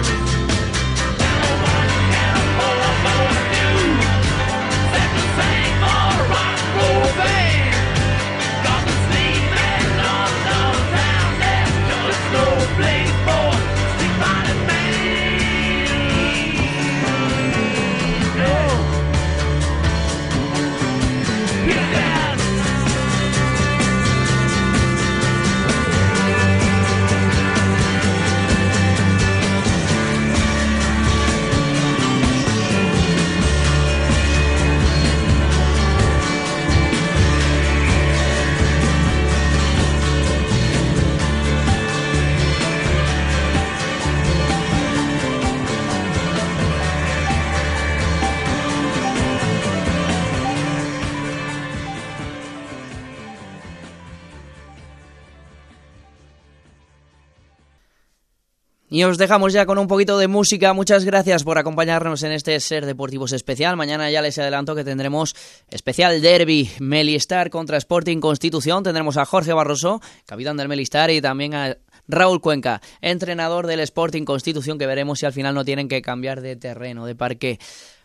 Y 58.93 59.05
os 59.05 59.17
dejamos 59.17 59.53
ya 59.53 59.65
con 59.65 59.79
un 59.79 59.87
poquito 59.87 60.19
de 60.19 60.27
música. 60.27 60.71
Muchas 60.71 61.03
gracias 61.03 61.43
por 61.43 61.57
acompañarnos 61.57 62.21
en 62.21 62.31
este 62.31 62.59
Ser 62.59 62.85
Deportivos 62.85 63.31
especial. 63.31 63.75
Mañana 63.75 64.11
ya 64.11 64.21
les 64.21 64.37
adelanto 64.37 64.75
que 64.75 64.83
tendremos 64.83 65.35
especial 65.67 66.21
derby 66.21 66.69
Melistar 66.79 67.49
contra 67.49 67.77
Sporting 67.77 68.19
Constitución. 68.19 68.83
Tendremos 68.83 69.17
a 69.17 69.25
Jorge 69.25 69.51
Barroso, 69.51 69.99
capitán 70.27 70.57
del 70.57 70.67
Melistar, 70.67 71.09
y 71.09 71.21
también 71.21 71.55
a 71.55 71.75
Raúl 72.07 72.39
Cuenca, 72.39 72.83
entrenador 73.01 73.65
del 73.65 73.79
Sporting 73.79 74.25
Constitución, 74.25 74.77
que 74.77 74.85
veremos 74.85 75.17
si 75.17 75.25
al 75.25 75.33
final 75.33 75.55
no 75.55 75.65
tienen 75.65 75.87
que 75.87 76.03
cambiar 76.03 76.41
de 76.41 76.55
terreno, 76.55 77.07
de 77.07 77.15
parque. 77.15 77.57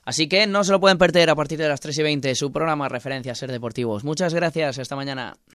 Así 0.07 0.27
que 0.27 0.47
no 0.47 0.65
se 0.65 0.73
lo 0.73 0.81
pueden 0.81 0.97
perder 0.97 1.29
a 1.29 1.35
partir 1.35 1.59
de 1.59 1.69
las 1.69 1.81
3 1.81 1.99
y 1.99 2.03
20, 2.03 2.35
su 2.35 2.51
programa 2.51 2.89
referencia 2.89 3.35
Ser 3.35 3.53
Deportivos. 3.53 4.05
Muchas 4.05 4.33
gracias, 4.33 4.79
hasta 4.79 4.97
mañana. 4.97 5.37